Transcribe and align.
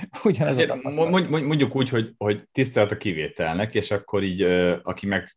ugyanez 0.24 0.58
a 0.58 0.78
Mondjuk 1.28 1.76
úgy, 1.76 1.88
hogy, 1.88 2.14
hogy 2.16 2.48
tisztelt 2.52 2.90
a 2.90 2.96
kivételnek, 2.96 3.74
és 3.74 3.90
akkor 3.90 4.22
így, 4.22 4.42
aki 4.82 5.06
meg 5.06 5.36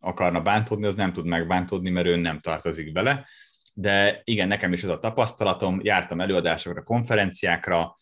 akarna 0.00 0.40
bántódni, 0.40 0.86
az 0.86 0.94
nem 0.94 1.12
tud 1.12 1.26
megbántódni, 1.26 1.90
mert 1.90 2.06
ő 2.06 2.16
nem 2.16 2.40
tartozik 2.40 2.92
bele. 2.92 3.26
De 3.74 4.20
igen, 4.24 4.48
nekem 4.48 4.72
is 4.72 4.82
ez 4.82 4.88
a 4.88 4.98
tapasztalatom, 4.98 5.80
jártam 5.82 6.20
előadásokra, 6.20 6.82
konferenciákra, 6.82 7.96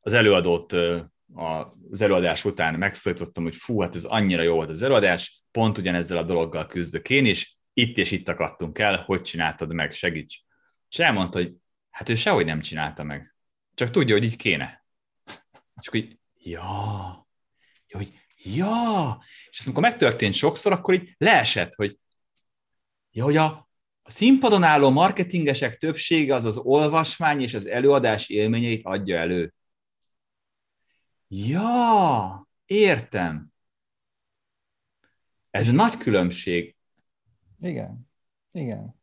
az 0.00 0.12
előadót 0.12 0.72
az 1.90 2.00
előadás 2.00 2.44
után 2.44 2.74
megszólítottam, 2.74 3.44
hogy 3.44 3.56
fú, 3.56 3.80
hát 3.80 3.94
ez 3.94 4.04
annyira 4.04 4.42
jó 4.42 4.54
volt 4.54 4.70
az 4.70 4.82
előadás, 4.82 5.44
pont 5.50 5.78
ugyanezzel 5.78 6.16
a 6.16 6.22
dologgal 6.22 6.66
küzdök 6.66 7.10
én 7.10 7.26
is, 7.26 7.58
itt 7.72 7.98
és 7.98 8.10
itt 8.10 8.28
akadtunk 8.28 8.78
el, 8.78 9.02
hogy 9.06 9.22
csináltad 9.22 9.72
meg, 9.72 9.92
segíts. 9.92 10.36
És 10.90 10.98
elmondta, 10.98 11.38
hogy 11.38 11.52
hát 11.90 12.08
ő 12.08 12.14
sehogy 12.14 12.44
nem 12.44 12.60
csinálta 12.60 13.02
meg. 13.02 13.34
Csak 13.74 13.90
tudja, 13.90 14.14
hogy 14.14 14.24
így 14.24 14.36
kéne. 14.36 14.85
Csak 15.80 15.92
hogy, 15.92 16.18
ja, 16.34 17.26
ja, 17.86 17.98
hogy 17.98 18.12
ja, 18.36 19.18
és 19.50 19.58
ezt 19.58 19.66
amikor 19.66 19.82
megtörtént 19.82 20.34
sokszor, 20.34 20.72
akkor 20.72 20.94
így 20.94 21.14
leesett, 21.18 21.74
hogy 21.74 21.98
ja, 23.10 23.24
hogy 23.24 23.36
a, 23.36 23.68
a 24.02 24.10
színpadon 24.10 24.62
álló 24.62 24.90
marketingesek 24.90 25.78
többsége 25.78 26.34
az 26.34 26.44
az 26.44 26.56
olvasmány 26.56 27.40
és 27.40 27.54
az 27.54 27.66
előadás 27.66 28.28
élményeit 28.28 28.84
adja 28.84 29.16
elő. 29.16 29.54
Ja, 31.28 32.48
értem. 32.64 33.52
Ez 35.50 35.70
nagy 35.72 35.96
különbség. 35.96 36.76
Igen, 37.60 38.10
igen. 38.50 39.00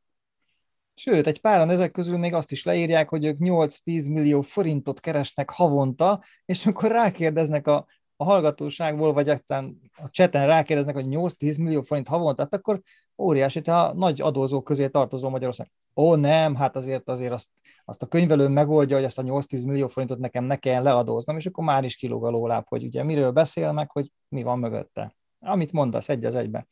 Sőt, 1.05 1.27
egy 1.27 1.41
páran 1.41 1.69
ezek 1.69 1.91
közül 1.91 2.17
még 2.17 2.33
azt 2.33 2.51
is 2.51 2.63
leírják, 2.63 3.09
hogy 3.09 3.25
ők 3.25 3.37
8-10 3.39 4.11
millió 4.11 4.41
forintot 4.41 4.99
keresnek 4.99 5.49
havonta, 5.49 6.23
és 6.45 6.65
akkor 6.65 6.91
rákérdeznek 6.91 7.67
a, 7.67 7.85
a 8.15 8.23
hallgatóságból, 8.23 9.13
vagy 9.13 9.29
aztán 9.29 9.79
a 9.93 10.09
cseten 10.09 10.45
rákérdeznek, 10.45 10.95
hogy 10.95 11.05
8-10 11.07 11.61
millió 11.63 11.81
forint 11.81 12.07
havonta, 12.07 12.35
tehát 12.35 12.53
akkor 12.53 12.81
óriási, 13.17 13.61
te 13.61 13.77
a 13.77 13.93
nagy 13.93 14.21
adózók 14.21 14.63
közé 14.63 14.87
tartozó 14.87 15.29
Magyarország. 15.29 15.71
Ó, 15.95 16.15
nem, 16.15 16.55
hát 16.55 16.75
azért 16.75 17.09
azért 17.09 17.31
azt, 17.31 17.49
azt 17.85 18.01
a 18.01 18.07
könyvelő 18.07 18.47
megoldja, 18.47 18.95
hogy 18.95 19.05
ezt 19.05 19.19
a 19.19 19.23
8-10 19.23 19.65
millió 19.67 19.87
forintot 19.87 20.19
nekem 20.19 20.43
ne 20.43 20.55
kelljen 20.55 20.83
leadóznom, 20.83 21.37
és 21.37 21.45
akkor 21.45 21.63
már 21.63 21.83
is 21.83 21.95
kilóg 21.95 22.25
a 22.25 22.29
lóláb, 22.29 22.65
hogy 22.67 22.83
ugye 22.83 23.03
miről 23.03 23.31
beszél 23.31 23.71
meg, 23.71 23.91
hogy 23.91 24.11
mi 24.27 24.43
van 24.43 24.59
mögötte. 24.59 25.15
Amit 25.39 25.71
mondasz, 25.71 26.09
egy 26.09 26.25
az 26.25 26.35
egybe. 26.35 26.67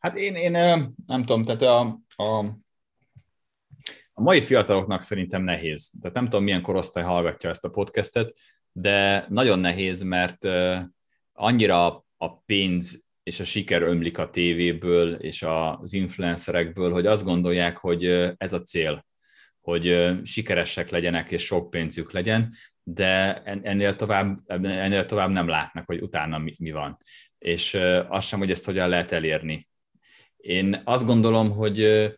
Hát 0.00 0.16
én, 0.16 0.34
én 0.34 0.50
nem 1.06 1.24
tudom, 1.24 1.44
tehát 1.44 1.62
a, 1.62 1.80
a, 2.22 2.44
a 4.18 4.22
mai 4.22 4.42
fiataloknak 4.42 5.02
szerintem 5.02 5.42
nehéz. 5.42 5.92
Tehát 6.00 6.16
nem 6.16 6.24
tudom, 6.24 6.44
milyen 6.44 6.62
korosztály 6.62 7.04
hallgatja 7.04 7.50
ezt 7.50 7.64
a 7.64 7.70
podcastet, 7.70 8.36
de 8.72 9.26
nagyon 9.28 9.58
nehéz, 9.58 10.02
mert 10.02 10.48
annyira 11.32 12.04
a 12.16 12.38
pénz 12.46 13.04
és 13.22 13.40
a 13.40 13.44
siker 13.44 13.82
ömlik 13.82 14.18
a 14.18 14.30
tévéből 14.30 15.14
és 15.14 15.42
az 15.42 15.92
influencerekből, 15.92 16.92
hogy 16.92 17.06
azt 17.06 17.24
gondolják, 17.24 17.76
hogy 17.76 18.04
ez 18.36 18.52
a 18.52 18.62
cél, 18.62 19.06
hogy 19.60 20.12
sikeresek 20.24 20.90
legyenek 20.90 21.30
és 21.30 21.44
sok 21.44 21.70
pénzük 21.70 22.12
legyen, 22.12 22.54
de 22.82 23.42
ennél 23.42 23.96
tovább, 23.96 24.38
ennél 24.46 25.04
tovább 25.04 25.30
nem 25.30 25.48
látnak, 25.48 25.86
hogy 25.86 26.00
utána 26.00 26.38
mi, 26.38 26.54
mi 26.58 26.70
van. 26.70 26.98
És 27.38 27.74
azt 28.08 28.26
sem, 28.26 28.38
hogy 28.38 28.50
ezt 28.50 28.64
hogyan 28.64 28.88
lehet 28.88 29.12
elérni. 29.12 29.68
Én 30.36 30.82
azt 30.84 31.06
gondolom, 31.06 31.50
hogy 31.50 32.10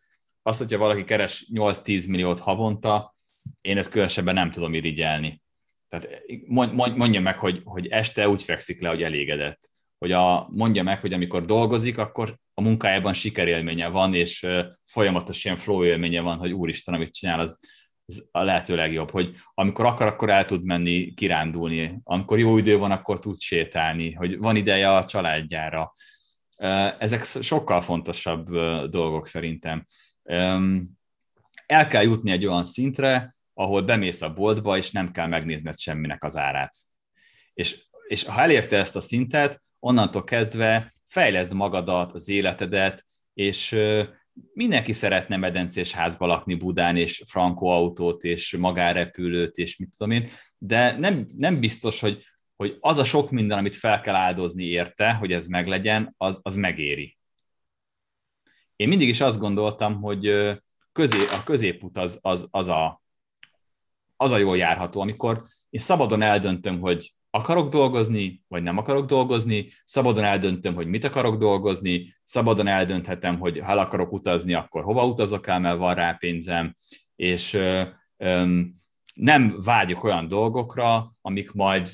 az, 0.48 0.58
hogyha 0.58 0.78
valaki 0.78 1.04
keres 1.04 1.46
8-10 1.54 2.08
milliót 2.08 2.40
havonta, 2.40 3.14
én 3.60 3.78
ezt 3.78 3.90
különösebben 3.90 4.34
nem 4.34 4.50
tudom 4.50 4.74
irigyelni. 4.74 5.42
Tehát 5.88 6.08
mondja 6.96 7.20
meg, 7.20 7.38
hogy, 7.38 7.60
hogy 7.64 7.86
este 7.86 8.28
úgy 8.28 8.42
fekszik 8.42 8.80
le, 8.80 8.88
hogy 8.88 9.02
elégedett 9.02 9.70
hogy 9.98 10.12
a, 10.12 10.48
mondja 10.50 10.82
meg, 10.82 11.00
hogy 11.00 11.12
amikor 11.12 11.44
dolgozik, 11.44 11.98
akkor 11.98 12.36
a 12.54 12.60
munkájában 12.62 13.12
sikerélménye 13.12 13.88
van, 13.88 14.14
és 14.14 14.46
folyamatos 14.84 15.44
ilyen 15.44 15.56
flow 15.56 15.84
élménye 15.84 16.20
van, 16.20 16.38
hogy 16.38 16.52
úristen, 16.52 16.94
amit 16.94 17.14
csinál, 17.14 17.40
az, 17.40 17.58
az 18.06 18.28
a 18.30 18.42
lehető 18.42 18.74
legjobb, 18.74 19.10
hogy 19.10 19.34
amikor 19.54 19.84
akar, 19.84 20.06
akkor 20.06 20.30
el 20.30 20.44
tud 20.44 20.64
menni 20.64 21.14
kirándulni, 21.14 22.00
amikor 22.02 22.38
jó 22.38 22.58
idő 22.58 22.78
van, 22.78 22.90
akkor 22.90 23.18
tud 23.18 23.40
sétálni, 23.40 24.12
hogy 24.12 24.38
van 24.38 24.56
ideje 24.56 24.94
a 24.94 25.04
családjára. 25.04 25.92
Ezek 26.98 27.24
sokkal 27.24 27.80
fontosabb 27.80 28.50
dolgok 28.90 29.26
szerintem. 29.26 29.84
El 31.66 31.86
kell 31.88 32.02
jutni 32.02 32.30
egy 32.30 32.46
olyan 32.46 32.64
szintre, 32.64 33.36
ahol 33.54 33.82
bemész 33.82 34.22
a 34.22 34.32
boltba, 34.32 34.76
és 34.76 34.90
nem 34.90 35.10
kell 35.10 35.26
megnézned 35.26 35.78
semminek 35.78 36.24
az 36.24 36.36
árát. 36.36 36.76
És, 37.54 37.86
és 38.08 38.24
ha 38.24 38.42
elérte 38.42 38.76
ezt 38.76 38.96
a 38.96 39.00
szintet, 39.00 39.62
onnantól 39.78 40.24
kezdve 40.24 40.92
fejleszd 41.06 41.52
magadat, 41.52 42.12
az 42.12 42.28
életedet, 42.28 43.04
és 43.34 43.76
mindenki 44.52 44.92
szeretne 44.92 45.36
medencés 45.36 45.92
házba 45.92 46.26
lakni 46.26 46.54
Budán, 46.54 46.96
és 46.96 47.22
frankó 47.26 47.68
autót, 47.68 48.24
és 48.24 48.56
magárepülőt, 48.56 49.56
és 49.56 49.76
mit 49.76 49.94
tudom 49.96 50.12
én, 50.12 50.28
de 50.58 50.98
nem, 50.98 51.26
nem 51.36 51.60
biztos, 51.60 52.00
hogy, 52.00 52.24
hogy 52.56 52.76
az 52.80 52.96
a 52.96 53.04
sok 53.04 53.30
minden, 53.30 53.58
amit 53.58 53.76
fel 53.76 54.00
kell 54.00 54.14
áldozni 54.14 54.64
érte, 54.64 55.12
hogy 55.12 55.32
ez 55.32 55.46
meglegyen, 55.46 56.14
az, 56.16 56.40
az 56.42 56.54
megéri. 56.54 57.17
Én 58.78 58.88
mindig 58.88 59.08
is 59.08 59.20
azt 59.20 59.38
gondoltam, 59.38 60.00
hogy 60.00 60.26
közé, 60.92 61.18
a 61.26 61.42
középút 61.44 61.98
az, 61.98 62.18
az, 62.22 62.46
az, 62.50 62.68
a, 62.68 63.02
az 64.16 64.30
a 64.30 64.36
jól 64.36 64.56
járható, 64.56 65.00
amikor 65.00 65.44
én 65.70 65.80
szabadon 65.80 66.22
eldöntöm, 66.22 66.80
hogy 66.80 67.14
akarok 67.30 67.68
dolgozni, 67.68 68.44
vagy 68.48 68.62
nem 68.62 68.78
akarok 68.78 69.06
dolgozni, 69.06 69.72
szabadon 69.84 70.24
eldöntöm, 70.24 70.74
hogy 70.74 70.86
mit 70.86 71.04
akarok 71.04 71.36
dolgozni, 71.36 72.14
szabadon 72.24 72.66
eldönthetem, 72.66 73.38
hogy 73.38 73.58
ha 73.58 73.70
el 73.70 73.78
akarok 73.78 74.12
utazni, 74.12 74.54
akkor 74.54 74.82
hova 74.82 75.06
utazok 75.06 75.46
el, 75.46 75.60
mert 75.60 75.78
van 75.78 75.94
rá 75.94 76.12
pénzem, 76.12 76.74
és 77.16 77.54
ö, 77.54 77.82
ö, 78.16 78.60
nem 79.14 79.60
vágyok 79.62 80.04
olyan 80.04 80.28
dolgokra, 80.28 81.12
amik 81.20 81.52
majd 81.52 81.90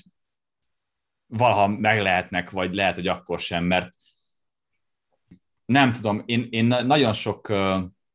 valaha 1.26 1.66
meg 1.66 2.00
lehetnek, 2.00 2.50
vagy 2.50 2.74
lehet, 2.74 2.94
hogy 2.94 3.06
akkor 3.06 3.40
sem, 3.40 3.64
mert 3.64 3.88
nem 5.64 5.92
tudom, 5.92 6.22
én, 6.26 6.46
én 6.50 6.64
nagyon 6.64 7.12
sok 7.12 7.48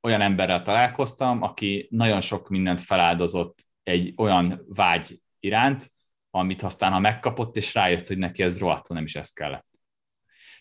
olyan 0.01 0.21
emberrel 0.21 0.61
találkoztam, 0.61 1.41
aki 1.41 1.87
nagyon 1.91 2.21
sok 2.21 2.49
mindent 2.49 2.81
feláldozott 2.81 3.67
egy 3.83 4.13
olyan 4.15 4.65
vágy 4.67 5.21
iránt, 5.39 5.91
amit 6.31 6.61
aztán 6.61 6.91
ha 6.91 6.99
megkapott, 6.99 7.55
és 7.55 7.73
rájött, 7.73 8.07
hogy 8.07 8.17
neki 8.17 8.43
ez 8.43 8.57
rohadtul 8.57 8.95
nem 8.95 9.05
is 9.05 9.15
ez 9.15 9.31
kellett. 9.31 9.67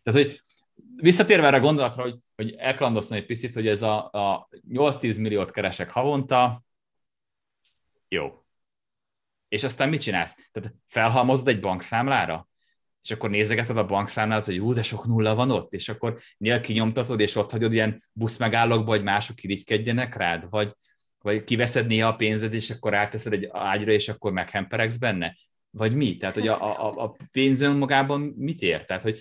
Tehát, 0.03 0.29
hogy 0.29 0.43
visszatérve 0.97 1.47
erre 1.47 1.57
a 1.57 1.61
gondolatra, 1.61 2.03
hogy, 2.03 2.19
hogy 2.35 2.55
elkalandoztam 2.55 3.17
egy 3.19 3.27
picit, 3.27 3.55
hogy 3.55 3.67
ez 3.67 3.83
a, 3.83 4.11
a 4.13 4.49
8-10 4.69 5.21
milliót 5.21 5.51
keresek 5.51 5.91
havonta, 5.91 6.63
jó. 8.09 8.45
És 9.49 9.65
aztán 9.65 9.89
mit 9.89 10.01
csinálsz? 10.01 10.49
Tehát 10.53 10.75
felhalmozod 10.87 11.49
egy 11.49 11.61
bankszámlára? 11.61 12.48
És 13.09 13.15
akkor 13.15 13.31
nézegeted 13.31 13.77
a 13.77 13.87
bankszámlát, 13.87 14.45
hogy 14.45 14.59
ú, 14.59 14.73
de 14.73 14.83
sok 14.83 15.07
nulla 15.07 15.35
van 15.35 15.51
ott, 15.51 15.73
és 15.73 15.89
akkor 15.89 16.19
nyilván 16.39 16.63
kinyomtatod, 16.63 17.21
és 17.21 17.37
ott 17.37 17.51
hagyod 17.51 17.73
ilyen 17.73 18.05
buszmegállókba, 18.13 18.91
hogy 18.91 19.03
mások 19.03 19.43
irigykedjenek 19.43 20.17
rád, 20.17 20.47
vagy, 20.51 20.73
vagy 21.19 21.45
kiveszed 21.45 21.87
néha 21.87 22.09
a 22.09 22.17
pénzed, 22.17 22.55
és 22.55 22.71
akkor 22.71 22.95
áteszed 22.95 23.33
egy 23.33 23.49
ágyra, 23.53 23.91
és 23.91 24.09
akkor 24.09 24.33
meghemperegsz 24.33 24.97
benne. 24.97 25.37
Vagy 25.71 25.95
mi? 25.95 26.17
Tehát, 26.17 26.35
hogy 26.35 26.49
a, 26.49 26.87
a, 26.87 27.05
a 27.05 27.17
pénz 27.33 27.61
önmagában 27.61 28.21
mit 28.21 28.63
ér? 28.63 28.85
Tehát, 28.85 29.03
hogy 29.03 29.21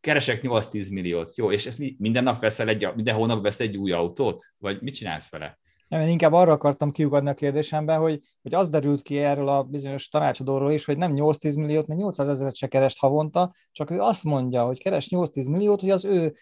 keresek 0.00 0.40
8-10 0.42 0.92
milliót, 0.92 1.36
jó, 1.36 1.52
és 1.52 1.66
ezt 1.66 1.82
minden 1.98 2.22
nap 2.22 2.40
veszel 2.40 2.68
egy, 2.68 2.88
minden 2.94 3.14
hónap 3.14 3.42
veszel 3.42 3.66
egy 3.66 3.76
új 3.76 3.92
autót? 3.92 4.44
Vagy 4.58 4.82
mit 4.82 4.94
csinálsz 4.94 5.30
vele? 5.30 5.58
Nem, 5.94 6.02
én 6.02 6.08
inkább 6.08 6.32
arra 6.32 6.52
akartam 6.52 6.90
kiugadni 6.90 7.28
a 7.28 7.34
kérdésemben, 7.34 7.98
hogy, 7.98 8.22
hogy 8.42 8.54
az 8.54 8.70
derült 8.70 9.02
ki 9.02 9.18
erről 9.18 9.48
a 9.48 9.62
bizonyos 9.62 10.08
tanácsadóról 10.08 10.72
is, 10.72 10.84
hogy 10.84 10.96
nem 10.96 11.12
8-10 11.14 11.56
milliót, 11.56 11.86
mert 11.86 12.00
800 12.00 12.28
ezeret 12.28 12.54
se 12.54 12.66
keres 12.66 12.98
havonta, 12.98 13.54
csak 13.72 13.90
ő 13.90 14.00
azt 14.00 14.24
mondja, 14.24 14.64
hogy 14.64 14.78
keres 14.78 15.08
8-10 15.10 15.50
milliót, 15.50 15.80
hogy 15.80 15.90
az 15.90 16.04
ő 16.04 16.34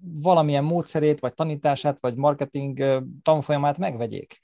valamilyen 0.00 0.64
módszerét, 0.64 1.20
vagy 1.20 1.34
tanítását, 1.34 1.98
vagy 2.00 2.14
marketing 2.14 3.02
tanfolyamát 3.22 3.78
megvegyék. 3.78 4.42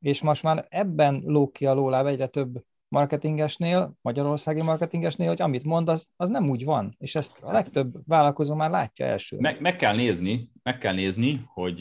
És 0.00 0.22
most 0.22 0.42
már 0.42 0.66
ebben 0.68 1.22
lók 1.24 1.52
ki 1.52 1.66
a 1.66 1.74
lóláb 1.74 2.06
egyre 2.06 2.26
több 2.26 2.64
marketingesnél, 2.90 3.94
magyarországi 4.00 4.62
marketingesnél, 4.62 5.28
hogy 5.28 5.42
amit 5.42 5.64
mond, 5.64 5.88
az, 5.88 6.06
az 6.16 6.28
nem 6.28 6.48
úgy 6.48 6.64
van, 6.64 6.94
és 6.98 7.14
ezt 7.14 7.42
a 7.42 7.52
legtöbb 7.52 7.92
vállalkozó 8.06 8.54
már 8.54 8.70
látja 8.70 9.06
első. 9.06 9.36
Meg, 9.38 9.60
meg 9.60 9.76
kell 9.76 9.94
nézni, 9.94 10.50
meg 10.62 10.78
kell 10.78 10.94
nézni, 10.94 11.44
hogy, 11.46 11.80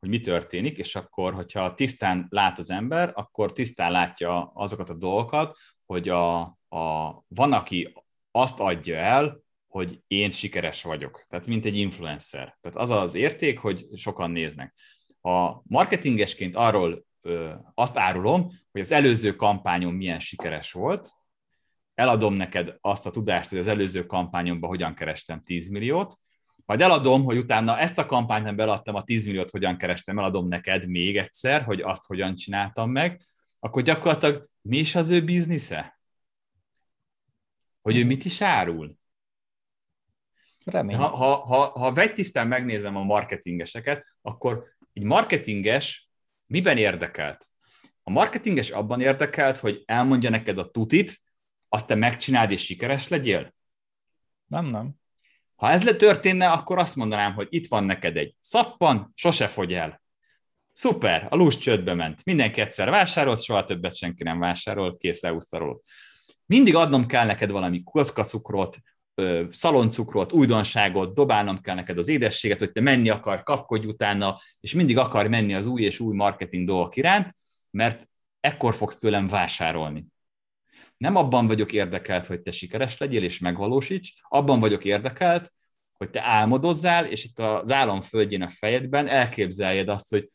hogy 0.00 0.08
mi 0.08 0.20
történik, 0.20 0.78
és 0.78 0.94
akkor, 0.94 1.34
hogyha 1.34 1.74
tisztán 1.74 2.26
lát 2.28 2.58
az 2.58 2.70
ember, 2.70 3.12
akkor 3.14 3.52
tisztán 3.52 3.92
látja 3.92 4.50
azokat 4.54 4.90
a 4.90 4.94
dolgokat, 4.94 5.56
hogy 5.86 6.08
a, 6.08 6.40
a, 6.68 7.14
van, 7.28 7.52
aki 7.52 7.92
azt 8.30 8.60
adja 8.60 8.96
el, 8.96 9.40
hogy 9.66 10.00
én 10.06 10.30
sikeres 10.30 10.82
vagyok, 10.82 11.24
tehát 11.28 11.46
mint 11.46 11.64
egy 11.64 11.76
influencer. 11.76 12.58
Tehát 12.60 12.76
az 12.76 12.90
az 12.90 13.14
érték, 13.14 13.58
hogy 13.58 13.86
sokan 13.94 14.30
néznek. 14.30 14.74
Ha 15.20 15.62
marketingesként 15.66 16.56
arról 16.56 17.05
azt 17.74 17.98
árulom, 17.98 18.50
hogy 18.72 18.80
az 18.80 18.92
előző 18.92 19.36
kampányom 19.36 19.94
milyen 19.94 20.18
sikeres 20.18 20.72
volt, 20.72 21.10
eladom 21.94 22.34
neked 22.34 22.76
azt 22.80 23.06
a 23.06 23.10
tudást, 23.10 23.48
hogy 23.48 23.58
az 23.58 23.66
előző 23.66 24.06
kampányomban 24.06 24.70
hogyan 24.70 24.94
kerestem 24.94 25.42
10 25.42 25.68
milliót, 25.68 26.18
majd 26.64 26.80
eladom, 26.80 27.24
hogy 27.24 27.38
utána 27.38 27.78
ezt 27.78 27.98
a 27.98 28.06
kampányt 28.06 28.44
nem 28.44 28.56
beladtam, 28.56 28.94
a 28.94 29.04
10 29.04 29.26
milliót 29.26 29.50
hogyan 29.50 29.76
kerestem, 29.76 30.18
eladom 30.18 30.48
neked 30.48 30.88
még 30.88 31.16
egyszer, 31.16 31.62
hogy 31.62 31.80
azt 31.80 32.06
hogyan 32.06 32.34
csináltam 32.34 32.90
meg, 32.90 33.20
akkor 33.58 33.82
gyakorlatilag 33.82 34.48
mi 34.60 34.76
is 34.78 34.94
az 34.94 35.10
ő 35.10 35.24
biznisze? 35.24 36.00
Hogy 37.82 37.96
ő 37.96 38.04
mit 38.04 38.24
is 38.24 38.40
árul? 38.40 38.96
Remélem. 40.64 41.00
Ha, 41.00 41.08
ha, 41.08 41.34
ha, 41.36 41.78
ha 41.78 41.92
vegytisztán 41.92 42.46
megnézem 42.46 42.96
a 42.96 43.02
marketingeseket, 43.02 44.06
akkor 44.22 44.64
egy 44.92 45.02
marketinges 45.02 46.05
miben 46.46 46.76
érdekelt? 46.76 47.46
A 48.02 48.10
marketinges 48.10 48.70
abban 48.70 49.00
érdekelt, 49.00 49.58
hogy 49.58 49.82
elmondja 49.86 50.30
neked 50.30 50.58
a 50.58 50.70
tutit, 50.70 51.22
azt 51.68 51.86
te 51.86 51.94
megcsináld 51.94 52.50
és 52.50 52.64
sikeres 52.64 53.08
legyél? 53.08 53.54
Nem, 54.46 54.66
nem. 54.66 54.94
Ha 55.54 55.70
ez 55.70 55.82
letörténne, 55.82 56.50
akkor 56.50 56.78
azt 56.78 56.96
mondanám, 56.96 57.34
hogy 57.34 57.46
itt 57.50 57.66
van 57.68 57.84
neked 57.84 58.16
egy 58.16 58.34
szappan, 58.40 59.12
sose 59.14 59.48
fogy 59.48 59.72
el. 59.72 60.02
Szuper, 60.72 61.26
a 61.30 61.36
lús 61.36 61.58
csődbe 61.58 61.94
ment. 61.94 62.24
Mindenki 62.24 62.60
egyszer 62.60 62.90
vásárolt, 62.90 63.42
soha 63.42 63.64
többet 63.64 63.96
senki 63.96 64.22
nem 64.22 64.38
vásárol, 64.38 64.96
kész 64.96 65.20
leúszta 65.20 65.80
Mindig 66.46 66.74
adnom 66.74 67.06
kell 67.06 67.26
neked 67.26 67.50
valami 67.50 67.82
kockacukrot, 67.82 68.78
szaloncukrot, 69.50 70.32
újdonságot, 70.32 71.14
dobálnom 71.14 71.60
kell 71.60 71.74
neked 71.74 71.98
az 71.98 72.08
édességet, 72.08 72.58
hogy 72.58 72.72
te 72.72 72.80
menni 72.80 73.08
akar, 73.08 73.42
kapkodj 73.42 73.86
utána, 73.86 74.38
és 74.60 74.74
mindig 74.74 74.98
akar 74.98 75.28
menni 75.28 75.54
az 75.54 75.66
új 75.66 75.82
és 75.82 76.00
új 76.00 76.16
marketing 76.16 76.66
dolgok 76.66 76.96
iránt, 76.96 77.34
mert 77.70 78.08
ekkor 78.40 78.74
fogsz 78.74 78.98
tőlem 78.98 79.28
vásárolni. 79.28 80.06
Nem 80.96 81.16
abban 81.16 81.46
vagyok 81.46 81.72
érdekelt, 81.72 82.26
hogy 82.26 82.40
te 82.40 82.50
sikeres 82.50 82.98
legyél 82.98 83.22
és 83.22 83.38
megvalósíts, 83.38 84.12
abban 84.28 84.60
vagyok 84.60 84.84
érdekelt, 84.84 85.52
hogy 85.92 86.10
te 86.10 86.22
álmodozzál, 86.22 87.06
és 87.06 87.24
itt 87.24 87.38
az 87.38 87.70
álom 87.70 88.00
földjén 88.00 88.42
a 88.42 88.48
fejedben 88.48 89.08
elképzeljed 89.08 89.88
azt, 89.88 90.10
hogy 90.10 90.28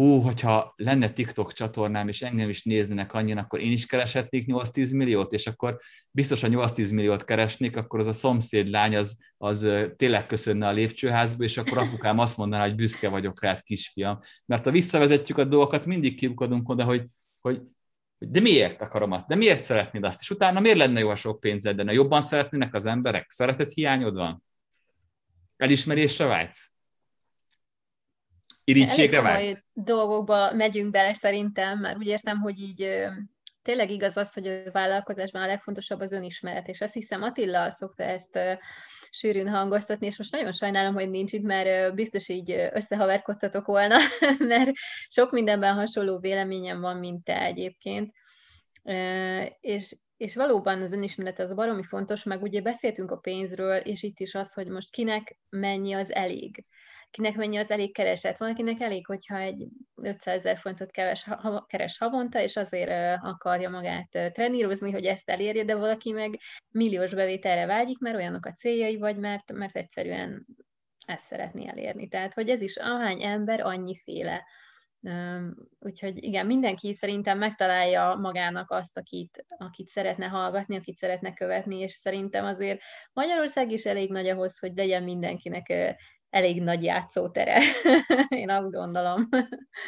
hú, 0.00 0.20
hogyha 0.20 0.74
lenne 0.76 1.10
TikTok 1.10 1.52
csatornám, 1.52 2.08
és 2.08 2.22
engem 2.22 2.48
is 2.48 2.62
néznének 2.62 3.12
annyian, 3.12 3.38
akkor 3.38 3.60
én 3.60 3.72
is 3.72 3.86
kereshetnék 3.86 4.44
8-10 4.46 4.96
milliót, 4.96 5.32
és 5.32 5.46
akkor 5.46 5.78
biztos, 6.10 6.42
a 6.42 6.48
8-10 6.48 6.94
milliót 6.94 7.24
keresnék, 7.24 7.76
akkor 7.76 7.98
az 7.98 8.06
a 8.06 8.12
szomszéd 8.12 8.68
lány 8.68 8.96
az, 8.96 9.16
az 9.36 9.68
tényleg 9.96 10.26
köszönne 10.26 10.66
a 10.66 10.72
lépcsőházba, 10.72 11.44
és 11.44 11.56
akkor 11.56 11.78
apukám 11.78 12.18
azt 12.18 12.36
mondaná, 12.36 12.62
hogy 12.62 12.74
büszke 12.74 13.08
vagyok 13.08 13.42
rád, 13.42 13.62
kisfiam. 13.62 14.18
Mert 14.46 14.64
ha 14.64 14.70
visszavezetjük 14.70 15.38
a 15.38 15.44
dolgokat, 15.44 15.86
mindig 15.86 16.16
kiukadunk 16.16 16.68
oda, 16.68 16.84
hogy, 16.84 17.06
hogy 17.40 17.60
de 18.18 18.40
miért 18.40 18.82
akarom 18.82 19.12
azt, 19.12 19.26
de 19.26 19.34
miért 19.34 19.62
szeretnéd 19.62 20.04
azt, 20.04 20.20
és 20.20 20.30
utána 20.30 20.60
miért 20.60 20.78
lenne 20.78 21.00
jó 21.00 21.08
a 21.08 21.16
sok 21.16 21.40
pénzed, 21.40 21.80
de 21.80 21.92
jobban 21.92 22.20
szeretnének 22.20 22.74
az 22.74 22.86
emberek? 22.86 23.30
Szeretet 23.30 23.72
hiányod 23.72 24.14
van? 24.14 24.42
Elismerésre 25.56 26.24
vágysz? 26.24 26.69
Irítségre 28.70 29.20
vágysz? 29.20 29.64
dolgokba 29.72 30.52
megyünk 30.52 30.90
bele 30.90 31.12
szerintem, 31.12 31.78
mert 31.78 31.96
úgy 31.96 32.06
értem, 32.06 32.38
hogy 32.38 32.58
így 32.58 33.08
tényleg 33.62 33.90
igaz 33.90 34.16
az, 34.16 34.32
hogy 34.32 34.46
a 34.46 34.70
vállalkozásban 34.70 35.42
a 35.42 35.46
legfontosabb 35.46 36.00
az 36.00 36.12
önismeret, 36.12 36.68
és 36.68 36.80
azt 36.80 36.94
hiszem 36.94 37.22
Attila 37.22 37.70
szokta 37.70 38.02
ezt 38.02 38.38
sűrűn 39.10 39.48
hangoztatni, 39.48 40.06
és 40.06 40.18
most 40.18 40.32
nagyon 40.32 40.52
sajnálom, 40.52 40.94
hogy 40.94 41.10
nincs 41.10 41.32
itt, 41.32 41.42
mert 41.42 41.94
biztos 41.94 42.28
így 42.28 42.50
összehaverkodtatok 42.72 43.66
volna, 43.66 43.96
mert 44.38 44.70
sok 45.08 45.30
mindenben 45.30 45.74
hasonló 45.74 46.18
véleményem 46.18 46.80
van, 46.80 46.96
mint 46.96 47.24
te 47.24 47.42
egyébként. 47.42 48.12
És, 49.60 49.96
és 50.16 50.34
valóban 50.34 50.82
az 50.82 50.92
önismeret 50.92 51.38
az 51.38 51.54
baromi 51.54 51.82
fontos, 51.82 52.22
meg 52.22 52.42
ugye 52.42 52.60
beszéltünk 52.60 53.10
a 53.10 53.16
pénzről, 53.16 53.76
és 53.76 54.02
itt 54.02 54.20
is 54.20 54.34
az, 54.34 54.52
hogy 54.52 54.68
most 54.68 54.90
kinek 54.90 55.38
mennyi 55.48 55.92
az 55.92 56.12
elég 56.12 56.64
kinek 57.10 57.36
mennyi 57.36 57.56
az 57.56 57.70
elég 57.70 57.94
kereset. 57.94 58.38
Van, 58.38 58.50
akinek 58.50 58.80
elég, 58.80 59.06
hogyha 59.06 59.38
egy 59.38 59.66
500 60.02 60.34
ezer 60.34 60.58
fontot 60.58 60.90
keres, 60.90 61.24
ha, 61.24 61.66
keres 61.68 61.98
havonta, 61.98 62.42
és 62.42 62.56
azért 62.56 63.18
akarja 63.22 63.70
magát 63.70 64.32
trenírozni, 64.32 64.90
hogy 64.90 65.04
ezt 65.04 65.30
elérje, 65.30 65.64
de 65.64 65.74
valaki 65.74 66.12
meg 66.12 66.38
milliós 66.70 67.14
bevételre 67.14 67.66
vágyik, 67.66 67.98
mert 67.98 68.16
olyanok 68.16 68.46
a 68.46 68.52
céljai, 68.52 68.96
vagy 68.96 69.16
mert, 69.16 69.52
mert 69.52 69.76
egyszerűen 69.76 70.46
ezt 71.06 71.24
szeretné 71.24 71.68
elérni. 71.68 72.08
Tehát, 72.08 72.34
hogy 72.34 72.48
ez 72.48 72.62
is 72.62 72.76
ahány 72.76 73.22
ember, 73.22 73.60
annyiféle. 73.60 74.44
Úgyhogy 75.78 76.24
igen, 76.24 76.46
mindenki 76.46 76.92
szerintem 76.92 77.38
megtalálja 77.38 78.14
magának 78.14 78.70
azt, 78.70 78.98
akit, 78.98 79.44
akit 79.58 79.86
szeretne 79.86 80.26
hallgatni, 80.26 80.76
akit 80.76 80.96
szeretne 80.96 81.32
követni, 81.32 81.78
és 81.78 81.92
szerintem 81.92 82.44
azért 82.44 82.80
Magyarország 83.12 83.70
is 83.70 83.84
elég 83.84 84.10
nagy 84.10 84.28
ahhoz, 84.28 84.58
hogy 84.58 84.72
legyen 84.76 85.02
mindenkinek 85.02 85.96
elég 86.30 86.62
nagy 86.62 86.82
játszótere. 86.82 87.58
Én 88.28 88.50
azt 88.50 88.70
gondolom. 88.70 89.28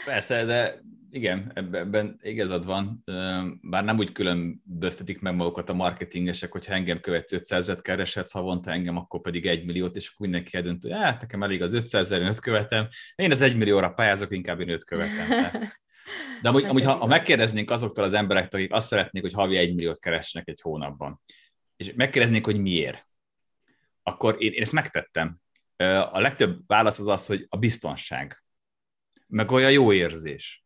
Persze, 0.04 0.44
de 0.44 0.80
igen, 1.10 1.50
ebben 1.54 2.18
igazad 2.22 2.66
van, 2.66 3.04
bár 3.62 3.84
nem 3.84 3.98
úgy 3.98 4.12
különböztetik 4.12 5.20
meg 5.20 5.34
magukat 5.34 5.68
a 5.68 5.74
marketingesek, 5.74 6.52
hogyha 6.52 6.72
engem 6.72 7.00
követsz 7.00 7.32
500 7.32 7.68
et 7.68 7.82
kereshetsz 7.82 8.32
havonta, 8.32 8.70
engem 8.70 8.96
akkor 8.96 9.20
pedig 9.20 9.46
1 9.46 9.64
milliót, 9.64 9.96
és 9.96 10.08
akkor 10.08 10.26
mindenki 10.26 10.56
eldönt, 10.56 10.82
hogy 10.82 10.92
hát 10.92 11.20
nekem 11.20 11.42
elég 11.42 11.62
az 11.62 11.72
500 11.72 12.04
ezer, 12.04 12.20
én 12.20 12.26
5 12.26 12.38
követem, 12.38 12.88
én 13.14 13.30
az 13.30 13.42
1 13.42 13.56
millióra 13.56 13.90
pályázok, 13.90 14.32
inkább 14.32 14.60
én 14.60 14.68
5 14.68 14.84
követem. 14.84 15.28
De 16.42 16.48
amúgy, 16.48 16.64
amúgy 16.64 16.84
ha, 16.84 16.92
ha 16.92 17.06
megkérdeznénk 17.06 17.70
azoktól 17.70 18.04
az 18.04 18.12
emberektől, 18.12 18.60
akik 18.60 18.72
azt 18.72 18.86
szeretnék, 18.86 19.22
hogy 19.22 19.32
havi 19.32 19.56
1 19.56 19.74
milliót 19.74 19.98
keresnek 19.98 20.48
egy 20.48 20.60
hónapban, 20.60 21.20
és 21.76 21.92
megkérdeznék, 21.94 22.44
hogy 22.44 22.60
miért, 22.60 23.06
akkor 24.02 24.36
én, 24.38 24.52
én 24.52 24.62
ezt 24.62 24.72
megtettem 24.72 25.41
a 26.10 26.20
legtöbb 26.20 26.60
válasz 26.66 26.98
az 26.98 27.06
az, 27.06 27.26
hogy 27.26 27.46
a 27.48 27.56
biztonság, 27.56 28.44
meg 29.26 29.50
olyan 29.50 29.70
jó 29.70 29.92
érzés. 29.92 30.62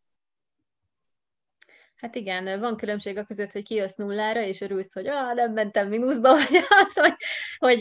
Hát 1.96 2.14
igen, 2.14 2.60
van 2.60 2.76
különbség 2.76 3.16
a 3.16 3.24
között, 3.24 3.52
hogy 3.52 3.64
kijössz 3.64 3.94
nullára, 3.94 4.42
és 4.42 4.60
örülsz, 4.60 4.92
hogy 4.92 5.06
ah, 5.06 5.34
nem 5.34 5.52
mentem 5.52 5.88
mínuszba, 5.88 6.32
vagy 6.48 6.64
az, 6.68 6.94
hogy, 6.94 7.14
hogy 7.58 7.78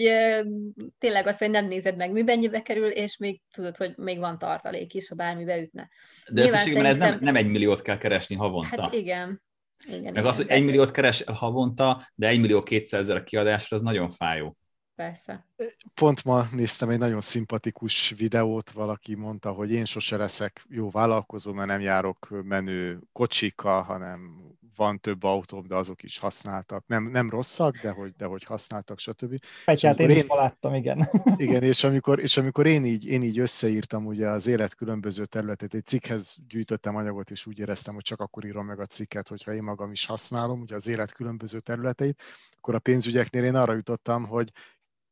tényleg 0.97 1.27
az, 1.27 1.37
hogy 1.37 1.49
nem 1.49 1.65
nézed 1.65 1.95
meg, 1.95 2.11
mi 2.11 2.21
mennyibe 2.21 2.61
kerül, 2.61 2.87
és 2.87 3.17
még 3.17 3.41
tudod, 3.51 3.77
hogy 3.77 3.93
még 3.97 4.19
van 4.19 4.37
tartalék 4.37 4.93
is, 4.93 5.07
ha 5.07 5.15
bármi 5.15 5.43
beütne. 5.43 5.89
De 6.29 6.41
összességében 6.41 6.85
ez 6.85 6.97
nem, 6.97 7.17
nem 7.21 7.35
egy 7.35 7.47
milliót 7.47 7.81
kell 7.81 7.97
keresni 7.97 8.35
havonta. 8.35 8.81
Hát 8.81 8.93
igen. 8.93 9.41
igen 9.87 10.01
meg 10.01 10.11
igen, 10.11 10.25
az, 10.25 10.37
hogy 10.37 10.49
egy 10.49 10.63
milliót 10.63 10.91
keres 10.91 11.23
havonta, 11.23 12.07
de 12.15 12.27
egy 12.27 12.39
millió 12.39 12.63
kétszázezer 12.63 13.15
a 13.15 13.23
kiadásra, 13.23 13.75
az 13.75 13.81
nagyon 13.81 14.09
fájó 14.09 14.57
persze. 14.95 15.45
Pont 15.93 16.23
ma 16.23 16.45
néztem 16.51 16.89
egy 16.89 16.97
nagyon 16.97 17.21
szimpatikus 17.21 18.09
videót, 18.09 18.71
valaki 18.71 19.15
mondta, 19.15 19.51
hogy 19.51 19.71
én 19.71 19.85
sose 19.85 20.17
leszek 20.17 20.65
jó 20.69 20.89
vállalkozó, 20.89 21.53
mert 21.53 21.67
nem 21.67 21.81
járok 21.81 22.43
menő 22.43 22.99
kocsikkal, 23.11 23.81
hanem 23.81 24.53
van 24.75 24.99
több 24.99 25.23
autóm, 25.23 25.67
de 25.67 25.75
azok 25.75 26.03
is 26.03 26.17
használtak. 26.17 26.83
Nem, 26.87 27.03
nem 27.03 27.29
rosszak, 27.29 27.77
de 27.77 27.89
hogy, 27.89 28.13
de 28.17 28.25
hogy 28.25 28.43
használtak, 28.43 28.99
stb. 28.99 29.39
Pecsát 29.65 29.99
én, 29.99 30.09
én 30.09 30.17
is 30.17 30.25
láttam, 30.27 30.73
igen. 30.73 31.09
Igen, 31.35 31.63
és 31.63 31.83
amikor, 31.83 32.19
és 32.19 32.37
amikor 32.37 32.65
én, 32.65 32.85
így, 32.85 33.05
én 33.05 33.21
így 33.21 33.39
összeírtam 33.39 34.05
ugye 34.05 34.27
az 34.27 34.47
élet 34.47 34.75
különböző 34.75 35.25
területét, 35.25 35.73
egy 35.73 35.85
cikkhez 35.85 36.37
gyűjtöttem 36.47 36.95
anyagot, 36.95 37.31
és 37.31 37.45
úgy 37.45 37.59
éreztem, 37.59 37.93
hogy 37.93 38.03
csak 38.03 38.19
akkor 38.19 38.45
írom 38.45 38.65
meg 38.65 38.79
a 38.79 38.85
cikket, 38.85 39.27
hogyha 39.27 39.53
én 39.53 39.63
magam 39.63 39.91
is 39.91 40.05
használom, 40.05 40.61
ugye 40.61 40.75
az 40.75 40.87
élet 40.87 41.13
különböző 41.13 41.59
területeit, 41.59 42.21
akkor 42.57 42.75
a 42.75 42.79
pénzügyeknél 42.79 43.43
én 43.43 43.55
arra 43.55 43.73
jutottam, 43.73 44.25
hogy 44.25 44.51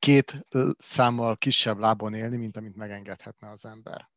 két 0.03 0.45
számmal 0.77 1.37
kisebb 1.37 1.77
lábon 1.77 2.13
élni, 2.13 2.37
mint 2.37 2.57
amit 2.57 2.75
megengedhetne 2.75 3.49
az 3.49 3.65
ember. 3.65 4.09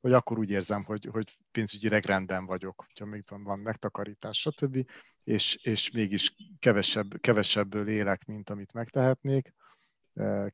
Hogy 0.00 0.12
akkor 0.12 0.38
úgy 0.38 0.50
érzem, 0.50 0.84
hogy, 0.84 1.08
hogy 1.12 1.38
pénzügyileg 1.50 2.04
rendben 2.04 2.46
vagyok, 2.46 2.84
hogyha 2.86 3.04
még 3.04 3.24
van 3.26 3.58
megtakarítás, 3.58 4.40
stb., 4.40 4.90
és, 5.24 5.54
és 5.54 5.90
mégis 5.90 6.34
kevesebb, 6.58 7.20
kevesebből 7.20 7.88
élek, 7.88 8.24
mint 8.24 8.50
amit 8.50 8.72
megtehetnék, 8.72 9.54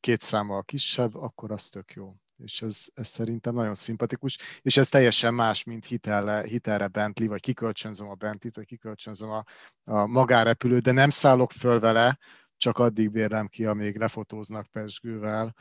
két 0.00 0.23
számmal 0.23 0.62
kisebb, 0.62 1.14
akkor 1.14 1.52
az 1.52 1.68
tök 1.68 1.92
jó. 1.92 2.14
És 2.37 2.62
ez, 2.62 2.85
ez 2.94 3.06
szerintem 3.06 3.54
nagyon 3.54 3.75
szimpatikus, 3.75 4.38
és 4.62 4.76
ez 4.76 4.88
teljesen 4.88 5.35
más, 5.35 5.64
mint 5.64 5.85
hitelle, 5.85 6.42
hitelre 6.42 6.88
Bentley, 6.88 7.28
vagy 7.28 7.40
kikölcsönzöm 7.40 8.09
a 8.09 8.14
Bentley-t, 8.14 8.56
vagy 8.56 8.66
kikölcsönzöm 8.66 9.30
a, 9.30 9.44
a 9.85 10.06
magárepülőt, 10.06 10.83
de 10.83 10.92
nem 10.92 11.11
szállok 11.11 11.52
föl 11.52 11.80
vele, 11.80 12.18
csak 12.57 12.79
addig 12.79 13.11
bérlem 13.11 13.47
ki, 13.47 13.65
amíg 13.65 13.99
lefotóznak 13.99 14.67
Pesgővel. 14.67 15.55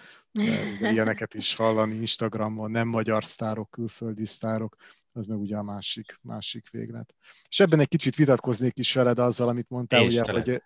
Ilyeneket 0.80 1.34
is 1.34 1.56
hallani 1.64 1.96
Instagramon, 1.96 2.72
nem 2.72 2.88
magyar 2.88 3.26
sztárok, 3.26 3.70
külföldi 3.70 4.26
sztárok, 4.26 4.76
az 5.14 5.26
meg 5.26 5.40
ugye 5.40 5.58
a 5.58 5.64
másik, 5.64 6.20
másik 6.22 6.70
véglet. 6.70 7.16
És 7.50 7.60
ebben 7.60 7.80
egy 7.80 7.88
kicsit 7.88 8.16
vitatkoznék 8.16 8.78
is 8.78 8.94
veled 8.94 9.20
azzal, 9.20 9.48
amit 9.50 9.70
mondtál, 9.70 10.02
Én 10.02 10.08
ugye, 10.08 10.32
hogy 10.32 10.62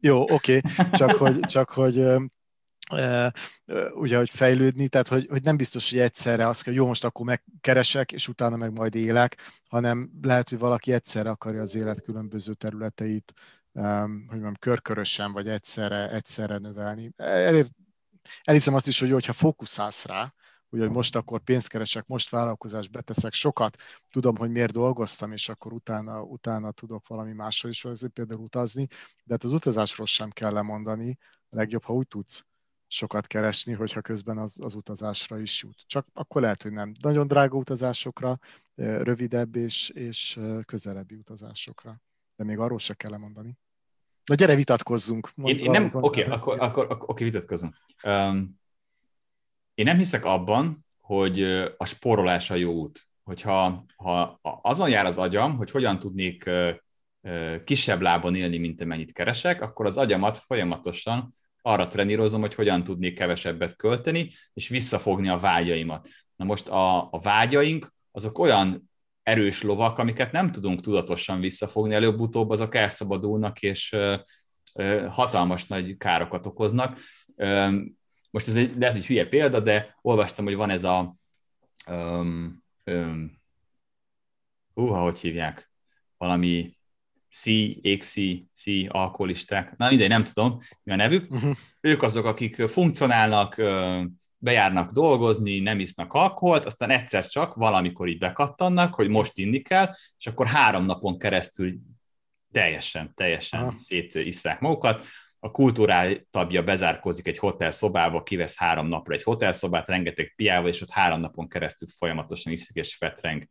jó, 0.00 0.22
oké, 0.22 0.56
okay, 0.56 0.86
csak 0.92 1.10
hogy, 1.10 1.40
csak 1.40 1.70
hogy 1.70 1.96
ugye, 3.94 4.16
hogy 4.16 4.30
fejlődni, 4.30 4.88
tehát 4.88 5.08
hogy, 5.08 5.26
hogy 5.30 5.42
nem 5.42 5.56
biztos, 5.56 5.90
hogy 5.90 5.98
egyszerre 5.98 6.48
azt 6.48 6.62
kell, 6.62 6.74
jó, 6.74 6.86
most 6.86 7.04
akkor 7.04 7.26
megkeresek, 7.26 8.12
és 8.12 8.28
utána 8.28 8.56
meg 8.56 8.72
majd 8.72 8.94
élek, 8.94 9.36
hanem 9.68 10.10
lehet, 10.22 10.48
hogy 10.48 10.58
valaki 10.58 10.92
egyszerre 10.92 11.30
akarja 11.30 11.60
az 11.60 11.74
élet 11.74 12.02
különböző 12.02 12.54
területeit 12.54 13.32
hogy 13.80 14.38
mondjam, 14.40 14.54
körkörösen 14.58 15.32
vagy 15.32 15.48
egyszerre, 15.48 16.10
egyszerre 16.10 16.58
növelni. 16.58 17.12
Elér, 17.16 17.66
elhiszem 18.42 18.74
azt 18.74 18.86
is, 18.86 19.00
hogy 19.00 19.10
hogyha 19.10 19.32
fókuszálsz 19.32 20.04
rá, 20.04 20.34
hogy 20.68 20.90
most 20.90 21.16
akkor 21.16 21.40
pénzt 21.40 21.68
keresek, 21.68 22.06
most 22.06 22.30
vállalkozást 22.30 22.90
beteszek 22.90 23.32
sokat, 23.32 23.82
tudom, 24.10 24.36
hogy 24.36 24.50
miért 24.50 24.72
dolgoztam, 24.72 25.32
és 25.32 25.48
akkor 25.48 25.72
utána, 25.72 26.22
utána 26.22 26.70
tudok 26.70 27.06
valami 27.06 27.32
másról 27.32 27.72
is 27.72 27.86
például 28.12 28.40
utazni, 28.40 28.86
de 29.24 29.32
hát 29.32 29.44
az 29.44 29.52
utazásról 29.52 30.06
sem 30.06 30.30
kell 30.30 30.52
lemondani, 30.52 31.18
legjobb, 31.50 31.84
ha 31.84 31.92
úgy 31.92 32.06
tudsz 32.06 32.46
sokat 32.86 33.26
keresni, 33.26 33.72
hogyha 33.72 34.00
közben 34.00 34.38
az, 34.38 34.54
az 34.60 34.74
utazásra 34.74 35.40
is 35.40 35.62
jut. 35.62 35.82
Csak 35.86 36.06
akkor 36.12 36.42
lehet, 36.42 36.62
hogy 36.62 36.72
nem 36.72 36.92
nagyon 37.00 37.26
drága 37.26 37.56
utazásokra, 37.56 38.38
rövidebb 38.74 39.56
és, 39.56 39.88
és 39.88 40.40
közelebbi 40.64 41.14
utazásokra. 41.14 42.00
De 42.36 42.44
még 42.44 42.58
arról 42.58 42.78
se 42.78 42.94
kell 42.94 43.10
lemondani. 43.10 43.58
Na 44.28 44.34
gyere, 44.34 44.54
vitatkozzunk. 44.54 45.30
Én, 45.42 45.58
én 45.58 45.70
nem, 45.70 45.84
oké, 45.92 46.22
okay, 46.22 46.32
akkor, 46.32 46.60
akkor, 46.60 46.86
akkor, 46.90 47.10
okay, 47.10 47.24
vitatkozunk. 47.24 47.76
Um, 48.04 48.60
én 49.74 49.84
nem 49.84 49.96
hiszek 49.96 50.24
abban, 50.24 50.86
hogy 51.00 51.42
a 51.76 51.84
spórolás 51.84 52.50
a 52.50 52.54
jó 52.54 52.72
út. 52.72 53.06
Hogyha 53.24 53.84
ha 53.96 54.38
azon 54.62 54.88
jár 54.88 55.06
az 55.06 55.18
agyam, 55.18 55.56
hogy 55.56 55.70
hogyan 55.70 55.98
tudnék 55.98 56.50
kisebb 57.64 58.00
lábon 58.00 58.34
élni, 58.34 58.58
mint 58.58 58.80
amennyit 58.80 59.12
keresek, 59.12 59.62
akkor 59.62 59.86
az 59.86 59.98
agyamat 59.98 60.38
folyamatosan 60.38 61.34
arra 61.62 61.86
trenírozom, 61.86 62.40
hogy 62.40 62.54
hogyan 62.54 62.84
tudnék 62.84 63.14
kevesebbet 63.14 63.76
költeni, 63.76 64.30
és 64.54 64.68
visszafogni 64.68 65.28
a 65.28 65.38
vágyaimat. 65.38 66.08
Na 66.36 66.44
most 66.44 66.68
a, 66.68 67.12
a 67.12 67.20
vágyaink, 67.22 67.94
azok 68.10 68.38
olyan 68.38 68.87
erős 69.28 69.62
lovak, 69.62 69.98
amiket 69.98 70.32
nem 70.32 70.50
tudunk 70.50 70.80
tudatosan 70.80 71.40
visszafogni, 71.40 71.94
előbb-utóbb 71.94 72.50
azok 72.50 72.74
elszabadulnak, 72.74 73.62
és 73.62 73.96
hatalmas 75.08 75.66
nagy 75.66 75.96
károkat 75.96 76.46
okoznak. 76.46 76.98
Most 78.30 78.48
ez 78.48 78.56
egy, 78.56 78.76
lehet, 78.76 78.94
hogy 78.94 79.06
hülye 79.06 79.28
példa, 79.28 79.60
de 79.60 79.96
olvastam, 80.02 80.44
hogy 80.44 80.54
van 80.54 80.70
ez 80.70 80.84
a 80.84 81.16
um, 81.86 82.62
um, 82.84 83.40
hú, 84.74 84.86
hogy 84.86 85.20
hívják, 85.20 85.70
valami 86.16 86.76
C, 87.30 87.44
XC, 87.98 88.14
C, 88.54 88.64
alkoholisták, 88.88 89.76
na 89.76 89.88
mindegy, 89.88 90.08
nem 90.08 90.24
tudom, 90.24 90.58
mi 90.82 90.92
a 90.92 90.96
nevük. 90.96 91.32
Uh-huh. 91.32 91.56
Ők 91.80 92.02
azok, 92.02 92.24
akik 92.24 92.56
funkcionálnak, 92.56 93.62
bejárnak 94.38 94.90
dolgozni, 94.90 95.58
nem 95.58 95.80
isznak 95.80 96.12
alkoholt, 96.12 96.64
aztán 96.64 96.90
egyszer 96.90 97.26
csak 97.26 97.54
valamikor 97.54 98.08
így 98.08 98.18
bekattannak, 98.18 98.94
hogy 98.94 99.08
most 99.08 99.38
inni 99.38 99.60
kell, 99.60 99.94
és 100.18 100.26
akkor 100.26 100.46
három 100.46 100.84
napon 100.84 101.18
keresztül 101.18 101.74
teljesen, 102.52 103.12
teljesen 103.14 103.62
uh-huh. 103.62 103.76
szétisszák 103.76 104.60
magukat, 104.60 105.04
a 105.48 105.50
kultúrál 105.50 106.26
tabja 106.30 106.62
bezárkózik 106.62 107.26
egy 107.26 107.38
hotel 107.38 107.70
szobába, 107.70 108.22
kivesz 108.22 108.56
három 108.56 108.86
napra 108.86 109.14
egy 109.14 109.22
hotelszobát, 109.22 109.88
rengeteg 109.88 110.32
piával, 110.36 110.68
és 110.68 110.80
ott 110.80 110.90
három 110.90 111.20
napon 111.20 111.48
keresztül 111.48 111.88
folyamatosan 111.98 112.52
iszik 112.52 112.76
és 112.76 112.94
fetreng. 112.94 113.46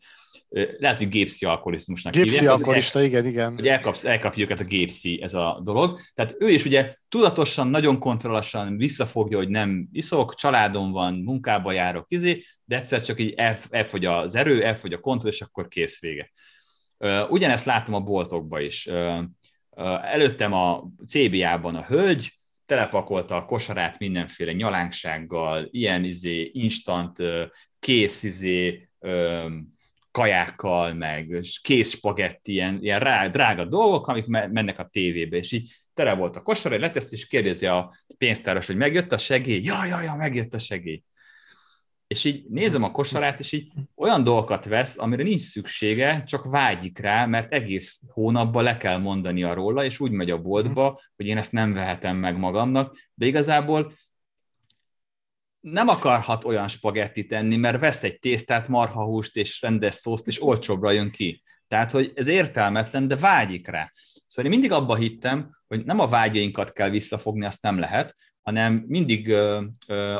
Lehet, 0.78 0.98
hogy 0.98 1.10
gépszi 1.10 1.46
alkoholizmusnak 1.46 2.14
Gépszi 2.14 2.48
alkoholista, 2.48 3.02
igen, 3.02 3.26
igen. 3.26 3.54
Hogy 3.56 3.68
elkapsz, 3.68 4.06
elkapja 4.06 4.44
őket 4.44 4.60
a 4.60 4.64
gépszi 4.64 5.22
ez 5.22 5.34
a 5.34 5.62
dolog. 5.64 6.00
Tehát 6.14 6.36
ő 6.40 6.50
is 6.50 6.66
ugye 6.66 6.96
tudatosan, 7.10 7.68
nagyon 7.68 8.00
kontrollosan 8.00 8.78
visszafogja, 8.78 9.38
hogy 9.38 9.50
nem 9.50 9.88
iszok, 9.92 10.36
családom 10.36 10.92
van, 10.92 11.14
munkába 11.14 11.72
járok, 11.72 12.06
izé, 12.08 12.44
de 12.64 12.76
egyszer 12.76 13.02
csak 13.02 13.20
így 13.20 13.34
elfogy 13.70 14.06
az 14.06 14.36
erő, 14.36 14.64
elfogy 14.64 14.94
a 14.94 15.00
kontroll, 15.00 15.32
és 15.32 15.42
akkor 15.42 15.68
kész 15.68 16.00
vége. 16.00 16.32
Ugyanezt 17.30 17.66
látom 17.66 17.94
a 17.94 18.00
boltokba 18.00 18.60
is 18.60 18.90
Előttem 20.02 20.54
a 20.54 20.84
CBA-ban 21.06 21.76
a 21.76 21.86
hölgy, 21.86 22.32
telepakolta 22.66 23.36
a 23.36 23.46
kosarát 23.46 24.00
mindenféle 24.00 24.52
nyalánksággal, 24.52 25.68
ilyen 25.72 26.04
izé, 26.04 26.50
instant, 26.54 27.18
kész 27.80 28.24
izé, 28.24 28.90
kajákkal, 30.12 30.94
meg 30.94 31.40
kész 31.62 31.90
spagetti, 31.90 32.52
ilyen, 32.52 32.78
ilyen 32.82 33.00
rá, 33.00 33.28
drága 33.28 33.66
dolgok, 33.66 34.08
amik 34.08 34.26
mennek 34.26 34.80
a 34.80 34.90
tévébe, 34.92 35.38
és 35.38 35.52
így 35.52 35.74
tele 35.94 36.14
volt 36.14 36.36
a 36.36 36.42
kosara, 36.42 36.80
letesz, 36.80 37.12
és 37.12 37.28
kérdezi 37.28 37.66
a 37.66 37.94
pénztáros, 38.18 38.68
hogy 38.68 38.78
megjött 38.78 39.12
a 39.12 39.18
segély? 39.18 39.64
Ja, 39.64 39.86
ja, 39.86 40.02
ja, 40.02 40.16
megjött 40.16 40.54
a 40.54 40.60
segély 40.60 41.04
és 42.08 42.24
így 42.24 42.46
nézem 42.50 42.84
a 42.84 42.92
kosarát, 42.92 43.40
és 43.40 43.52
így 43.52 43.72
olyan 43.96 44.24
dolgokat 44.24 44.66
vesz, 44.66 44.98
amire 44.98 45.24
nincs 45.24 45.42
szüksége, 45.42 46.24
csak 46.24 46.44
vágyik 46.44 46.98
rá, 47.00 47.26
mert 47.26 47.54
egész 47.54 48.02
hónapban 48.08 48.64
le 48.64 48.78
kell 48.78 48.98
mondania 48.98 49.54
róla, 49.54 49.84
és 49.84 50.00
úgy 50.00 50.12
megy 50.12 50.32
a 50.32 50.42
boltba, 50.42 51.00
hogy 51.16 51.26
én 51.26 51.38
ezt 51.38 51.52
nem 51.52 51.74
vehetem 51.74 52.18
meg 52.18 52.38
magamnak, 52.38 52.98
de 53.14 53.26
igazából 53.26 53.92
nem 55.60 55.88
akarhat 55.88 56.44
olyan 56.44 56.68
spagettit 56.68 57.34
enni, 57.34 57.56
mert 57.56 57.80
vesz 57.80 58.04
egy 58.04 58.20
tésztát, 58.20 58.68
marhahúst 58.68 59.36
és 59.36 59.62
rendes 59.62 59.96
szószt, 59.96 60.28
és 60.28 60.44
olcsóbbra 60.44 60.92
jön 60.92 61.12
ki. 61.12 61.44
Tehát, 61.68 61.92
hogy 61.92 62.12
ez 62.16 62.28
értelmetlen, 62.28 63.08
de 63.08 63.16
vágyik 63.16 63.68
rá. 63.68 63.92
Szóval 64.28 64.52
én 64.52 64.58
mindig 64.60 64.78
abba 64.78 64.96
hittem, 64.96 65.58
hogy 65.68 65.86
nem 65.86 66.00
a 66.00 66.08
vágyainkat 66.08 66.72
kell 66.72 66.90
visszafogni, 66.90 67.46
azt 67.46 67.62
nem 67.62 67.80
lehet, 67.80 68.16
hanem 68.48 68.84
mindig 68.88 69.34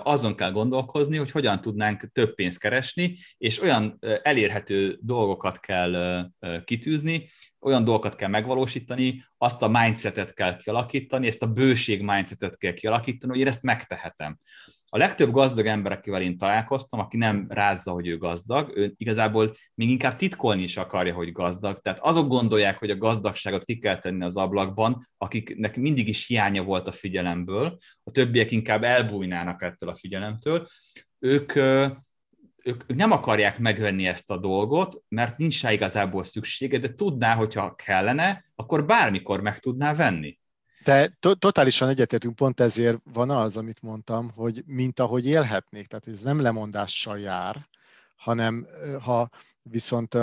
azon 0.04 0.36
kell 0.36 0.52
gondolkozni, 0.52 1.18
hogy 1.18 1.32
hogyan 1.32 1.62
tudnánk 1.62 2.12
több 2.12 2.36
pénzt 2.36 2.60
keresni, 2.60 3.18
és 3.38 3.62
olyan 3.62 4.00
elérhető 4.22 4.98
dolgokat 5.02 5.60
kell 5.60 6.26
kitűzni, 6.66 7.30
olyan 7.60 7.84
dolgokat 7.84 8.16
kell 8.16 8.30
megvalósítani, 8.30 9.26
azt 9.38 9.62
a 9.62 9.68
mindsetet 9.68 10.34
kell 10.34 10.58
kialakítani, 10.58 11.28
ezt 11.28 11.42
a 11.42 11.52
bőség 11.52 12.02
mindsetet 12.02 12.58
kell 12.58 12.74
kialakítani, 12.74 13.32
hogy 13.32 13.42
én 13.42 13.48
ezt 13.48 13.64
megtehetem. 13.64 14.40
A 14.90 14.98
legtöbb 14.98 15.32
gazdag 15.32 15.66
ember, 15.66 15.92
akivel 15.92 16.22
én 16.22 16.38
találkoztam, 16.38 17.00
aki 17.00 17.18
nem 17.18 17.46
rázza, 17.50 17.92
hogy 17.92 18.08
ő 18.08 18.18
gazdag, 18.18 18.72
ő 18.76 18.94
igazából 18.98 19.56
még 19.74 19.90
inkább 19.90 20.16
titkolni 20.16 20.62
is 20.64 20.78
akarja, 20.78 21.14
hogy 21.14 21.32
gazdag. 21.32 21.80
Tehát 21.80 22.00
azok 22.00 22.28
gondolják, 22.28 22.78
hogy 22.78 22.90
a 22.90 22.98
gazdagságot 22.98 23.64
ki 23.64 23.78
kell 23.78 24.00
tenni 24.00 24.24
az 24.24 24.38
ablakban, 24.38 25.08
akiknek 25.18 25.76
mindig 25.76 26.08
is 26.08 26.28
hiánya 26.28 26.64
volt 26.64 26.88
a 26.88 26.92
figyelemből, 26.92 27.78
a 28.04 28.12
többiek 28.12 28.52
inkább 28.52 28.84
elbújnának 28.84 29.62
ettől 29.62 29.90
a 29.90 29.96
figyelemtől. 29.96 30.68
Ők, 31.20 31.56
ők 32.64 32.96
nem 32.96 33.12
akarják 33.12 33.60
megvenni 33.60 34.08
ezt 34.08 34.32
a 34.32 34.38
dolgot, 34.38 35.04
mert 35.08 35.38
nincs 35.38 35.62
rá 35.62 35.72
igazából 35.72 36.24
szüksége, 36.24 36.80
de 36.80 36.94
tudná, 36.94 37.36
hogyha 37.36 37.76
kellene, 37.76 38.46
akkor 38.56 38.86
bármikor 38.86 39.42
meg 39.42 39.60
tudná 39.60 39.94
venni. 39.94 40.40
To- 41.20 41.40
totálisan 41.40 41.90
egyetértünk, 41.90 42.36
pont 42.36 42.60
ezért 42.60 42.98
van 43.04 43.30
az, 43.30 43.58
amit 43.58 43.82
mondtam, 43.82 44.30
hogy 44.30 44.64
mint 44.66 45.00
ahogy 45.00 45.26
élhetnék, 45.26 45.88
tehát 45.88 46.08
ez 46.08 46.22
nem 46.22 46.42
lemondással 46.42 47.20
jár, 47.20 47.68
hanem 48.16 48.68
ha 49.02 49.30
viszont 49.62 50.18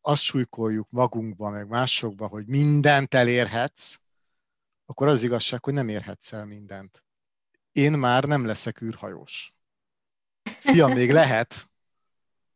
azt 0.00 0.22
súlykoljuk 0.22 0.90
magunkba, 0.90 1.50
meg 1.50 1.68
másokba, 1.68 2.26
hogy 2.26 2.46
mindent 2.46 3.14
elérhetsz, 3.14 3.98
akkor 4.86 5.08
az 5.08 5.22
igazság, 5.22 5.64
hogy 5.64 5.74
nem 5.74 5.88
érhetsz 5.88 6.32
el 6.32 6.46
mindent. 6.46 7.04
Én 7.72 7.92
már 7.92 8.24
nem 8.24 8.46
leszek 8.46 8.80
űrhajós. 8.80 9.54
Fiam, 10.58 10.92
még 10.92 11.12
lehet, 11.12 11.68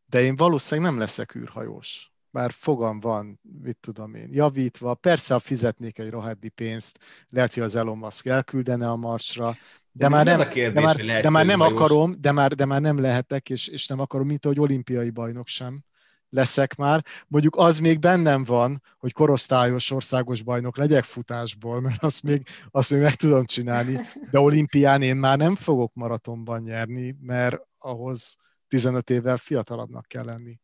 de 0.06 0.20
én 0.20 0.36
valószínűleg 0.36 0.90
nem 0.90 1.00
leszek 1.00 1.34
űrhajós 1.34 2.11
bár 2.32 2.52
fogam 2.52 3.00
van, 3.00 3.40
mit 3.62 3.76
tudom 3.80 4.14
én, 4.14 4.28
javítva. 4.30 4.94
Persze, 4.94 5.32
ha 5.32 5.40
fizetnék 5.40 5.98
egy 5.98 6.10
rohaddi 6.10 6.48
pénzt, 6.48 6.98
lehet, 7.28 7.54
hogy 7.54 7.62
az 7.62 7.74
Elon 7.74 7.98
Musk 7.98 8.26
elküldene 8.26 8.90
a 8.90 8.96
Marsra, 8.96 9.56
de, 9.92 10.04
de 10.04 10.08
már 10.08 10.24
nem, 10.24 10.48
kérdés, 10.48 10.72
de 10.72 10.80
már, 10.80 11.22
de 11.22 11.30
már 11.30 11.46
nem 11.46 11.60
akarom, 11.60 12.14
de 12.20 12.32
már, 12.32 12.52
de 12.54 12.64
már 12.64 12.80
nem 12.80 13.00
lehetek, 13.00 13.50
és, 13.50 13.68
és 13.68 13.86
nem 13.86 14.00
akarom, 14.00 14.26
mint 14.26 14.44
ahogy 14.44 14.60
olimpiai 14.60 15.10
bajnok 15.10 15.46
sem 15.46 15.84
leszek 16.28 16.76
már. 16.76 17.04
Mondjuk 17.28 17.56
az 17.56 17.78
még 17.78 17.98
bennem 17.98 18.44
van, 18.44 18.82
hogy 18.98 19.12
korosztályos 19.12 19.90
országos 19.90 20.42
bajnok 20.42 20.76
legyek 20.76 21.04
futásból, 21.04 21.80
mert 21.80 22.02
azt 22.02 22.22
még, 22.22 22.46
azt 22.70 22.90
még 22.90 23.00
meg 23.00 23.14
tudom 23.14 23.44
csinálni, 23.44 24.00
de 24.30 24.38
olimpián 24.38 25.02
én 25.02 25.16
már 25.16 25.38
nem 25.38 25.54
fogok 25.54 25.94
maratonban 25.94 26.62
nyerni, 26.62 27.16
mert 27.20 27.56
ahhoz 27.78 28.36
15 28.68 29.10
évvel 29.10 29.36
fiatalabbnak 29.36 30.06
kell 30.06 30.24
lenni 30.24 30.60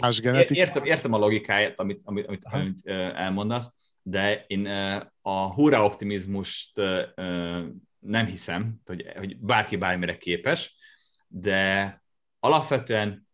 más 0.00 0.20
genetika. 0.20 0.60
Értem, 0.60 0.84
értem 0.84 1.12
a 1.12 1.18
logikáját, 1.18 1.78
amit, 1.78 2.00
amit, 2.04 2.26
amit, 2.26 2.44
amit 2.44 2.86
elmondasz, 3.14 3.72
de 4.02 4.44
én 4.46 4.66
a 5.22 5.52
hurra 5.52 5.84
optimizmust 5.84 6.80
nem 7.98 8.26
hiszem, 8.26 8.80
hogy, 8.84 9.12
hogy 9.16 9.36
bárki 9.36 9.76
bármire 9.76 10.16
képes, 10.16 10.76
de 11.28 12.02
alapvetően 12.40 13.28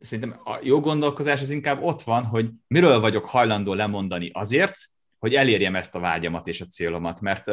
szerintem 0.00 0.40
a 0.44 0.58
jó 0.62 0.80
gondolkozás 0.80 1.40
az 1.40 1.50
inkább 1.50 1.82
ott 1.82 2.02
van, 2.02 2.24
hogy 2.24 2.50
miről 2.66 3.00
vagyok 3.00 3.24
hajlandó 3.24 3.74
lemondani 3.74 4.30
azért, 4.32 4.76
hogy 5.18 5.34
elérjem 5.34 5.76
ezt 5.76 5.94
a 5.94 6.00
vágyamat 6.00 6.46
és 6.46 6.60
a 6.60 6.66
célomat, 6.66 7.20
mert 7.20 7.44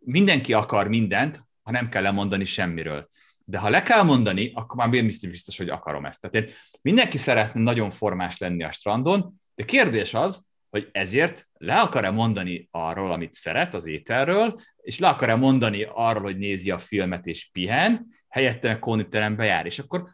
mindenki 0.00 0.52
akar 0.52 0.88
mindent, 0.88 1.40
ha 1.62 1.70
nem 1.70 1.88
kell 1.88 2.02
lemondani 2.02 2.44
semmiről. 2.44 3.08
De 3.44 3.58
ha 3.58 3.68
le 3.68 3.82
kell 3.82 4.02
mondani, 4.02 4.50
akkor 4.54 4.76
már 4.76 5.04
biztos, 5.04 5.30
biztos, 5.30 5.56
hogy 5.56 5.68
akarom 5.68 6.04
ezt. 6.04 6.20
Tehát 6.20 6.48
én 6.48 6.54
mindenki 6.82 7.16
szeretne 7.16 7.60
nagyon 7.60 7.90
formás 7.90 8.38
lenni 8.38 8.64
a 8.64 8.72
strandon, 8.72 9.34
de 9.54 9.64
kérdés 9.64 10.14
az, 10.14 10.44
hogy 10.70 10.88
ezért 10.92 11.48
le 11.58 11.80
akar-e 11.80 12.10
mondani 12.10 12.68
arról, 12.70 13.12
amit 13.12 13.34
szeret 13.34 13.74
az 13.74 13.86
ételről, 13.86 14.54
és 14.76 14.98
le 14.98 15.08
akar-e 15.08 15.34
mondani 15.34 15.88
arról, 15.92 16.22
hogy 16.22 16.36
nézi 16.36 16.70
a 16.70 16.78
filmet 16.78 17.26
és 17.26 17.50
pihen, 17.52 18.06
helyette 18.28 18.70
a 18.70 18.78
kóniterembe 18.78 19.44
jár, 19.44 19.66
és 19.66 19.78
akkor, 19.78 20.08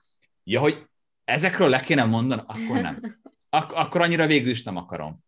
ja, 0.45 0.61
hogy 0.61 0.87
ezekről 1.25 1.69
le 1.69 1.81
kéne 1.81 2.05
mondani, 2.05 2.43
akkor 2.47 2.81
nem. 2.81 3.21
Ak- 3.51 3.73
akkor 3.73 4.01
annyira 4.01 4.27
végül 4.27 4.51
is 4.51 4.63
nem 4.63 4.77
akarom. 4.77 5.25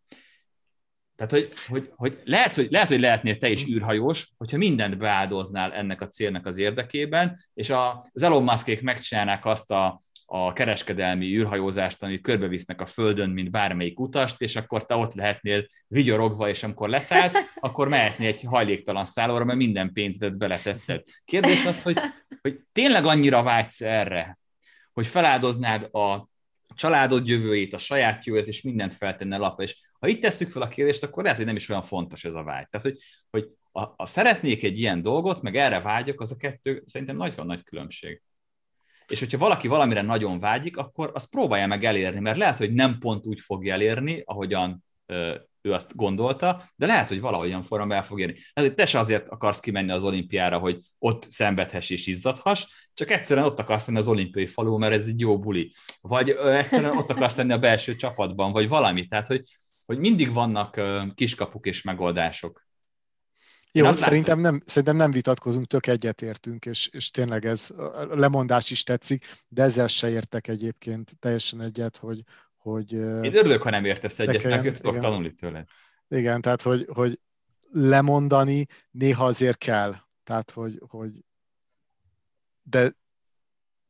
Tehát, 1.20 1.32
hogy, 1.32 1.52
hogy, 1.68 1.90
hogy, 1.96 2.20
lehet, 2.24 2.54
hogy 2.54 2.70
lehet, 2.70 2.88
hogy 2.88 3.00
lehetnél 3.00 3.38
te 3.38 3.50
is 3.50 3.66
űrhajós, 3.66 4.28
hogyha 4.36 4.56
mindent 4.56 4.98
beáldoznál 4.98 5.72
ennek 5.72 6.00
a 6.00 6.08
célnak 6.08 6.46
az 6.46 6.56
érdekében, 6.56 7.40
és 7.54 7.70
a, 7.70 8.06
az 8.12 8.22
Elon 8.22 8.42
Muskék 8.42 8.82
megcsinálnák 8.82 9.44
azt 9.44 9.70
a, 9.70 10.00
a 10.26 10.52
kereskedelmi 10.52 11.36
űrhajózást, 11.36 12.02
ami 12.02 12.20
körbevisznek 12.20 12.80
a 12.80 12.86
Földön, 12.86 13.30
mint 13.30 13.50
bármelyik 13.50 14.00
utast, 14.00 14.40
és 14.40 14.56
akkor 14.56 14.86
te 14.86 14.94
ott 14.94 15.14
lehetnél 15.14 15.66
vigyorogva, 15.86 16.48
és 16.48 16.62
amikor 16.62 16.88
leszállsz, 16.88 17.34
akkor 17.54 17.88
mehetnél 17.88 18.28
egy 18.28 18.42
hajléktalan 18.42 19.04
szállóra, 19.04 19.44
mert 19.44 19.58
minden 19.58 19.92
pénzedet 19.92 20.38
beletetted. 20.38 21.02
Kérdés 21.24 21.64
az, 21.64 21.82
hogy, 21.82 21.98
hogy 22.40 22.60
tényleg 22.72 23.04
annyira 23.04 23.42
vágysz 23.42 23.80
erre, 23.80 24.38
hogy 24.92 25.06
feláldoznád 25.06 25.94
a 25.94 26.28
családod 26.74 27.26
jövőjét, 27.28 27.74
a 27.74 27.78
saját 27.78 28.26
jövőt, 28.26 28.46
és 28.46 28.62
mindent 28.62 28.94
feltenne 28.94 29.36
lapra. 29.36 29.64
És 29.64 29.76
ha 30.00 30.08
itt 30.08 30.20
tesszük 30.20 30.50
fel 30.50 30.62
a 30.62 30.68
kérdést, 30.68 31.02
akkor 31.02 31.22
lehet, 31.22 31.38
hogy 31.38 31.46
nem 31.46 31.56
is 31.56 31.68
olyan 31.68 31.82
fontos 31.82 32.24
ez 32.24 32.34
a 32.34 32.42
vágy. 32.42 32.68
Tehát, 32.68 32.86
hogy, 32.86 32.98
hogy 33.30 33.48
a, 33.72 33.80
a 33.96 34.06
szeretnék 34.06 34.62
egy 34.62 34.78
ilyen 34.78 35.02
dolgot, 35.02 35.42
meg 35.42 35.56
erre 35.56 35.80
vágyok, 35.80 36.20
az 36.20 36.30
a 36.30 36.36
kettő 36.36 36.82
szerintem 36.86 37.16
nagyon 37.16 37.46
nagy 37.46 37.62
különbség. 37.62 38.22
És 39.06 39.18
hogyha 39.18 39.38
valaki 39.38 39.68
valamire 39.68 40.02
nagyon 40.02 40.40
vágyik, 40.40 40.76
akkor 40.76 41.10
azt 41.14 41.30
próbálja 41.30 41.66
meg 41.66 41.84
elérni, 41.84 42.20
mert 42.20 42.36
lehet, 42.36 42.58
hogy 42.58 42.72
nem 42.72 42.98
pont 42.98 43.26
úgy 43.26 43.40
fogja 43.40 43.72
elérni, 43.72 44.22
ahogyan 44.24 44.84
ő 45.62 45.72
azt 45.72 45.96
gondolta, 45.96 46.62
de 46.76 46.86
lehet, 46.86 47.08
hogy 47.08 47.20
valahogyan 47.20 47.62
formában 47.62 47.96
el 47.96 48.04
fog 48.04 48.20
érni. 48.20 48.32
Lehet, 48.32 48.70
hogy 48.70 48.74
te 48.74 48.86
se 48.86 48.98
azért 48.98 49.28
akarsz 49.28 49.60
kimenni 49.60 49.90
az 49.90 50.04
olimpiára, 50.04 50.58
hogy 50.58 50.80
ott 50.98 51.30
szenvedhess 51.30 51.90
és 51.90 52.06
izzadhass, 52.06 52.66
csak 52.94 53.10
egyszerűen 53.10 53.46
ott 53.46 53.58
akarsz 53.58 53.86
lenni 53.86 53.98
az 53.98 54.08
olimpiai 54.08 54.46
falu, 54.46 54.78
mert 54.78 54.92
ez 54.92 55.06
egy 55.06 55.20
jó 55.20 55.38
buli. 55.38 55.72
Vagy 56.00 56.30
egyszerűen 56.30 56.96
ott 56.96 57.10
akarsz 57.10 57.36
lenni 57.36 57.52
a 57.52 57.58
belső 57.58 57.96
csapatban, 57.96 58.52
vagy 58.52 58.68
valami. 58.68 59.06
Tehát, 59.06 59.26
hogy, 59.26 59.44
hogy 59.90 59.98
mindig 59.98 60.32
vannak 60.32 60.80
kiskapuk 61.14 61.66
és 61.66 61.82
megoldások. 61.82 62.66
Jó, 63.72 63.92
szerintem 63.92 64.40
nem, 64.40 64.62
szerintem 64.64 64.96
nem 64.96 65.10
vitatkozunk, 65.10 65.66
tök 65.66 65.86
egyetértünk, 65.86 66.66
és, 66.66 66.88
és 66.88 67.10
tényleg 67.10 67.44
ez 67.44 67.70
a 67.76 68.06
lemondás 68.10 68.70
is 68.70 68.82
tetszik, 68.82 69.24
de 69.48 69.62
ezzel 69.62 69.86
se 69.86 70.10
értek 70.10 70.48
egyébként 70.48 71.18
teljesen 71.18 71.60
egyet, 71.60 71.96
hogy... 71.96 72.22
hogy 72.56 72.92
Én 72.92 73.36
örülök, 73.36 73.62
ha 73.62 73.70
nem 73.70 73.84
értesz 73.84 74.18
egyet, 74.18 74.44
mert 74.44 74.62
tudok 74.62 74.96
igen. 74.96 75.00
tanulni 75.00 75.32
tőled. 75.32 75.68
Igen, 76.08 76.40
tehát 76.40 76.62
hogy, 76.62 76.86
hogy 76.92 77.20
lemondani 77.70 78.66
néha 78.90 79.24
azért 79.24 79.58
kell. 79.58 79.94
Tehát, 80.24 80.50
hogy, 80.50 80.82
hogy 80.88 81.24
de 82.62 82.92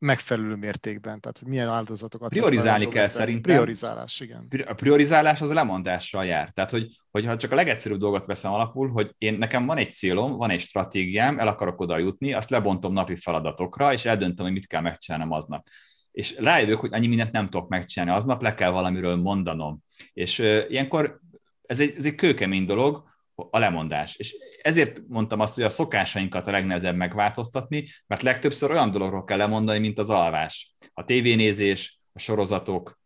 megfelelő 0.01 0.55
mértékben, 0.55 1.19
tehát 1.19 1.39
hogy 1.39 1.47
milyen 1.47 1.67
áldozatokat... 1.67 2.29
Priorizálni 2.29 2.87
kell 2.87 3.07
szerintem. 3.07 3.53
Priorizálás, 3.53 4.19
igen. 4.19 4.47
A 4.67 4.73
priorizálás 4.73 5.41
az 5.41 5.51
lemondással 5.51 6.25
jár. 6.25 6.51
Tehát, 6.53 6.71
hogy, 6.71 6.87
hogyha 7.11 7.37
csak 7.37 7.51
a 7.51 7.55
legegyszerűbb 7.55 7.99
dolgot 7.99 8.25
veszem 8.25 8.51
alapul, 8.51 8.89
hogy 8.89 9.13
én 9.17 9.33
nekem 9.33 9.65
van 9.65 9.77
egy 9.77 9.91
célom, 9.91 10.37
van 10.37 10.49
egy 10.49 10.59
stratégiám, 10.59 11.39
el 11.39 11.47
akarok 11.47 11.81
oda 11.81 11.97
jutni, 11.97 12.33
azt 12.33 12.49
lebontom 12.49 12.93
napi 12.93 13.15
feladatokra, 13.15 13.93
és 13.93 14.05
eldöntöm, 14.05 14.45
hogy 14.45 14.53
mit 14.53 14.67
kell 14.67 14.81
megcsinálnom 14.81 15.31
aznap. 15.31 15.67
És 16.11 16.35
rájövök, 16.37 16.79
hogy 16.79 16.93
annyi 16.93 17.07
mindent 17.07 17.31
nem 17.31 17.49
tudok 17.49 17.69
megcsinálni 17.69 18.15
aznap, 18.15 18.41
le 18.41 18.53
kell 18.53 18.71
valamiről 18.71 19.15
mondanom. 19.15 19.83
És 20.13 20.39
uh, 20.39 20.65
ilyenkor 20.69 21.19
ez 21.65 21.79
egy, 21.79 21.93
ez 21.97 22.05
egy 22.05 22.15
kőkemény 22.15 22.65
dolog, 22.65 23.03
a 23.51 23.59
lemondás. 23.59 24.15
És 24.15 24.35
ezért 24.61 25.01
mondtam 25.07 25.39
azt, 25.39 25.55
hogy 25.55 25.63
a 25.63 25.69
szokásainkat 25.69 26.47
a 26.47 26.51
legnehezebb 26.51 26.95
megváltoztatni, 26.95 27.87
mert 28.07 28.21
legtöbbször 28.21 28.71
olyan 28.71 28.91
dologról 28.91 29.23
kell 29.23 29.37
lemondani, 29.37 29.79
mint 29.79 29.99
az 29.99 30.09
alvás. 30.09 30.75
A 30.93 31.05
tévénézés, 31.05 31.99
a 32.13 32.19
sorozatok, 32.19 32.99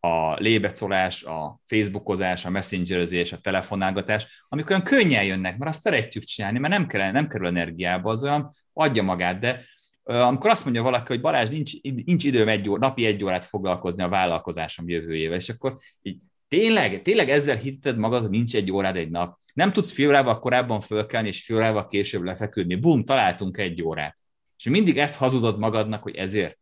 a 0.00 0.34
lébecolás, 0.34 1.22
a 1.22 1.60
facebookozás, 1.66 2.44
a 2.44 2.50
messengerezés, 2.50 3.32
a 3.32 3.38
telefonálgatás, 3.38 4.44
amik 4.48 4.70
olyan 4.70 4.82
könnyen 4.82 5.24
jönnek, 5.24 5.58
mert 5.58 5.70
azt 5.70 5.82
szeretjük 5.82 6.24
csinálni, 6.24 6.58
mert 6.58 6.72
nem, 6.72 6.86
kell, 6.86 7.10
nem 7.10 7.28
kerül 7.28 7.46
energiába, 7.46 8.10
az 8.10 8.22
olyan 8.22 8.54
adja 8.72 9.02
magát, 9.02 9.38
de 9.38 9.64
amikor 10.04 10.50
azt 10.50 10.64
mondja 10.64 10.82
valaki, 10.82 11.06
hogy 11.06 11.20
Balázs, 11.20 11.48
nincs, 11.48 11.80
nincs 11.80 12.24
időm 12.24 12.48
egy 12.48 12.68
óra, 12.68 12.78
napi 12.78 13.06
egy 13.06 13.24
órát 13.24 13.44
foglalkozni 13.44 14.02
a 14.02 14.08
vállalkozásom 14.08 14.88
jövőjével, 14.88 15.36
és 15.36 15.48
akkor 15.48 15.76
így 16.02 16.18
tényleg, 16.52 17.02
tényleg 17.02 17.30
ezzel 17.30 17.56
hitíted 17.56 17.96
magad, 17.96 18.20
hogy 18.20 18.30
nincs 18.30 18.54
egy 18.54 18.70
órád 18.70 18.96
egy 18.96 19.10
nap. 19.10 19.38
Nem 19.54 19.72
tudsz 19.72 19.92
fél 19.92 20.08
órával 20.08 20.38
korábban 20.38 20.80
fölkelni, 20.80 21.28
és 21.28 21.44
fél 21.44 21.56
órával 21.56 21.86
később 21.86 22.22
lefeküdni. 22.22 22.74
Bum, 22.74 23.04
találtunk 23.04 23.58
egy 23.58 23.82
órát. 23.82 24.16
És 24.56 24.64
mindig 24.64 24.98
ezt 24.98 25.14
hazudod 25.14 25.58
magadnak, 25.58 26.02
hogy 26.02 26.14
ezért. 26.14 26.58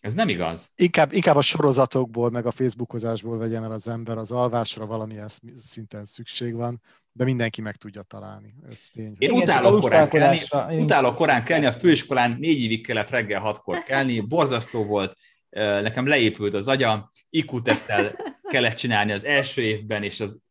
Ez 0.00 0.14
nem 0.14 0.28
igaz. 0.28 0.70
Inkább, 0.74 1.12
inkább 1.12 1.36
a 1.36 1.42
sorozatokból, 1.42 2.30
meg 2.30 2.46
a 2.46 2.50
Facebookozásból 2.50 3.38
vegyen 3.38 3.64
el 3.64 3.72
az 3.72 3.88
ember, 3.88 4.16
az 4.16 4.30
alvásra 4.30 4.86
valamilyen 4.86 5.28
szinten 5.56 6.04
szükség 6.04 6.54
van, 6.54 6.82
de 7.12 7.24
mindenki 7.24 7.60
meg 7.60 7.76
tudja 7.76 8.02
találni. 8.02 8.54
Ez 8.70 8.88
tény. 8.92 9.14
Én 9.18 9.30
utálok 9.30 9.80
korán 9.80 10.08
kelni, 10.08 10.40
utálok 10.80 11.14
korán 11.14 11.44
kelni, 11.44 11.66
a 11.66 11.72
főiskolán 11.72 12.36
négy 12.38 12.60
évig 12.60 12.86
kellett 12.86 13.10
reggel 13.10 13.40
hatkor 13.40 13.82
kelni, 13.82 14.20
borzasztó 14.20 14.84
volt, 14.84 15.18
nekem 15.50 16.06
leépült 16.06 16.54
az 16.54 16.68
agyam, 16.68 17.10
IQ-tesztel 17.30 18.16
kellett 18.48 18.76
csinálni 18.76 19.12
az 19.12 19.24
első 19.24 19.62
évben, 19.62 20.02
és 20.02 20.20
az 20.20 20.42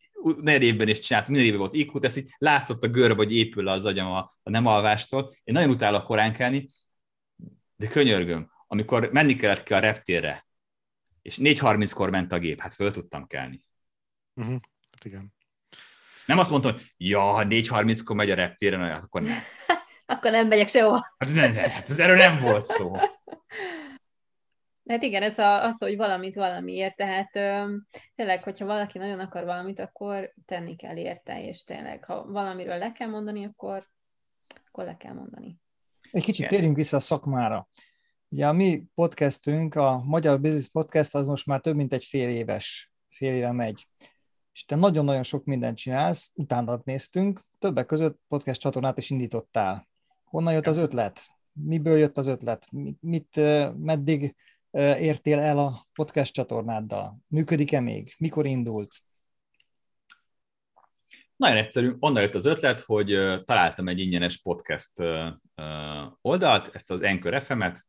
negyedik 0.42 0.68
évben 0.68 0.88
is 0.88 1.00
csináltam, 1.00 1.34
minden 1.34 1.54
évben 1.54 1.68
volt 1.68 1.80
IQ, 1.80 2.00
teszt, 2.00 2.18
így 2.18 2.30
látszott 2.38 2.84
a 2.84 2.88
görbe, 2.88 3.16
hogy 3.16 3.36
épül 3.36 3.64
le 3.64 3.72
az 3.72 3.86
agyam 3.86 4.12
a, 4.12 4.32
a 4.44 4.50
nem 4.50 4.66
alvástól. 4.66 5.36
Én 5.44 5.54
nagyon 5.54 5.70
utálok 5.70 6.04
korán 6.04 6.34
kelni, 6.34 6.68
de 7.76 7.88
könyörgöm, 7.88 8.52
amikor 8.68 9.10
menni 9.12 9.36
kellett 9.36 9.64
ki 9.64 9.74
a 9.74 9.80
reptérre, 9.80 10.48
és 11.22 11.38
4.30-kor 11.38 12.10
ment 12.10 12.32
a 12.32 12.40
gép, 12.40 12.62
hát 12.62 12.74
föl 12.74 12.92
tudtam 12.92 13.28
kelni. 13.28 13.66
Uh-huh. 14.34 14.60
Hát 14.92 15.06
igen. 15.06 15.34
Nem 16.26 16.40
azt 16.40 16.50
mondtam, 16.50 16.72
hogy 16.72 16.94
ja, 16.98 17.20
ha 17.20 17.44
4.30-kor 17.44 18.16
megy 18.16 18.32
a 18.32 18.36
reptére, 18.36 18.94
akkor 18.94 19.22
nem. 19.22 19.38
akkor 20.06 20.32
nem 20.32 20.48
megyek 20.48 20.70
sehova. 20.70 21.16
Hát 21.18 21.34
nem, 21.34 21.52
nem, 21.52 21.70
hát 21.70 21.90
ez 21.90 22.00
erről 22.00 22.16
nem 22.16 22.40
volt 22.40 22.66
szó. 22.66 22.96
Hát 24.88 25.04
igen, 25.04 25.24
ez 25.24 25.38
a, 25.38 25.64
az, 25.64 25.78
hogy 25.78 25.96
valamit 25.96 26.36
valamiért, 26.36 26.96
tehát 26.96 27.36
ö, 27.36 27.76
tényleg, 28.16 28.44
hogyha 28.44 28.66
valaki 28.66 28.98
nagyon 28.98 29.20
akar 29.20 29.44
valamit, 29.44 29.80
akkor 29.80 30.34
tenni 30.46 30.76
kell 30.76 30.98
érte, 30.98 31.44
és 31.44 31.64
tényleg, 31.64 32.04
ha 32.04 32.26
valamiről 32.26 32.78
le 32.78 32.92
kell 32.92 33.08
mondani, 33.10 33.46
akkor, 33.46 33.88
akkor 34.68 34.86
le 34.86 34.98
kell 34.98 35.14
mondani. 35.14 35.58
Egy 36.12 36.24
kicsit 36.24 36.48
térjünk 36.48 36.76
vissza 36.76 36.98
a 36.98 37.00
szakmára. 37.00 37.68
Ugye 38.30 38.48
a 38.48 38.54
mi 38.54 38.84
podcastünk, 38.96 39.76
a 39.76 40.04
Magyar 40.04 40.42
Business 40.42 40.68
Podcast, 40.70 41.16
az 41.16 41.28
most 41.28 41.46
már 41.46 41.62
több 41.62 41.76
mint 41.76 41.94
egy 41.94 42.04
fél 42.04 42.30
éves, 42.30 42.92
fél 43.10 43.34
éve 43.34 43.52
megy. 43.52 43.88
És 44.54 44.66
te 44.66 44.76
nagyon-nagyon 44.76 45.24
sok 45.24 45.46
mindent 45.46 45.78
csinálsz, 45.78 46.32
utána 46.34 46.82
néztünk, 46.84 47.42
többek 47.60 47.86
között 47.86 48.20
podcast 48.28 48.60
csatornát 48.60 48.98
is 48.98 49.10
indítottál. 49.10 49.88
Honnan 50.24 50.54
jött 50.54 50.68
az 50.68 50.78
ötlet? 50.78 51.28
Miből 51.54 51.98
jött 51.98 52.18
az 52.18 52.28
ötlet? 52.28 52.72
Mit, 52.72 53.02
mit 53.02 53.36
meddig 53.78 54.36
értél 54.78 55.40
el 55.40 55.58
a 55.58 55.88
podcast 55.94 56.34
csatornáddal? 56.34 57.18
Működik-e 57.28 57.80
még? 57.80 58.16
Mikor 58.18 58.46
indult? 58.46 58.96
Nagyon 61.36 61.58
egyszerű. 61.58 61.96
Onnan 62.00 62.22
jött 62.22 62.36
az 62.36 62.46
ötlet, 62.46 62.82
hogy 62.82 63.08
találtam 63.46 63.88
egy 63.88 64.00
ingyenes 64.00 64.38
podcast 64.38 64.92
oldalt, 66.22 66.70
ezt 66.74 66.92
az 66.92 67.02
Anchor 67.02 67.42
FM-et, 67.42 67.86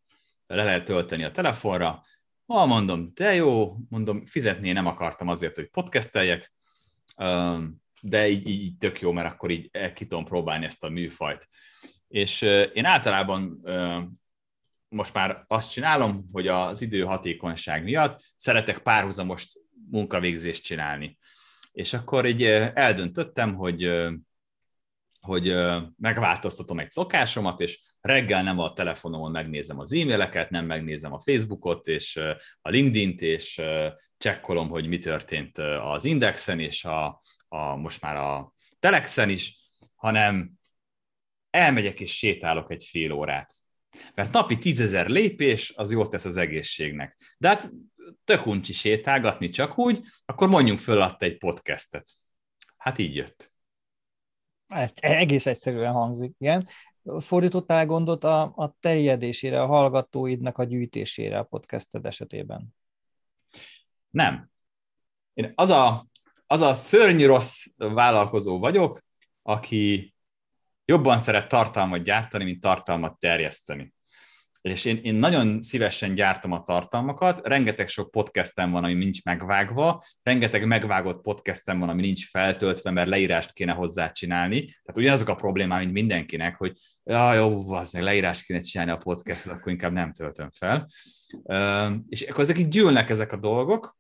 le 0.47 0.65
lehet 0.65 0.85
tölteni 0.85 1.25
a 1.25 1.31
telefonra. 1.31 2.03
Ha 2.47 2.67
mondom, 2.67 3.11
de 3.15 3.35
jó, 3.35 3.77
mondom, 3.89 4.27
fizetni 4.27 4.73
nem 4.73 4.87
akartam 4.87 5.29
azért, 5.29 5.55
hogy 5.55 5.69
podcasteljek, 5.69 6.53
de 8.01 8.29
így, 8.29 8.49
így 8.49 8.77
tök 8.79 9.01
jó, 9.01 9.13
mert 9.13 9.33
akkor 9.33 9.51
így 9.51 9.93
ki 9.93 10.07
tudom 10.07 10.25
próbálni 10.25 10.65
ezt 10.65 10.85
a 10.85 10.89
műfajt. 10.89 11.49
És 12.09 12.43
én 12.73 12.85
általában 12.85 13.63
most 14.89 15.15
már 15.15 15.45
azt 15.47 15.71
csinálom, 15.71 16.29
hogy 16.33 16.47
az 16.47 16.83
idő 16.83 17.03
hatékonyság 17.03 17.83
miatt 17.83 18.21
szeretek 18.37 18.79
párhuzamos 18.79 19.47
munkavégzést 19.91 20.65
csinálni. 20.65 21.19
És 21.73 21.95
akkor 21.95 22.27
így 22.27 22.43
eldöntöttem, 22.75 23.55
hogy, 23.55 24.09
hogy 25.21 25.55
megváltoztatom 25.97 26.79
egy 26.79 26.91
szokásomat, 26.91 27.61
és 27.61 27.81
reggel 28.01 28.43
nem 28.43 28.59
a 28.59 28.73
telefonomon 28.73 29.31
megnézem 29.31 29.79
az 29.79 29.93
e-maileket, 29.93 30.51
nem 30.51 30.67
megnézem 30.67 31.13
a 31.13 31.19
Facebookot, 31.19 31.87
és 31.87 32.17
a 32.61 32.69
LinkedIn-t, 32.69 33.23
és 33.23 33.63
csekkolom, 34.19 34.69
hogy 34.69 34.89
mi 34.89 34.99
történt 34.99 35.59
az 35.59 36.05
Indexen, 36.05 36.61
és 36.61 36.85
a, 36.85 37.21
a, 37.49 37.77
most 37.77 38.01
már 38.01 38.17
a 38.17 38.53
Telexen 38.79 39.29
is, 39.29 39.59
hanem 39.95 40.51
elmegyek 41.51 42.01
és 42.01 42.17
sétálok 42.17 42.71
egy 42.71 42.85
fél 42.85 43.13
órát 43.13 43.55
Mert 44.15 44.33
napi 44.33 44.59
tízezer 44.59 45.09
lépés 45.09 45.73
az 45.77 45.91
jót 45.91 46.11
tesz 46.11 46.25
az 46.25 46.37
egészségnek. 46.37 47.17
De 47.39 47.49
hát 47.49 47.71
tök 48.25 48.47
uncsi 48.47 48.73
sétálgatni 48.73 49.49
csak 49.49 49.79
úgy, 49.79 50.05
akkor 50.25 50.49
mondjunk 50.49 50.79
föl 50.79 51.01
adta 51.01 51.25
egy 51.25 51.39
podcastet. 51.39 52.09
Hát 52.77 52.99
így 52.99 53.17
jött. 53.17 53.53
Hát, 54.69 54.99
egész 54.99 55.47
egyszerűen 55.47 55.93
hangzik, 55.93 56.35
igen. 56.39 56.69
Fordítottál 57.19 57.87
gondot 57.87 58.25
a, 58.25 58.43
a 58.43 58.77
terjedésére, 58.81 59.63
a 59.63 59.67
hallgatóidnak 59.67 60.59
a 60.59 60.65
gyűjtésére 60.65 61.39
a 61.39 61.43
podcasted 61.43 62.07
esetében? 62.07 62.75
Nem. 64.11 64.51
Én 65.35 65.53
az 65.55 65.71
a, 65.71 66.05
az 66.47 66.61
a 66.61 66.75
szörnyű 66.75 67.27
rossz 67.27 67.67
vállalkozó 67.77 68.59
vagyok, 68.59 69.05
aki 69.43 70.15
jobban 70.91 71.19
szeret 71.19 71.49
tartalmat 71.49 72.03
gyártani, 72.03 72.45
mint 72.45 72.61
tartalmat 72.61 73.19
terjeszteni. 73.19 73.95
És 74.61 74.85
én, 74.85 75.01
én 75.03 75.15
nagyon 75.15 75.63
szívesen 75.63 76.15
gyártom 76.15 76.53
a 76.53 76.63
tartalmakat, 76.63 77.47
rengeteg 77.47 77.89
sok 77.89 78.11
podcastem 78.11 78.71
van, 78.71 78.85
ami 78.85 78.95
nincs 78.95 79.25
megvágva, 79.25 80.03
rengeteg 80.23 80.67
megvágott 80.67 81.23
podcastem 81.23 81.79
van, 81.79 81.89
ami 81.89 82.01
nincs 82.01 82.31
feltöltve, 82.31 82.91
mert 82.91 83.09
leírást 83.09 83.53
kéne 83.53 83.73
hozzá 83.73 84.11
csinálni. 84.11 84.65
Tehát 84.65 84.97
ugyanazok 84.97 85.29
a 85.29 85.35
problémák, 85.35 85.81
mint 85.81 85.93
mindenkinek, 85.93 86.57
hogy 86.57 86.73
ja, 87.05 87.35
jó, 87.35 87.73
az 87.73 87.93
leírást 87.93 88.45
kéne 88.45 88.61
csinálni 88.61 88.93
a 88.93 88.97
podcastot, 88.97 89.53
akkor 89.53 89.73
inkább 89.73 89.93
nem 89.93 90.13
töltöm 90.13 90.51
fel. 90.51 90.87
És 92.09 92.23
akkor 92.23 92.45
ezek 92.45 92.59
így 92.59 92.69
gyűlnek 92.69 93.11
ezek 93.11 93.33
a 93.33 93.37
dolgok, 93.37 93.97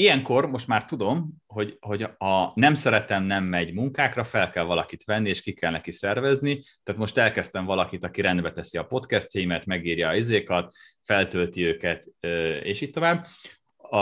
Ilyenkor 0.00 0.50
most 0.50 0.66
már 0.66 0.84
tudom, 0.84 1.34
hogy, 1.46 1.76
hogy 1.80 2.02
a 2.02 2.50
nem 2.54 2.74
szeretem, 2.74 3.22
nem 3.22 3.44
megy 3.44 3.72
munkákra, 3.72 4.24
fel 4.24 4.50
kell 4.50 4.64
valakit 4.64 5.04
venni, 5.04 5.28
és 5.28 5.42
ki 5.42 5.52
kell 5.52 5.70
neki 5.70 5.92
szervezni. 5.92 6.62
Tehát 6.82 7.00
most 7.00 7.16
elkezdtem 7.16 7.64
valakit, 7.64 8.04
aki 8.04 8.20
rendbe 8.20 8.52
teszi 8.52 8.78
a 8.78 8.86
podcastjaimet, 8.86 9.66
megírja 9.66 10.08
a 10.08 10.14
izékat, 10.14 10.72
feltölti 11.02 11.64
őket, 11.64 12.06
és 12.62 12.80
így 12.80 12.90
tovább. 12.90 13.26
A, 13.76 13.98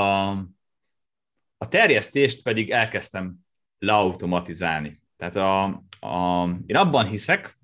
a 1.57 1.69
terjesztést 1.69 2.43
pedig 2.43 2.71
elkezdtem 2.71 3.35
leautomatizálni. 3.79 5.03
Tehát 5.17 5.37
a, 5.37 5.65
a, 6.07 6.49
én 6.67 6.77
abban 6.77 7.07
hiszek, 7.07 7.59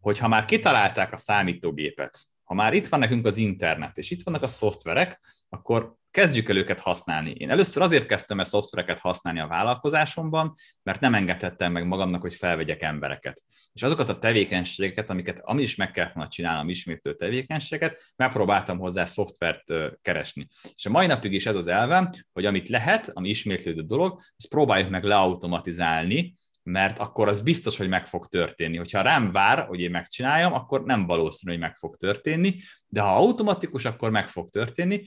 hogy 0.00 0.18
ha 0.18 0.28
már 0.28 0.44
kitalálták 0.44 1.12
a 1.12 1.16
számítógépet, 1.16 2.29
ha 2.50 2.56
már 2.56 2.72
itt 2.72 2.88
van 2.88 3.00
nekünk 3.00 3.26
az 3.26 3.36
internet, 3.36 3.98
és 3.98 4.10
itt 4.10 4.22
vannak 4.22 4.42
a 4.42 4.46
szoftverek, 4.46 5.20
akkor 5.48 5.94
kezdjük 6.10 6.48
el 6.48 6.56
őket 6.56 6.80
használni. 6.80 7.30
Én 7.30 7.50
először 7.50 7.82
azért 7.82 8.06
kezdtem 8.06 8.38
el 8.38 8.44
szoftvereket 8.44 8.98
használni 8.98 9.40
a 9.40 9.46
vállalkozásomban, 9.46 10.52
mert 10.82 11.00
nem 11.00 11.14
engedhettem 11.14 11.72
meg 11.72 11.86
magamnak, 11.86 12.20
hogy 12.20 12.34
felvegyek 12.34 12.82
embereket. 12.82 13.42
És 13.72 13.82
azokat 13.82 14.08
a 14.08 14.18
tevékenységeket, 14.18 15.10
amiket 15.10 15.40
ami 15.42 15.62
is 15.62 15.76
meg 15.76 15.90
kellett 15.90 16.12
volna 16.12 16.30
csinálnom, 16.30 16.68
ismétlő 16.68 17.14
tevékenységeket, 17.14 18.12
megpróbáltam 18.16 18.78
hozzá 18.78 19.04
szoftvert 19.04 19.72
keresni. 20.02 20.48
És 20.74 20.86
a 20.86 20.90
mai 20.90 21.06
napig 21.06 21.32
is 21.32 21.46
ez 21.46 21.56
az 21.56 21.66
elvem, 21.66 22.10
hogy 22.32 22.44
amit 22.44 22.68
lehet, 22.68 23.10
ami 23.12 23.28
ismétlődő 23.28 23.82
dolog, 23.82 24.20
azt 24.36 24.48
próbáljuk 24.48 24.90
meg 24.90 25.04
leautomatizálni, 25.04 26.34
mert 26.70 26.98
akkor 26.98 27.28
az 27.28 27.40
biztos, 27.40 27.76
hogy 27.76 27.88
meg 27.88 28.06
fog 28.06 28.26
történni. 28.26 28.76
Hogyha 28.76 29.02
rám 29.02 29.32
vár, 29.32 29.66
hogy 29.66 29.80
én 29.80 29.90
megcsináljam, 29.90 30.52
akkor 30.52 30.84
nem 30.84 31.06
valószínű, 31.06 31.52
hogy 31.52 31.60
meg 31.60 31.76
fog 31.76 31.96
történni, 31.96 32.56
de 32.86 33.00
ha 33.00 33.16
automatikus, 33.16 33.84
akkor 33.84 34.10
meg 34.10 34.28
fog 34.28 34.50
történni, 34.50 35.02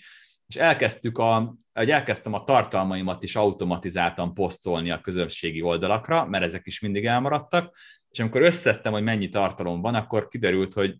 és 0.48 0.56
elkezdtük 0.56 1.18
a, 1.18 1.56
hogy 1.74 1.92
elkezdtem 1.92 2.34
a 2.34 2.44
tartalmaimat 2.44 3.24
is 3.24 3.36
automatizáltan 3.36 4.34
posztolni 4.34 4.92
a 4.92 5.02
közösségi 5.02 5.62
oldalakra, 5.62 6.26
mert 6.26 6.44
ezek 6.44 6.66
is 6.66 6.80
mindig 6.80 7.06
elmaradtak, 7.06 7.78
és 8.10 8.20
amikor 8.20 8.42
összettem, 8.42 8.92
hogy 8.92 9.04
mennyi 9.04 9.30
tartalom 9.30 9.82
van, 9.82 9.96
akkor 9.96 10.28
kiderült, 10.28 10.74
hogy 10.74 10.96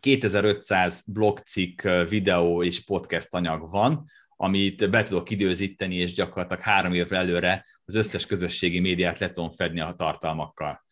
2500 0.00 1.04
blogcikk, 1.06 1.82
videó 2.08 2.62
és 2.62 2.84
podcast 2.84 3.34
anyag 3.34 3.70
van, 3.70 4.04
amit 4.44 4.90
be 4.90 5.02
tudok 5.02 5.30
időzíteni, 5.30 5.94
és 5.94 6.12
gyakorlatilag 6.12 6.62
három 6.62 6.92
évre 6.92 7.16
előre 7.16 7.66
az 7.84 7.94
összes 7.94 8.26
közösségi 8.26 8.80
médiát 8.80 9.18
le 9.18 9.32
tudom 9.32 9.50
fedni 9.50 9.80
a 9.80 9.94
tartalmakkal. 9.98 10.84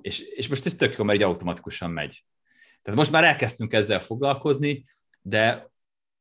És, 0.00 0.18
és 0.20 0.48
most 0.48 0.66
ez 0.66 0.74
tök 0.74 0.96
jó, 0.96 1.04
mert 1.04 1.18
így 1.18 1.24
automatikusan 1.24 1.90
megy. 1.90 2.24
Tehát 2.82 2.98
most 2.98 3.10
már 3.10 3.24
elkezdtünk 3.24 3.72
ezzel 3.72 4.00
foglalkozni, 4.00 4.84
de 5.22 5.70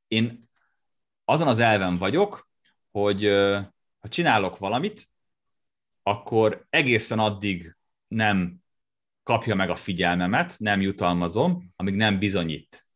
én 0.07 0.49
azon 1.25 1.47
az 1.47 1.59
elven 1.59 1.97
vagyok, 1.97 2.49
hogy 2.91 3.23
ha 3.99 4.07
csinálok 4.09 4.57
valamit, 4.57 5.09
akkor 6.03 6.65
egészen 6.69 7.19
addig 7.19 7.75
nem 8.07 8.57
kapja 9.23 9.55
meg 9.55 9.69
a 9.69 9.75
figyelmemet, 9.75 10.55
nem 10.57 10.81
jutalmazom, 10.81 11.71
amíg 11.75 11.95
nem 11.95 12.19
bizonyít. 12.19 12.88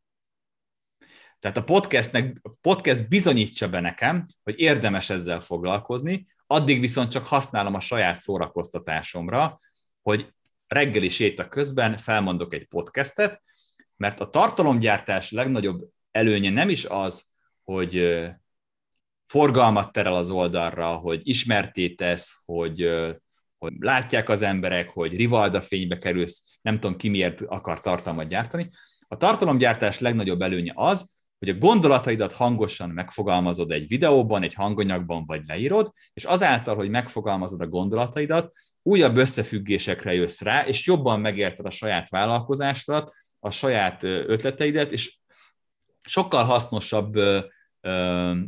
Tehát 1.43 1.57
a 1.57 1.63
podcastnek, 1.63 2.37
a 2.41 2.49
podcast 2.61 3.07
bizonyítsa 3.07 3.69
be 3.69 3.79
nekem, 3.79 4.27
hogy 4.43 4.59
érdemes 4.59 5.09
ezzel 5.09 5.39
foglalkozni, 5.39 6.27
addig 6.47 6.79
viszont 6.79 7.11
csak 7.11 7.25
használom 7.25 7.73
a 7.73 7.79
saját 7.79 8.17
szórakoztatásomra, 8.17 9.59
hogy 10.01 10.33
reggeli 10.67 11.09
séta 11.09 11.47
közben 11.47 11.97
felmondok 11.97 12.53
egy 12.53 12.67
podcastet, 12.67 13.41
mert 13.97 14.19
a 14.19 14.29
tartalomgyártás 14.29 15.31
legnagyobb 15.31 15.89
előnye 16.11 16.49
nem 16.49 16.69
is 16.69 16.85
az, 16.85 17.25
hogy 17.63 18.21
forgalmat 19.25 19.91
terel 19.91 20.15
az 20.15 20.29
oldalra, 20.29 20.95
hogy 20.95 21.21
ismertétesz, 21.23 22.41
hogy, 22.45 22.89
hogy 23.57 23.73
látják 23.79 24.29
az 24.29 24.41
emberek, 24.41 24.89
hogy 24.89 25.15
rivalda 25.15 25.61
fénybe 25.61 25.97
kerülsz, 25.97 26.57
nem 26.61 26.79
tudom 26.79 26.97
ki 26.97 27.09
miért 27.09 27.41
akar 27.41 27.81
tartalmat 27.81 28.27
gyártani. 28.27 28.69
A 29.07 29.17
tartalomgyártás 29.17 29.99
legnagyobb 29.99 30.41
előnye 30.41 30.71
az, 30.75 31.12
hogy 31.43 31.55
a 31.55 31.57
gondolataidat 31.57 32.33
hangosan 32.33 32.89
megfogalmazod 32.89 33.71
egy 33.71 33.87
videóban, 33.87 34.43
egy 34.43 34.53
hanganyagban, 34.53 35.25
vagy 35.25 35.41
leírod, 35.45 35.91
és 36.13 36.23
azáltal, 36.23 36.75
hogy 36.75 36.89
megfogalmazod 36.89 37.61
a 37.61 37.67
gondolataidat, 37.67 38.53
újabb 38.81 39.17
összefüggésekre 39.17 40.13
jössz 40.13 40.41
rá, 40.41 40.65
és 40.67 40.85
jobban 40.85 41.19
megérted 41.19 41.65
a 41.65 41.69
saját 41.69 42.09
vállalkozásodat, 42.09 43.13
a 43.39 43.49
saját 43.49 44.03
ötleteidet, 44.03 44.91
és 44.91 45.17
sokkal 46.01 46.43
hasznosabb 46.43 47.19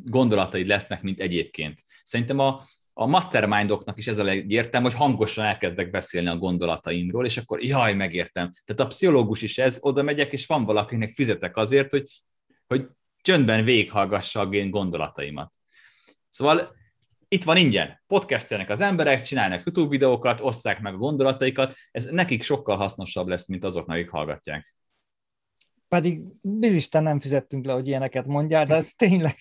gondolataid 0.04 0.68
lesznek, 0.68 1.02
mint 1.02 1.20
egyébként. 1.20 1.82
Szerintem 2.04 2.40
a, 2.40 2.62
a 2.94 3.06
mastermindoknak 3.06 3.98
is 3.98 4.08
ez 4.08 4.18
a 4.18 4.24
legértem, 4.24 4.84
hogy 4.84 4.94
hangosan 4.94 5.46
elkezdek 5.46 5.92
beszélni 5.92 6.28
a 6.28 6.38
gondolataimról, 6.38 7.26
és 7.26 7.38
akkor 7.38 7.64
jaj, 7.64 7.94
megértem. 7.94 8.52
Tehát 8.66 8.82
a 8.82 8.88
pszichológus 8.88 9.42
is 9.42 9.58
ez, 9.58 9.78
oda 9.82 10.04
megyek, 10.04 10.32
és 10.32 10.46
van 10.46 10.66
valakinek 10.66 11.14
fizetek 11.14 11.58
azért, 11.58 11.92
hogy, 11.92 12.10
hogy 12.68 12.88
csöndben 13.22 13.64
végighallgassa 13.64 14.40
a 14.40 14.50
én 14.50 14.70
gondolataimat. 14.70 15.54
Szóval 16.30 16.76
itt 17.28 17.44
van 17.44 17.58
ingyen. 17.58 18.02
Podcastelnek 18.08 18.70
az 18.70 18.82
emberek, 18.82 19.22
csinálnak 19.22 19.66
YouTube 19.66 19.90
videókat, 19.90 20.40
osszák 20.40 20.82
meg 20.82 20.94
a 20.94 20.98
gondolataikat, 20.98 21.76
ez 21.92 22.06
nekik 22.06 22.44
sokkal 22.44 22.78
hasznosabb 22.78 23.28
lesz, 23.28 23.48
mint 23.48 23.64
azoknak, 23.64 23.98
akik 23.98 24.10
hallgatják 24.10 24.76
pedig 25.88 26.22
bizisten 26.42 27.04
nem 27.04 27.20
fizettünk 27.20 27.66
le, 27.66 27.74
hogy 27.74 27.88
ilyeneket 27.88 28.26
mondjál, 28.26 28.66
de 28.66 28.84
tényleg, 28.96 29.36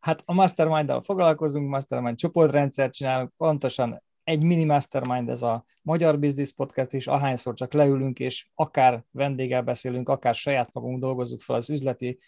hát 0.00 0.22
a 0.24 0.34
mastermind 0.34 1.04
foglalkozunk, 1.04 1.68
mastermind 1.68 2.16
csoportrendszer 2.16 2.90
csinálunk, 2.90 3.32
pontosan 3.36 4.02
egy 4.24 4.42
mini 4.42 4.64
mastermind 4.64 5.28
ez 5.28 5.42
a 5.42 5.64
Magyar 5.82 6.18
Business 6.18 6.52
Podcast 6.52 6.92
is, 6.92 7.06
ahányszor 7.06 7.54
csak 7.54 7.72
leülünk, 7.72 8.18
és 8.18 8.46
akár 8.54 9.04
vendéggel 9.10 9.62
beszélünk, 9.62 10.08
akár 10.08 10.34
saját 10.34 10.72
magunk 10.72 11.00
dolgozzuk 11.00 11.40
fel 11.40 11.56
az 11.56 11.70
üzleti 11.70 12.18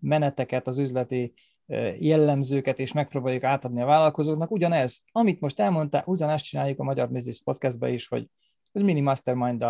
meneteket, 0.00 0.66
az 0.66 0.78
üzleti 0.78 1.32
jellemzőket, 1.98 2.78
és 2.78 2.92
megpróbáljuk 2.92 3.42
átadni 3.42 3.82
a 3.82 3.86
vállalkozóknak. 3.86 4.50
Ugyanez, 4.50 5.02
amit 5.12 5.40
most 5.40 5.60
elmondtál, 5.60 6.02
ugyanezt 6.06 6.44
csináljuk 6.44 6.78
a 6.78 6.84
Magyar 6.84 7.10
Business 7.10 7.40
Podcastbe 7.44 7.90
is, 7.90 8.08
hogy, 8.08 8.28
hogy 8.72 8.82
mini 8.82 9.00
mastermind 9.00 9.64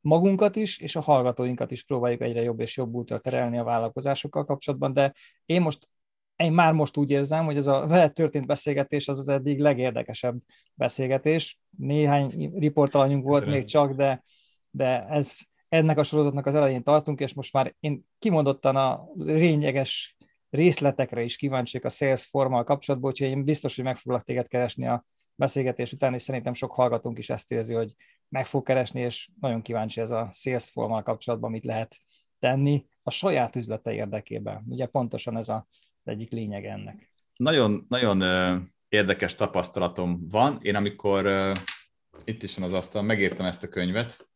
magunkat 0.00 0.56
is, 0.56 0.78
és 0.78 0.96
a 0.96 1.00
hallgatóinkat 1.00 1.70
is 1.70 1.84
próbáljuk 1.84 2.20
egyre 2.20 2.42
jobb 2.42 2.60
és 2.60 2.76
jobb 2.76 2.94
útra 2.94 3.18
terelni 3.18 3.58
a 3.58 3.64
vállalkozásokkal 3.64 4.44
kapcsolatban, 4.44 4.92
de 4.92 5.14
én 5.46 5.60
most 5.62 5.88
én 6.40 6.52
már 6.52 6.72
most 6.72 6.96
úgy 6.96 7.10
érzem, 7.10 7.44
hogy 7.44 7.56
ez 7.56 7.66
a 7.66 7.86
veled 7.86 8.12
történt 8.12 8.46
beszélgetés 8.46 9.08
az 9.08 9.18
az 9.18 9.28
eddig 9.28 9.58
legérdekesebb 9.58 10.38
beszélgetés. 10.74 11.60
Néhány 11.78 12.52
riportalanyunk 12.58 13.22
volt 13.22 13.38
Köszönöm. 13.38 13.58
még 13.58 13.68
csak, 13.68 13.92
de, 13.92 14.22
de 14.70 15.06
ez, 15.06 15.38
ennek 15.68 15.98
a 15.98 16.02
sorozatnak 16.02 16.46
az 16.46 16.54
elején 16.54 16.82
tartunk, 16.82 17.20
és 17.20 17.34
most 17.34 17.52
már 17.52 17.74
én 17.80 18.04
kimondottan 18.18 18.76
a 18.76 19.08
lényeges 19.16 20.16
részletekre 20.50 21.22
is 21.22 21.36
kíváncsiak 21.36 21.84
a 21.84 21.88
sales 21.88 22.24
formal 22.24 22.64
kapcsolatban, 22.64 23.10
úgyhogy 23.10 23.28
én 23.28 23.44
biztos, 23.44 23.76
hogy 23.76 23.84
meg 23.84 23.96
foglak 23.96 24.22
téged 24.22 24.48
keresni 24.48 24.86
a 24.86 25.04
beszélgetés 25.34 25.92
után, 25.92 26.14
és 26.14 26.22
szerintem 26.22 26.54
sok 26.54 26.72
hallgatónk 26.72 27.18
is 27.18 27.30
ezt 27.30 27.52
érzi, 27.52 27.74
hogy 27.74 27.94
meg 28.28 28.46
fog 28.46 28.64
keresni, 28.64 29.00
és 29.00 29.30
nagyon 29.40 29.62
kíváncsi 29.62 30.00
ez 30.00 30.10
a 30.10 30.28
sales 30.32 30.70
formal 30.70 31.02
kapcsolatban, 31.02 31.50
mit 31.50 31.64
lehet 31.64 31.96
tenni 32.38 32.86
a 33.02 33.10
saját 33.10 33.56
üzlete 33.56 33.92
érdekében. 33.92 34.64
Ugye 34.68 34.86
pontosan 34.86 35.36
ez 35.36 35.48
a, 35.48 35.66
az 36.04 36.12
egyik 36.12 36.30
lényeg 36.30 36.64
ennek. 36.64 37.12
Nagyon, 37.36 37.86
nagyon 37.88 38.22
érdekes 38.88 39.34
tapasztalatom 39.34 40.28
van. 40.28 40.58
Én 40.62 40.74
amikor 40.74 41.52
itt 42.24 42.42
is 42.42 42.54
van 42.54 42.64
az 42.64 42.72
asztal, 42.72 43.02
megírtam 43.02 43.46
ezt 43.46 43.62
a 43.62 43.68
könyvet, 43.68 44.28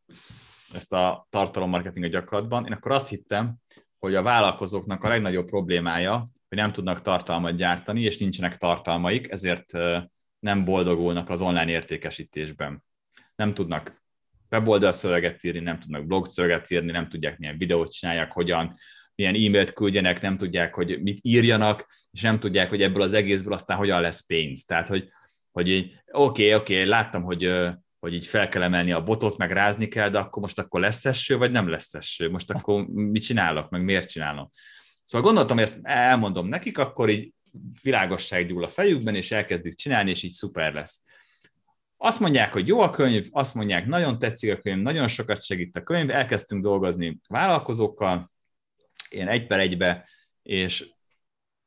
ezt 0.72 0.92
a 0.92 1.26
tartalommarketinget 1.30 2.10
gyakorlatban, 2.10 2.66
én 2.66 2.72
akkor 2.72 2.92
azt 2.92 3.08
hittem, 3.08 3.56
hogy 3.98 4.14
a 4.14 4.22
vállalkozóknak 4.22 5.04
a 5.04 5.08
legnagyobb 5.08 5.46
problémája, 5.46 6.26
hogy 6.48 6.58
nem 6.58 6.72
tudnak 6.72 7.00
tartalmat 7.02 7.56
gyártani, 7.56 8.00
és 8.00 8.18
nincsenek 8.18 8.56
tartalmaik, 8.56 9.30
ezért 9.30 9.72
nem 10.38 10.64
boldogulnak 10.64 11.30
az 11.30 11.40
online 11.40 11.70
értékesítésben. 11.70 12.84
Nem 13.36 13.54
tudnak 13.54 14.02
weboldal 14.50 14.92
szöveget 14.92 15.44
írni, 15.44 15.60
nem 15.60 15.80
tudnak 15.80 16.06
blog 16.06 16.26
szöveget 16.26 16.70
írni, 16.70 16.90
nem 16.90 17.08
tudják 17.08 17.38
milyen 17.38 17.58
videót 17.58 17.92
csinálják, 17.92 18.32
hogyan, 18.32 18.76
milyen 19.14 19.34
e-mailt 19.34 19.72
küldjenek, 19.72 20.20
nem 20.20 20.36
tudják, 20.36 20.74
hogy 20.74 21.02
mit 21.02 21.18
írjanak, 21.22 21.86
és 22.10 22.20
nem 22.20 22.38
tudják, 22.38 22.68
hogy 22.68 22.82
ebből 22.82 23.02
az 23.02 23.12
egészből 23.12 23.52
aztán 23.52 23.76
hogyan 23.76 24.00
lesz 24.00 24.26
pénz. 24.26 24.64
Tehát, 24.64 24.88
hogy, 24.88 25.08
hogy 25.52 25.92
oké, 26.12 26.54
oké, 26.54 26.74
okay, 26.74 26.88
láttam, 26.88 27.22
hogy 27.22 27.72
hogy 28.04 28.14
így 28.14 28.26
fel 28.26 28.48
kell 28.48 28.62
emelni 28.62 28.92
a 28.92 29.04
botot, 29.04 29.36
meg 29.36 29.52
rázni 29.52 29.88
kell, 29.88 30.08
de 30.08 30.18
akkor 30.18 30.42
most 30.42 30.58
akkor 30.58 30.80
lesz 30.80 31.04
eső, 31.04 31.36
vagy 31.36 31.50
nem 31.50 31.68
lesz 31.68 31.94
eső? 31.94 32.30
Most 32.30 32.50
akkor 32.50 32.86
mit 32.86 33.22
csinálok, 33.22 33.70
meg 33.70 33.84
miért 33.84 34.08
csinálom? 34.08 34.50
Szóval 35.04 35.26
gondoltam, 35.26 35.56
hogy 35.56 35.66
ezt 35.66 35.78
elmondom 35.82 36.46
nekik, 36.46 36.78
akkor 36.78 37.08
így 37.08 37.32
világosság 37.82 38.46
gyúl 38.46 38.64
a 38.64 38.68
fejükben, 38.68 39.14
és 39.14 39.32
elkezdik 39.32 39.74
csinálni, 39.74 40.10
és 40.10 40.22
így 40.22 40.32
szuper 40.32 40.72
lesz. 40.72 41.02
Azt 41.96 42.20
mondják, 42.20 42.52
hogy 42.52 42.66
jó 42.68 42.80
a 42.80 42.90
könyv, 42.90 43.26
azt 43.30 43.54
mondják, 43.54 43.86
nagyon 43.86 44.18
tetszik 44.18 44.52
a 44.52 44.56
könyv, 44.56 44.82
nagyon 44.82 45.08
sokat 45.08 45.44
segít 45.44 45.76
a 45.76 45.82
könyv, 45.82 46.10
elkezdtünk 46.10 46.62
dolgozni 46.62 47.18
vállalkozókkal, 47.28 48.30
én 49.14 49.28
egy 49.28 49.46
per 49.46 49.58
egybe, 49.58 50.08
és 50.42 50.88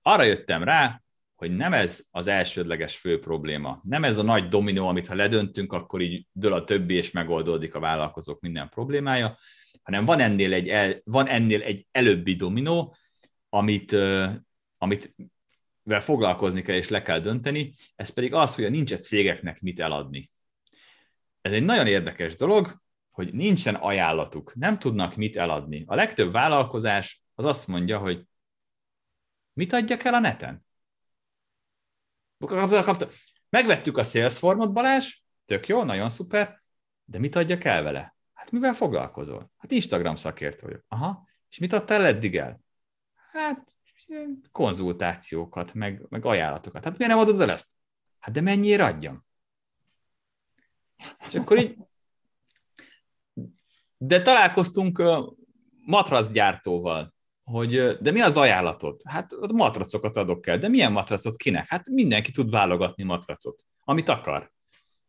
arra 0.02 0.24
jöttem 0.24 0.64
rá, 0.64 1.02
hogy 1.36 1.56
nem 1.56 1.74
ez 1.74 2.06
az 2.12 2.28
elsődleges 2.28 2.96
fő 2.96 3.20
probléma. 3.20 3.82
Nem 3.84 4.04
ez 4.04 4.18
a 4.18 4.24
nagy 4.24 4.48
dominó, 4.48 4.88
amit 4.88 5.08
ha 5.08 5.16
ledöntünk, 5.16 5.74
akkor 5.74 6.02
így 6.02 6.28
dől 6.32 6.54
a 6.54 6.64
többi, 6.64 6.94
és 6.94 7.12
megoldódik 7.12 7.76
a 7.76 7.80
vállalkozók 7.80 8.40
minden 8.40 8.70
problémája, 8.70 9.38
hanem 9.84 10.06
van 10.06 10.20
ennél 10.20 10.54
egy, 10.54 10.70
el, 10.70 11.02
van 11.04 11.28
ennél 11.28 11.62
egy 11.62 11.88
előbbi 11.92 12.36
dominó, 12.36 12.96
amit, 13.50 13.96
amit 14.78 15.16
vel 15.84 16.02
foglalkozni 16.02 16.62
kell 16.62 16.76
és 16.76 16.90
le 16.90 17.02
kell 17.02 17.20
dönteni, 17.20 17.74
ez 17.96 18.14
pedig 18.14 18.34
az, 18.34 18.56
hogy 18.56 18.72
nincs 18.72 18.94
egy 18.94 19.04
cégeknek 19.04 19.62
mit 19.62 19.80
eladni. 19.80 20.32
Ez 21.42 21.52
egy 21.52 21.64
nagyon 21.64 21.88
érdekes 21.88 22.36
dolog, 22.36 22.82
hogy 23.10 23.34
nincsen 23.34 23.76
ajánlatuk, 23.76 24.56
nem 24.56 24.80
tudnak 24.80 25.16
mit 25.16 25.38
eladni. 25.38 25.84
A 25.86 25.96
legtöbb 25.96 26.32
vállalkozás 26.32 27.22
az 27.38 27.46
azt 27.46 27.68
mondja, 27.68 28.00
hogy 28.00 28.28
mit 29.54 29.74
adjak 29.74 30.04
el 30.04 30.14
a 30.14 30.20
neten? 30.20 30.66
Megvettük 33.50 33.98
a 33.98 34.04
Salesforce-ot, 34.04 34.74
Balázs, 34.74 35.18
tök 35.46 35.68
jó, 35.68 35.84
nagyon 35.84 36.10
szuper, 36.10 36.64
de 37.04 37.20
mit 37.20 37.36
adjak 37.36 37.64
el 37.64 37.84
vele? 37.84 38.16
Hát 38.34 38.52
mivel 38.52 38.74
foglalkozol? 38.74 39.52
Hát 39.58 39.72
Instagram 39.72 40.16
szakértő 40.16 40.66
vagyok. 40.66 40.84
Aha, 40.88 41.28
és 41.50 41.58
mit 41.58 41.74
adtál 41.74 42.06
eddig 42.06 42.38
el? 42.38 42.60
Hát 43.16 43.76
konzultációkat, 44.52 45.74
meg, 45.74 46.06
meg 46.10 46.26
ajánlatokat. 46.26 46.84
Hát 46.84 46.98
miért 46.98 47.14
nem 47.14 47.22
adod 47.22 47.42
el 47.42 47.52
ezt? 47.52 47.70
Hát 48.20 48.34
de 48.34 48.42
mennyiért 48.42 48.82
adjam? 48.82 49.26
És 51.28 51.36
akkor 51.36 51.58
így... 51.58 51.78
De 53.98 54.22
találkoztunk 54.22 55.02
matracgyártóval, 55.86 57.16
hogy 57.52 57.98
de 57.98 58.12
mi 58.12 58.22
az 58.22 58.38
ajánlatod? 58.38 59.02
Hát 59.04 59.32
matracokat 59.52 60.16
adok 60.16 60.48
el, 60.48 60.58
de 60.58 60.68
milyen 60.68 60.92
matracot 60.92 61.38
kinek? 61.38 61.68
Hát 61.68 61.88
mindenki 61.88 62.32
tud 62.32 62.50
válogatni 62.50 63.04
matracot, 63.04 63.64
amit 63.84 64.10
akar. 64.10 64.52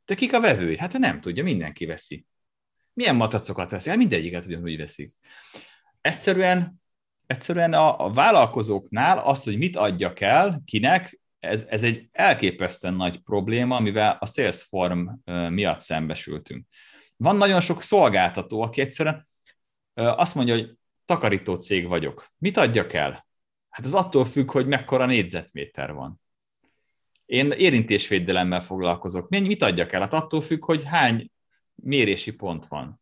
De 0.05 0.15
kik 0.15 0.33
a 0.33 0.41
vevői? 0.41 0.79
Hát 0.79 0.99
nem 0.99 1.21
tudja, 1.21 1.43
mindenki 1.43 1.87
veszi. 1.87 2.27
Milyen 2.93 3.17
matracokat 3.17 3.71
veszi? 3.71 3.89
Hát 3.89 3.99
mindegyiket 3.99 4.47
ugyanúgy 4.47 4.77
veszik. 4.77 5.17
Egyszerűen, 6.01 6.83
egyszerűen 7.27 7.73
a, 7.73 8.05
a 8.05 8.13
vállalkozóknál 8.13 9.19
az, 9.19 9.45
hogy 9.45 9.59
mit 9.59 9.77
adjak 9.77 10.21
el, 10.21 10.63
kinek, 10.65 11.21
ez, 11.39 11.65
ez 11.69 11.83
egy 11.83 12.09
elképesztően 12.13 12.95
nagy 12.95 13.19
probléma, 13.19 13.77
amivel 13.77 14.17
a 14.21 14.27
Salesform 14.27 15.09
miatt 15.49 15.81
szembesültünk. 15.81 16.67
Van 17.17 17.37
nagyon 17.37 17.61
sok 17.61 17.83
szolgáltató, 17.83 18.61
aki 18.63 18.81
egyszerűen 18.81 19.29
azt 19.95 20.35
mondja, 20.35 20.55
hogy 20.55 20.77
takarító 21.09 21.55
cég 21.55 21.87
vagyok. 21.87 22.29
Mit 22.39 22.57
adjak 22.57 22.93
el? 22.93 23.27
Hát 23.69 23.85
az 23.87 23.95
attól 23.95 24.25
függ, 24.25 24.51
hogy 24.51 24.67
mekkora 24.67 25.07
négyzetméter 25.07 25.93
van. 25.93 26.21
Én 27.27 27.51
érintésvédelemmel 27.51 28.61
foglalkozok. 28.61 29.29
Mit 29.29 29.63
adjak 29.63 29.93
el? 29.93 30.01
Hát 30.01 30.13
attól 30.13 30.41
függ, 30.41 30.65
hogy 30.65 30.85
hány 30.85 31.31
mérési 31.75 32.31
pont 32.31 32.67
van. 32.67 33.01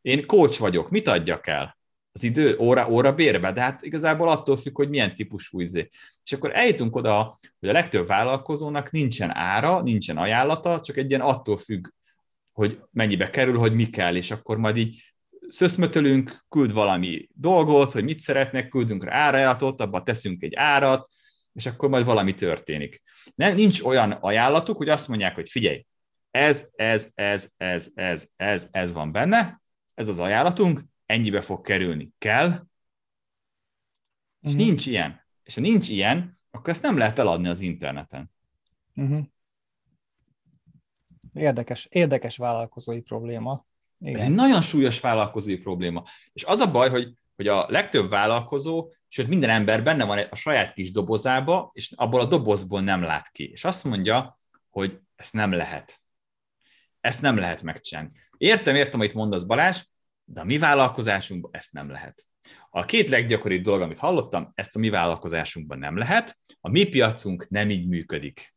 Én 0.00 0.26
coach 0.26 0.58
vagyok. 0.58 0.90
Mit 0.90 1.08
adjak 1.08 1.46
el? 1.46 1.78
Az 2.12 2.22
idő, 2.22 2.56
óra, 2.58 2.90
óra 2.90 3.14
bérbe, 3.14 3.52
de 3.52 3.60
hát 3.60 3.82
igazából 3.82 4.28
attól 4.28 4.56
függ, 4.56 4.76
hogy 4.76 4.88
milyen 4.88 5.14
típusú 5.14 5.60
izé. 5.60 5.88
És 6.24 6.32
akkor 6.32 6.54
eljutunk 6.54 6.96
oda, 6.96 7.38
hogy 7.60 7.68
a 7.68 7.72
legtöbb 7.72 8.06
vállalkozónak 8.06 8.90
nincsen 8.90 9.36
ára, 9.36 9.82
nincsen 9.82 10.16
ajánlata, 10.16 10.80
csak 10.80 10.96
egy 10.96 11.08
ilyen 11.08 11.20
attól 11.20 11.56
függ, 11.58 11.86
hogy 12.52 12.80
mennyibe 12.90 13.30
kerül, 13.30 13.58
hogy 13.58 13.74
mi 13.74 13.86
kell, 13.86 14.16
és 14.16 14.30
akkor 14.30 14.56
majd 14.56 14.76
így 14.76 15.02
szöszmötölünk, 15.48 16.44
küld 16.48 16.72
valami 16.72 17.28
dolgot, 17.34 17.92
hogy 17.92 18.04
mit 18.04 18.18
szeretnek, 18.18 18.68
küldünk 18.68 19.04
rá 19.04 19.12
árajatot, 19.12 19.80
abba 19.80 20.02
teszünk 20.02 20.42
egy 20.42 20.54
árat, 20.54 21.08
és 21.52 21.66
akkor 21.66 21.88
majd 21.88 22.04
valami 22.04 22.34
történik. 22.34 23.02
Nem, 23.34 23.54
nincs 23.54 23.82
olyan 23.82 24.12
ajánlatuk, 24.12 24.76
hogy 24.76 24.88
azt 24.88 25.08
mondják, 25.08 25.34
hogy 25.34 25.50
figyelj, 25.50 25.86
ez, 26.30 26.70
ez, 26.74 27.12
ez, 27.14 27.52
ez, 27.56 27.90
ez, 27.94 28.28
ez, 28.36 28.68
ez 28.70 28.92
van 28.92 29.12
benne, 29.12 29.62
ez 29.94 30.08
az 30.08 30.18
ajánlatunk, 30.18 30.84
ennyibe 31.06 31.40
fog 31.40 31.60
kerülni. 31.60 32.10
Kell, 32.18 32.66
és 34.40 34.52
uh-huh. 34.52 34.66
nincs 34.66 34.86
ilyen. 34.86 35.26
És 35.42 35.54
ha 35.54 35.60
nincs 35.60 35.88
ilyen, 35.88 36.36
akkor 36.50 36.68
ezt 36.68 36.82
nem 36.82 36.96
lehet 36.96 37.18
eladni 37.18 37.48
az 37.48 37.60
interneten. 37.60 38.30
Uh-huh. 38.94 39.24
Érdekes, 41.32 41.86
érdekes 41.90 42.36
vállalkozói 42.36 43.00
probléma. 43.00 43.66
Igen. 44.00 44.14
Ez 44.14 44.22
egy 44.22 44.34
nagyon 44.34 44.62
súlyos 44.62 45.00
vállalkozói 45.00 45.56
probléma. 45.56 46.04
És 46.32 46.44
az 46.44 46.60
a 46.60 46.70
baj, 46.70 46.90
hogy, 46.90 47.12
hogy 47.36 47.48
a 47.48 47.66
legtöbb 47.68 48.10
vállalkozó, 48.10 48.92
sőt 49.08 49.28
minden 49.28 49.50
ember 49.50 49.82
benne 49.82 50.04
van 50.04 50.18
a 50.18 50.34
saját 50.34 50.72
kis 50.72 50.90
dobozába, 50.90 51.70
és 51.74 51.92
abból 51.96 52.20
a 52.20 52.24
dobozból 52.24 52.80
nem 52.80 53.02
lát 53.02 53.28
ki. 53.28 53.50
És 53.50 53.64
azt 53.64 53.84
mondja, 53.84 54.38
hogy 54.70 54.98
ezt 55.16 55.32
nem 55.32 55.52
lehet. 55.52 56.00
Ezt 57.00 57.20
nem 57.20 57.36
lehet 57.36 57.62
megcsinálni. 57.62 58.10
Értem, 58.36 58.74
értem, 58.74 59.00
amit 59.00 59.14
mondasz 59.14 59.42
Balázs, 59.42 59.84
de 60.24 60.40
a 60.40 60.44
mi 60.44 60.58
vállalkozásunkban 60.58 61.50
ezt 61.54 61.72
nem 61.72 61.90
lehet. 61.90 62.26
A 62.70 62.84
két 62.84 63.08
leggyakoribb 63.08 63.62
dolog, 63.62 63.80
amit 63.80 63.98
hallottam, 63.98 64.52
ezt 64.54 64.76
a 64.76 64.78
mi 64.78 64.88
vállalkozásunkban 64.88 65.78
nem 65.78 65.96
lehet, 65.96 66.38
a 66.60 66.68
mi 66.68 66.84
piacunk 66.84 67.48
nem 67.48 67.70
így 67.70 67.88
működik. 67.88 68.54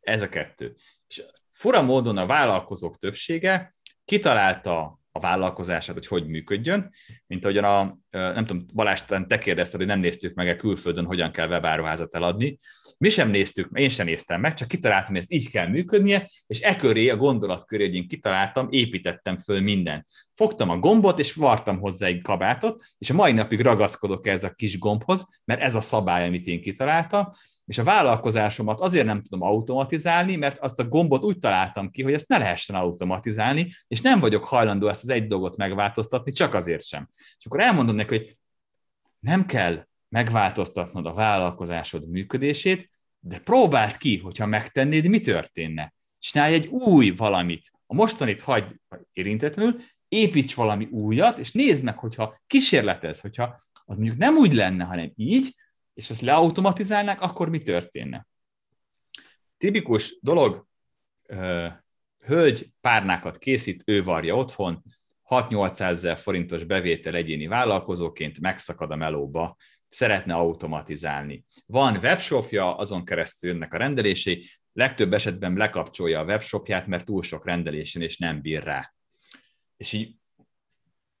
Ez 0.00 0.22
a 0.22 0.28
kettő. 0.28 0.74
És 1.08 1.24
fura 1.52 1.82
módon 1.82 2.16
a 2.16 2.26
vállalkozók 2.26 2.98
többsége 2.98 3.75
kitalálta 4.06 5.00
a 5.12 5.20
vállalkozását, 5.20 5.94
hogy 5.94 6.06
hogy 6.06 6.26
működjön, 6.26 6.92
mint 7.26 7.44
ahogyan 7.44 7.64
a, 7.64 7.98
nem 8.10 8.46
tudom, 8.46 8.66
Balázs, 8.74 9.00
te 9.26 9.38
kérdezted, 9.38 9.78
hogy 9.78 9.88
nem 9.88 10.00
néztük 10.00 10.34
meg 10.34 10.48
a 10.48 10.56
külföldön, 10.56 11.04
hogyan 11.04 11.32
kell 11.32 11.48
webáruházat 11.48 12.14
eladni. 12.14 12.58
Mi 12.98 13.08
sem 13.08 13.30
néztük, 13.30 13.70
én 13.72 13.88
sem 13.88 14.06
néztem 14.06 14.40
meg, 14.40 14.54
csak 14.54 14.68
kitaláltam, 14.68 15.12
hogy 15.12 15.22
ezt 15.22 15.32
így 15.32 15.50
kell 15.50 15.66
működnie, 15.66 16.28
és 16.46 16.60
e 16.60 16.76
köré, 16.76 17.08
a 17.08 17.16
gondolat 17.16 17.64
köré, 17.64 17.84
hogy 17.84 17.94
én 17.94 18.08
kitaláltam, 18.08 18.68
építettem 18.70 19.36
föl 19.36 19.60
mindent. 19.60 20.06
Fogtam 20.34 20.70
a 20.70 20.78
gombot, 20.78 21.18
és 21.18 21.32
vartam 21.32 21.78
hozzá 21.78 22.06
egy 22.06 22.22
kabátot, 22.22 22.82
és 22.98 23.10
a 23.10 23.14
mai 23.14 23.32
napig 23.32 23.60
ragaszkodok 23.60 24.26
ez 24.26 24.44
a 24.44 24.50
kis 24.52 24.78
gombhoz, 24.78 25.26
mert 25.44 25.60
ez 25.60 25.74
a 25.74 25.80
szabály, 25.80 26.26
amit 26.26 26.46
én 26.46 26.60
kitaláltam, 26.60 27.32
és 27.66 27.78
a 27.78 27.84
vállalkozásomat 27.84 28.80
azért 28.80 29.06
nem 29.06 29.22
tudom 29.22 29.42
automatizálni, 29.42 30.36
mert 30.36 30.58
azt 30.58 30.78
a 30.78 30.88
gombot 30.88 31.24
úgy 31.24 31.38
találtam 31.38 31.90
ki, 31.90 32.02
hogy 32.02 32.12
ezt 32.12 32.28
ne 32.28 32.38
lehessen 32.38 32.76
automatizálni, 32.76 33.72
és 33.86 34.00
nem 34.00 34.20
vagyok 34.20 34.44
hajlandó 34.44 34.88
ezt 34.88 35.02
az 35.02 35.08
egy 35.08 35.26
dolgot 35.26 35.56
megváltoztatni, 35.56 36.32
csak 36.32 36.54
azért 36.54 36.84
sem. 36.84 37.08
És 37.38 37.46
akkor 37.46 37.60
elmondom 37.60 37.94
neki, 37.94 38.16
hogy 38.16 38.36
nem 39.18 39.46
kell 39.46 39.86
megváltoztatnod 40.08 41.06
a 41.06 41.14
vállalkozásod 41.14 42.08
működését, 42.08 42.90
de 43.20 43.38
próbáld 43.38 43.96
ki, 43.96 44.18
hogyha 44.18 44.46
megtennéd, 44.46 45.06
mi 45.06 45.20
történne. 45.20 45.94
Csinálj 46.18 46.54
egy 46.54 46.66
új 46.66 47.10
valamit. 47.10 47.70
A 47.86 47.94
mostanit 47.94 48.42
hagyd 48.42 48.76
érintetlenül, 49.12 49.76
építs 50.08 50.54
valami 50.54 50.84
újat, 50.84 51.38
és 51.38 51.52
nézd 51.52 51.84
meg, 51.84 51.98
hogyha 51.98 52.40
kísérletez, 52.46 53.20
hogyha 53.20 53.54
az 53.84 53.96
mondjuk 53.96 54.16
nem 54.16 54.36
úgy 54.36 54.52
lenne, 54.52 54.84
hanem 54.84 55.12
így, 55.14 55.54
és 55.96 56.10
ezt 56.10 56.20
leautomatizálnák, 56.20 57.20
akkor 57.20 57.48
mi 57.48 57.62
történne? 57.62 58.26
Tipikus 59.56 60.18
dolog, 60.20 60.66
hölgy 62.24 62.72
párnákat 62.80 63.38
készít, 63.38 63.82
ő 63.86 64.04
varja 64.04 64.36
otthon, 64.36 64.82
6-800 65.28 65.80
ezer 65.80 66.18
forintos 66.18 66.64
bevétel 66.64 67.14
egyéni 67.14 67.46
vállalkozóként 67.46 68.40
megszakad 68.40 68.90
a 68.90 68.96
melóba, 68.96 69.56
szeretne 69.88 70.34
automatizálni. 70.34 71.44
Van 71.66 71.96
webshopja, 71.96 72.76
azon 72.76 73.04
keresztül 73.04 73.50
jönnek 73.50 73.74
a 73.74 73.76
rendelései, 73.76 74.48
legtöbb 74.72 75.12
esetben 75.12 75.54
lekapcsolja 75.54 76.20
a 76.20 76.24
webshopját, 76.24 76.86
mert 76.86 77.04
túl 77.04 77.22
sok 77.22 77.46
rendelésen 77.46 78.02
és 78.02 78.18
nem 78.18 78.40
bír 78.40 78.62
rá. 78.62 78.94
és 79.76 79.92
így 79.92 80.16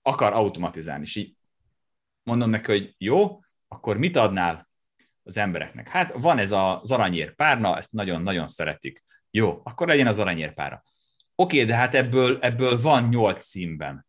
akar 0.02 0.32
automatizálni, 0.32 1.04
és 1.04 1.16
így 1.16 1.36
mondom 2.22 2.50
neki, 2.50 2.70
hogy 2.70 2.94
jó, 2.98 3.40
akkor 3.68 3.96
mit 3.96 4.16
adnál 4.16 4.68
az 5.22 5.36
embereknek? 5.36 5.88
Hát 5.88 6.12
van 6.12 6.38
ez 6.38 6.52
az 6.52 6.90
aranyér 6.90 7.34
párna, 7.34 7.76
ezt 7.76 7.92
nagyon-nagyon 7.92 8.46
szeretik. 8.46 9.04
Jó, 9.30 9.60
akkor 9.64 9.86
legyen 9.86 10.06
az 10.06 10.18
aranyér 10.18 10.54
pára. 10.54 10.82
Oké, 11.34 11.64
de 11.64 11.74
hát 11.74 11.94
ebből, 11.94 12.38
ebből 12.40 12.80
van 12.80 13.08
nyolc 13.08 13.42
színben. 13.42 14.06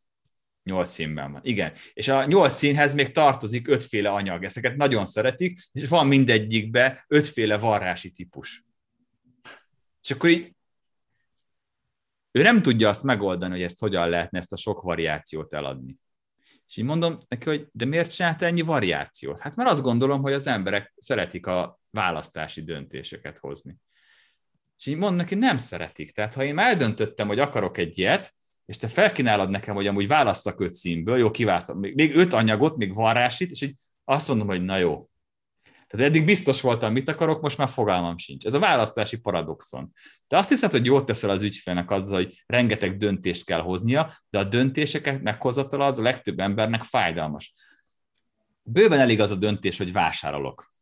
Nyolc 0.63 0.91
színben 0.91 1.31
van. 1.31 1.41
Igen. 1.43 1.73
És 1.93 2.07
a 2.07 2.25
nyolc 2.25 2.53
színhez 2.53 2.93
még 2.93 3.11
tartozik 3.11 3.67
ötféle 3.67 4.11
anyag. 4.11 4.43
Ezeket 4.43 4.75
nagyon 4.75 5.05
szeretik, 5.05 5.59
és 5.71 5.87
van 5.87 6.07
mindegyikbe 6.07 7.05
ötféle 7.07 7.57
varrási 7.57 8.11
típus. 8.11 8.65
És 10.01 10.11
akkor 10.11 10.29
így 10.29 10.55
ő 12.31 12.41
nem 12.41 12.61
tudja 12.61 12.89
azt 12.89 13.03
megoldani, 13.03 13.51
hogy 13.51 13.61
ezt 13.61 13.79
hogyan 13.79 14.09
lehetne 14.09 14.39
ezt 14.39 14.53
a 14.53 14.57
sok 14.57 14.81
variációt 14.81 15.53
eladni. 15.53 15.97
És 16.67 16.77
így 16.77 16.85
mondom 16.85 17.17
neki, 17.27 17.49
hogy 17.49 17.67
de 17.71 17.85
miért 17.85 18.13
csinálta 18.13 18.45
ennyi 18.45 18.61
variációt? 18.61 19.39
Hát 19.39 19.55
mert 19.55 19.69
azt 19.69 19.81
gondolom, 19.81 20.21
hogy 20.21 20.33
az 20.33 20.47
emberek 20.47 20.93
szeretik 20.97 21.45
a 21.45 21.79
választási 21.89 22.63
döntéseket 22.63 23.37
hozni. 23.37 23.75
És 24.77 24.85
így 24.85 24.95
mondom 24.97 25.15
neki, 25.15 25.35
nem 25.35 25.57
szeretik. 25.57 26.11
Tehát 26.11 26.33
ha 26.33 26.43
én 26.43 26.59
eldöntöttem, 26.59 27.27
hogy 27.27 27.39
akarok 27.39 27.77
egy 27.77 27.97
ilyet, 27.97 28.35
és 28.65 28.77
te 28.77 28.87
felkínálod 28.87 29.49
nekem, 29.49 29.75
hogy 29.75 29.87
amúgy 29.87 30.07
választak 30.07 30.59
öt 30.59 30.73
színből, 30.73 31.17
jó, 31.17 31.31
kiválasztok, 31.31 31.79
még, 31.79 31.95
még 31.95 32.15
öt 32.15 32.33
anyagot, 32.33 32.77
még 32.77 32.93
varrásit, 32.93 33.51
és 33.51 33.61
így 33.61 33.75
azt 34.03 34.27
mondom, 34.27 34.47
hogy 34.47 34.63
na 34.63 34.77
jó. 34.77 35.09
Tehát 35.87 36.07
eddig 36.07 36.25
biztos 36.25 36.61
voltam, 36.61 36.91
mit 36.93 37.09
akarok, 37.09 37.41
most 37.41 37.57
már 37.57 37.69
fogalmam 37.69 38.17
sincs. 38.17 38.45
Ez 38.45 38.53
a 38.53 38.59
választási 38.59 39.17
paradoxon. 39.17 39.91
De 40.27 40.37
azt 40.37 40.49
hiszed, 40.49 40.71
hogy 40.71 40.85
jót 40.85 41.05
teszel 41.05 41.29
az 41.29 41.41
ügyfélnek 41.41 41.91
azzal, 41.91 42.15
hogy 42.15 42.43
rengeteg 42.45 42.97
döntést 42.97 43.45
kell 43.45 43.59
hoznia, 43.59 44.13
de 44.29 44.39
a 44.39 44.43
döntéseket 44.43 45.21
meghozatala 45.21 45.85
az 45.85 45.99
a 45.99 46.01
legtöbb 46.01 46.39
embernek 46.39 46.83
fájdalmas. 46.83 47.53
Bőven 48.63 48.99
elég 48.99 49.21
az 49.21 49.31
a 49.31 49.35
döntés, 49.35 49.77
hogy 49.77 49.91
vásárolok. 49.91 50.73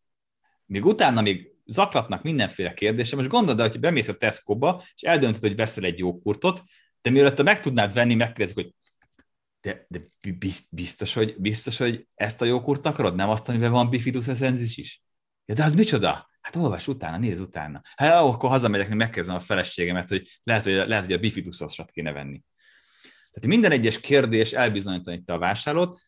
Még 0.66 0.86
utána 0.86 1.22
még 1.22 1.52
zaklatnak 1.66 2.24
mindenféle 2.24 2.74
kérdése. 2.74 3.16
Most 3.16 3.30
gondold 3.30 3.60
el, 3.60 3.70
hogy 3.70 3.80
bemész 3.80 4.08
a 4.08 4.18
Tesco-ba, 4.18 4.84
és 4.96 5.02
eldöntöd, 5.02 5.42
hogy 5.42 5.56
veszel 5.56 5.84
egy 5.84 5.98
jókurtot, 5.98 6.64
de 7.02 7.10
mielőtt 7.10 7.44
meg 7.44 7.60
tudnád 7.60 7.94
venni, 7.94 8.16
megkérdezik, 8.16 8.56
hogy 8.56 8.74
de, 9.66 9.86
de 9.88 10.00
biztos, 10.70 11.14
hogy, 11.14 11.36
biztos, 11.38 11.78
hogy 11.78 12.08
ezt 12.16 12.42
a 12.42 12.46
jókurt 12.46 12.86
akarod? 12.86 13.16
Nem 13.16 13.30
azt, 13.30 13.50
amiben 13.50 13.72
van 13.72 13.90
bifidus 13.90 14.28
essenzis 14.28 14.78
is? 14.78 15.04
Ja, 15.46 15.56
de 15.56 15.64
az 15.64 15.76
micsoda? 15.76 16.30
Hát 16.42 16.56
olvas 16.56 16.88
utána, 16.88 17.18
nézz 17.18 17.40
utána. 17.40 17.82
Hát 17.96 18.22
ó, 18.22 18.28
akkor 18.28 18.50
hazamegyek, 18.50 18.88
hogy 18.88 18.96
megkezdem 18.96 19.36
a 19.36 19.40
feleségemet, 19.40 20.08
hogy 20.08 20.40
lehet, 20.44 20.64
hogy, 20.64 20.74
lehet, 20.74 21.06
hogy 21.06 21.14
a 21.14 21.20
bifiduszosat 21.20 21.92
kéne 21.92 22.12
venni. 22.12 22.44
Tehát 23.32 23.48
minden 23.48 23.72
egyes 23.72 24.00
kérdés 24.00 24.52
elbizonyítanítta 24.52 25.34
a 25.34 25.38
vásárlót, 25.38 26.00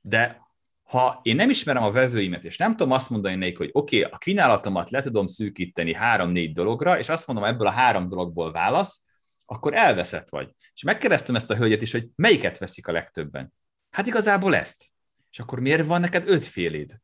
de 0.00 0.46
ha 0.82 1.20
én 1.22 1.36
nem 1.36 1.50
ismerem 1.50 1.82
a 1.82 1.90
vevőimet, 1.90 2.44
és 2.44 2.56
nem 2.56 2.76
tudom 2.76 2.92
azt 2.92 3.10
mondani 3.10 3.34
nekik, 3.34 3.56
hogy 3.56 3.70
oké, 3.72 3.98
okay, 3.98 4.12
a 4.12 4.18
kínálatomat 4.18 4.90
le 4.90 5.02
tudom 5.02 5.26
szűkíteni 5.26 5.94
három-négy 5.94 6.52
dologra, 6.52 6.98
és 6.98 7.08
azt 7.08 7.26
mondom, 7.26 7.44
ebből 7.44 7.66
a 7.66 7.70
három 7.70 8.08
dologból 8.08 8.52
válasz, 8.52 9.06
akkor 9.50 9.74
elveszett 9.74 10.28
vagy. 10.28 10.50
És 10.74 10.82
megkérdeztem 10.82 11.34
ezt 11.34 11.50
a 11.50 11.56
hölgyet 11.56 11.82
is, 11.82 11.92
hogy 11.92 12.08
melyiket 12.14 12.58
veszik 12.58 12.86
a 12.86 12.92
legtöbben. 12.92 13.52
Hát 13.90 14.06
igazából 14.06 14.54
ezt. 14.54 14.84
És 15.30 15.38
akkor 15.38 15.60
miért 15.60 15.86
van 15.86 16.00
neked 16.00 16.28
ötféléd? 16.28 17.00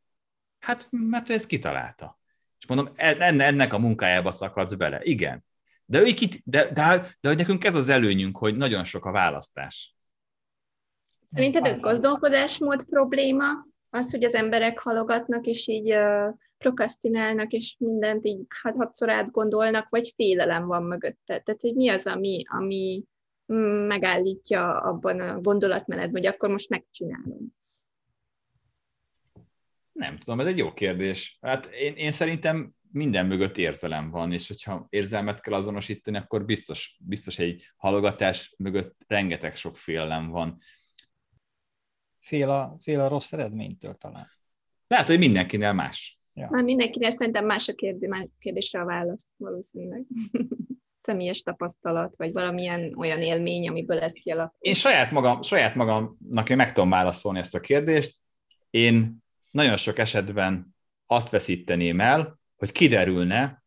Hát, 0.59 0.89
mert 0.91 1.31
ő 1.31 1.33
ezt 1.33 1.47
kitalálta. 1.47 2.19
És 2.59 2.67
mondom, 2.67 2.93
ennek 2.97 3.73
a 3.73 3.79
munkájába 3.79 4.31
szakadsz 4.31 4.75
bele. 4.75 5.01
Igen. 5.03 5.45
De, 5.85 6.01
ő 6.01 6.05
itt, 6.05 6.41
de, 6.45 6.73
de, 6.73 7.17
de 7.21 7.29
hogy 7.29 7.37
nekünk 7.37 7.65
ez 7.65 7.75
az 7.75 7.89
előnyünk, 7.89 8.37
hogy 8.37 8.57
nagyon 8.57 8.85
sok 8.85 9.05
a 9.05 9.11
választás. 9.11 9.95
Szerinted 11.31 11.67
ez 11.67 11.81
gondolkodásmód 11.81 12.85
probléma? 12.85 13.47
Az, 13.95 14.11
hogy 14.11 14.25
az 14.25 14.35
emberek 14.35 14.79
halogatnak, 14.79 15.47
és 15.47 15.69
így 15.69 15.93
uh, 15.95 16.35
prokrastinálnak, 16.59 17.53
és 17.53 17.77
mindent 17.79 18.25
így 18.25 18.41
hát 18.63 18.75
hatszor 18.75 19.11
átgondolnak, 19.11 19.89
vagy 19.89 20.13
félelem 20.15 20.67
van 20.67 20.83
mögötte. 20.83 21.39
Tehát, 21.39 21.61
hogy 21.61 21.75
mi 21.75 21.89
az, 21.89 22.07
ami, 22.07 22.43
ami 22.47 23.05
megállítja 23.87 24.81
abban 24.81 25.21
a 25.21 25.41
gondolatmenetben, 25.41 26.23
hogy 26.23 26.33
akkor 26.33 26.51
most 26.51 26.69
megcsinálom. 26.69 27.55
Nem 29.93 30.19
tudom, 30.19 30.41
ez 30.41 30.47
egy 30.47 30.59
jó 30.59 30.73
kérdés. 30.73 31.39
Hát 31.41 31.67
én, 31.67 31.95
én 31.95 32.11
szerintem 32.11 32.75
minden 32.91 33.27
mögött 33.27 33.59
érzelem 33.59 34.11
van, 34.11 34.33
és 34.33 34.49
hogyha 34.49 34.87
érzelmet 34.91 35.41
kell 35.41 35.55
azonosítani, 35.55 36.17
akkor 36.17 36.45
biztos, 36.45 36.99
biztos 37.01 37.39
egy 37.39 37.73
halogatás 37.77 38.55
mögött 38.59 38.97
rengeteg 39.07 39.57
sok 39.57 39.77
félelem 39.77 40.29
van. 40.29 40.57
Fél 42.25 42.51
a, 42.51 42.77
fél 42.83 43.01
a 43.01 43.09
rossz 43.09 43.33
eredménytől 43.33 43.95
talán. 43.95 44.31
Lehet, 44.87 45.07
hogy 45.07 45.19
mindenkinél 45.19 45.73
más. 45.73 46.17
Ja. 46.35 46.49
Már 46.51 46.63
mindenkinél 46.63 47.11
szerintem 47.11 47.47
más 47.47 47.69
a 47.69 47.75
kérdés, 47.75 48.09
más 48.09 48.27
kérdésre 48.39 48.81
a 48.81 48.85
válasz 48.85 49.29
valószínűleg. 49.37 50.05
Személyes 51.01 51.43
tapasztalat, 51.43 52.17
vagy 52.17 52.33
valamilyen 52.33 52.95
olyan 52.97 53.21
élmény, 53.21 53.69
amiből 53.69 53.99
ez 53.99 54.13
kialakul. 54.13 54.57
Én 54.59 54.75
saját, 54.75 55.11
magam, 55.11 55.43
saját 55.43 55.75
magamnak 55.75 56.51
én 56.51 56.57
meg 56.57 56.73
tudom 56.73 56.91
válaszolni 56.91 57.39
ezt 57.39 57.55
a 57.55 57.61
kérdést. 57.61 58.17
Én 58.71 59.17
nagyon 59.51 59.77
sok 59.77 59.99
esetben 59.99 60.77
azt 61.07 61.31
veszíteném 61.31 62.01
el, 62.01 62.41
hogy 62.57 62.73
kiderülne 62.73 63.65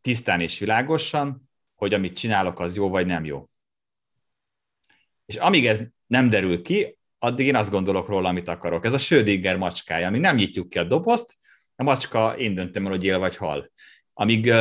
tisztán 0.00 0.40
és 0.40 0.58
világosan, 0.58 1.50
hogy 1.74 1.94
amit 1.94 2.16
csinálok, 2.16 2.60
az 2.60 2.76
jó 2.76 2.88
vagy 2.88 3.06
nem 3.06 3.24
jó. 3.24 3.44
És 5.26 5.36
amíg 5.36 5.66
ez 5.66 5.82
nem 6.06 6.28
derül 6.28 6.62
ki, 6.62 6.98
addig 7.22 7.46
én 7.46 7.56
azt 7.56 7.70
gondolok 7.70 8.08
róla, 8.08 8.28
amit 8.28 8.48
akarok. 8.48 8.84
Ez 8.84 8.92
a 8.92 8.98
Schrödinger 8.98 9.56
macskája, 9.56 10.06
ami 10.06 10.18
nem 10.18 10.36
nyitjuk 10.36 10.68
ki 10.68 10.78
a 10.78 10.84
dobozt, 10.84 11.38
a 11.76 11.82
macska 11.82 12.38
én 12.38 12.54
döntöm 12.54 12.84
el, 12.84 12.90
hogy 12.90 13.04
él 13.04 13.18
vagy 13.18 13.36
hal. 13.36 13.70
Amíg 14.12 14.52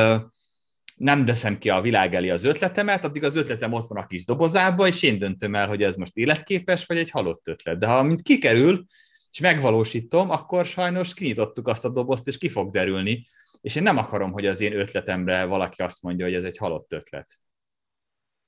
nem 0.96 1.26
deszem 1.26 1.58
ki 1.58 1.70
a 1.70 1.82
világ 1.82 2.16
elé 2.16 2.30
az 2.30 2.44
ötletemet, 2.44 3.04
addig 3.04 3.24
az 3.24 3.36
ötletem 3.36 3.74
ott 3.74 3.88
van 3.88 4.04
a 4.04 4.08
kis 4.08 4.26
dobozába, 4.26 4.88
és 4.88 5.04
én 5.04 5.20
döntöm 5.20 5.56
el, 5.56 5.68
hogy 5.68 5.84
ez 5.84 5.96
most 5.96 6.18
életképes, 6.18 6.86
vagy 6.86 6.98
egy 6.98 7.10
halott 7.10 7.48
ötlet. 7.48 7.80
De 7.80 7.88
ha 7.88 8.04
mint 8.04 8.22
kikerül, 8.22 8.86
és 9.32 9.40
megvalósítom, 9.40 10.30
akkor 10.30 10.66
sajnos 10.66 11.14
kinyitottuk 11.14 11.68
azt 11.68 11.86
a 11.86 11.90
dobozt, 11.90 12.28
és 12.28 12.38
ki 12.38 12.50
fog 12.50 12.72
derülni, 12.72 13.28
és 13.62 13.76
én 13.76 13.84
nem 13.84 13.98
akarom, 13.98 14.32
hogy 14.32 14.46
az 14.46 14.62
én 14.62 14.74
ötletemre 14.74 15.46
valaki 15.46 15.82
azt 15.82 16.04
mondja, 16.04 16.26
hogy 16.26 16.34
ez 16.34 16.44
egy 16.44 16.58
halott 16.58 16.94
ötlet. 16.94 17.32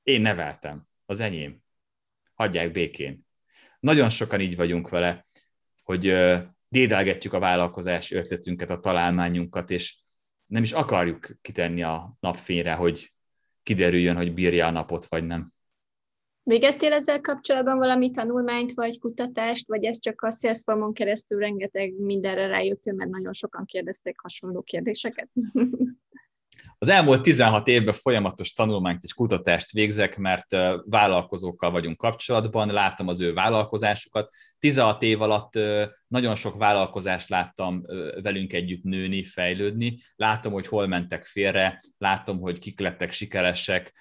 Én 0.03 0.21
neveltem, 0.21 0.87
az 1.05 1.19
enyém. 1.19 1.63
Hagyják 2.33 2.71
békén. 2.71 3.25
Nagyon 3.81 4.09
sokan 4.09 4.41
így 4.41 4.55
vagyunk 4.55 4.89
vele, 4.89 5.25
hogy 5.83 6.13
dédelgetjük 6.67 7.33
a 7.33 7.39
vállalkozás 7.39 8.11
ötletünket, 8.11 8.69
a 8.69 8.79
találmányunkat, 8.79 9.69
és 9.69 9.97
nem 10.45 10.63
is 10.63 10.71
akarjuk 10.71 11.29
kitenni 11.41 11.83
a 11.83 12.17
napfényre, 12.19 12.73
hogy 12.73 13.13
kiderüljön, 13.63 14.15
hogy 14.15 14.33
bírja 14.33 14.67
a 14.67 14.71
napot, 14.71 15.05
vagy 15.05 15.25
nem. 15.25 15.51
Végeztél 16.43 16.93
ezzel 16.93 17.21
kapcsolatban 17.21 17.77
valami 17.77 18.09
tanulmányt, 18.09 18.73
vagy 18.73 18.99
kutatást, 18.99 19.67
vagy 19.67 19.83
ez 19.85 19.99
csak 19.99 20.21
a 20.21 20.31
Salesforce-on 20.31 20.93
keresztül 20.93 21.39
rengeteg 21.39 21.93
mindenre 21.93 22.47
rájöttél, 22.47 22.93
mert 22.93 23.09
nagyon 23.09 23.33
sokan 23.33 23.65
kérdezték 23.65 24.19
hasonló 24.19 24.61
kérdéseket? 24.61 25.29
Az 26.83 26.89
elmúlt 26.89 27.21
16 27.21 27.67
évben 27.67 27.93
folyamatos 27.93 28.53
tanulmányt 28.53 29.03
és 29.03 29.13
kutatást 29.13 29.71
végzek, 29.71 30.17
mert 30.17 30.57
vállalkozókkal 30.85 31.71
vagyunk 31.71 31.97
kapcsolatban, 31.97 32.71
láttam 32.71 33.07
az 33.07 33.21
ő 33.21 33.33
vállalkozásukat. 33.33 34.33
16 34.59 35.03
év 35.03 35.21
alatt 35.21 35.59
nagyon 36.07 36.35
sok 36.35 36.57
vállalkozást 36.57 37.29
láttam 37.29 37.85
velünk 38.21 38.53
együtt 38.53 38.83
nőni, 38.83 39.23
fejlődni. 39.23 39.99
Látom, 40.15 40.53
hogy 40.53 40.67
hol 40.67 40.87
mentek 40.87 41.25
félre, 41.25 41.81
látom, 41.97 42.39
hogy 42.39 42.59
kik 42.59 42.79
lettek 42.79 43.11
sikeresek, 43.11 43.93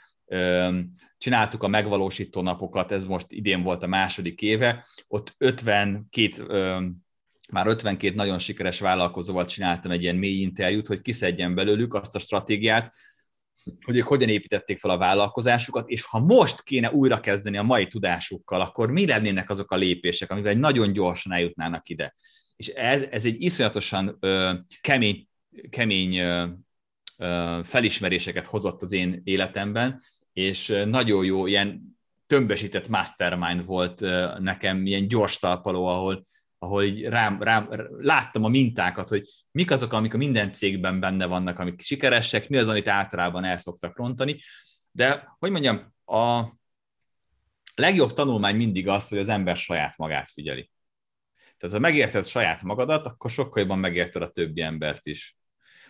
csináltuk 1.19 1.63
a 1.63 1.69
megvalósító 1.69 2.43
napokat, 2.43 2.93
ez 2.93 3.07
most 3.07 3.27
idén 3.29 3.63
volt 3.63 3.83
a 3.83 3.87
második 3.87 4.43
éve, 4.43 4.87
ott 5.09 5.35
52 5.39 6.07
már 7.51 7.67
52 7.67 8.15
nagyon 8.15 8.39
sikeres 8.39 8.81
vállalkozóval 8.81 9.45
csináltam 9.45 9.91
egy 9.91 10.03
ilyen 10.03 10.17
mély 10.17 10.41
interjút, 10.41 10.87
hogy 10.87 11.01
kiszedjen 11.01 11.55
belőlük 11.55 11.95
azt 11.95 12.15
a 12.15 12.19
stratégiát, 12.19 12.95
hogy 13.85 13.97
ők 13.97 14.07
hogyan 14.07 14.29
építették 14.29 14.79
fel 14.79 14.91
a 14.91 14.99
vállalkozásukat, 14.99 15.89
és 15.89 16.03
ha 16.03 16.19
most 16.19 16.63
kéne 16.63 16.91
újra 16.91 17.21
kezdeni 17.21 17.57
a 17.57 17.63
mai 17.63 17.87
tudásukkal, 17.87 18.61
akkor 18.61 18.91
mi 18.91 19.07
lennének 19.07 19.51
azok 19.51 19.71
a 19.71 19.77
lépések, 19.77 20.31
amivel 20.31 20.55
nagyon 20.55 20.93
gyorsan 20.93 21.33
eljutnának 21.33 21.89
ide. 21.89 22.15
És 22.57 22.69
ez, 22.69 23.03
ez 23.03 23.25
egy 23.25 23.43
iszonyatosan 23.43 24.17
ö, 24.21 24.55
kemény, 24.81 25.29
kemény 25.71 26.17
ö, 26.17 26.47
ö, 27.17 27.61
felismeréseket 27.65 28.47
hozott 28.47 28.83
az 28.83 28.93
én 28.93 29.21
életemben, 29.25 30.03
és 30.33 30.83
nagyon 30.87 31.25
jó, 31.25 31.47
ilyen 31.47 31.99
tömbesített 32.27 32.89
mastermind 32.89 33.65
volt 33.65 34.01
nekem, 34.39 34.87
ilyen 34.87 35.09
gyors 35.09 35.39
talpaló, 35.39 35.87
ahol 35.87 36.23
ahol 36.63 36.83
így 36.85 37.03
rám, 37.03 37.43
rám, 37.43 37.69
láttam 37.99 38.45
a 38.45 38.49
mintákat, 38.49 39.09
hogy 39.09 39.29
mik 39.51 39.71
azok, 39.71 39.93
amik 39.93 40.15
a 40.15 40.17
minden 40.17 40.53
cégben 40.53 41.01
benne 41.01 41.27
vannak, 41.27 41.59
amik 41.59 41.81
sikeresek, 41.81 42.49
mi 42.49 42.57
az, 42.57 42.69
amit 42.69 42.89
általában 42.89 43.45
el 43.45 43.57
szoktak 43.57 43.97
rontani. 43.97 44.39
De, 44.91 45.37
hogy 45.39 45.51
mondjam, 45.51 45.95
a 46.05 46.53
legjobb 47.75 48.13
tanulmány 48.13 48.57
mindig 48.57 48.89
az, 48.89 49.09
hogy 49.09 49.19
az 49.19 49.29
ember 49.29 49.57
saját 49.57 49.97
magát 49.97 50.31
figyeli. 50.31 50.71
Tehát 51.59 51.75
ha 51.75 51.81
megérted 51.81 52.27
saját 52.27 52.63
magadat, 52.63 53.07
akkor 53.07 53.31
sokkal 53.31 53.63
jobban 53.63 53.79
megérted 53.79 54.23
a 54.23 54.31
többi 54.31 54.61
embert 54.61 55.07
is. 55.07 55.39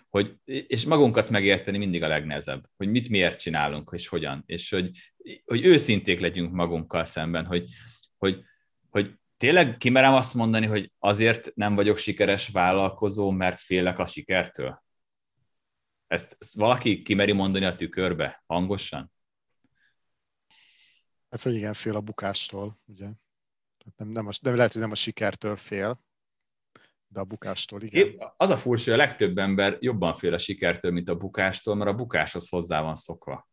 Hogy, 0.08 0.36
és 0.44 0.84
magunkat 0.84 1.30
megérteni 1.30 1.78
mindig 1.78 2.02
a 2.02 2.08
legnehezebb, 2.08 2.64
hogy 2.76 2.88
mit 2.88 3.08
miért 3.08 3.40
csinálunk, 3.40 3.90
és 3.94 4.08
hogyan, 4.08 4.42
és 4.46 4.70
hogy, 4.70 4.90
hogy 5.44 5.64
őszinték 5.64 6.20
legyünk 6.20 6.52
magunkkal 6.52 7.04
szemben, 7.04 7.46
hogy, 7.46 7.70
hogy, 8.16 8.42
hogy 8.90 9.19
tényleg 9.40 9.76
kimerem 9.76 10.14
azt 10.14 10.34
mondani, 10.34 10.66
hogy 10.66 10.92
azért 10.98 11.54
nem 11.54 11.74
vagyok 11.74 11.96
sikeres 11.96 12.48
vállalkozó, 12.48 13.30
mert 13.30 13.60
félek 13.60 13.98
a 13.98 14.06
sikertől? 14.06 14.82
Ezt, 16.06 16.36
ezt 16.38 16.54
valaki 16.54 17.02
kimeri 17.02 17.32
mondani 17.32 17.64
a 17.64 17.76
tükörbe 17.76 18.42
hangosan? 18.46 19.12
Hát, 21.30 21.42
hogy 21.42 21.54
igen, 21.54 21.72
fél 21.72 21.96
a 21.96 22.00
bukástól, 22.00 22.80
ugye? 22.86 23.08
Nem, 23.96 24.08
nem 24.08 24.26
a, 24.26 24.30
de 24.42 24.54
lehet, 24.54 24.72
hogy 24.72 24.82
nem 24.82 24.90
a 24.90 24.94
sikertől 24.94 25.56
fél, 25.56 26.04
de 27.08 27.20
a 27.20 27.24
bukástól, 27.24 27.82
igen. 27.82 28.06
Én, 28.06 28.16
az 28.36 28.50
a 28.50 28.56
furcsa, 28.56 28.90
hogy 28.90 29.00
a 29.00 29.04
legtöbb 29.04 29.38
ember 29.38 29.76
jobban 29.80 30.14
fél 30.14 30.34
a 30.34 30.38
sikertől, 30.38 30.90
mint 30.90 31.08
a 31.08 31.16
bukástól, 31.16 31.74
mert 31.74 31.90
a 31.90 31.94
bukáshoz 31.94 32.48
hozzá 32.48 32.80
van 32.80 32.94
szokva. 32.94 33.49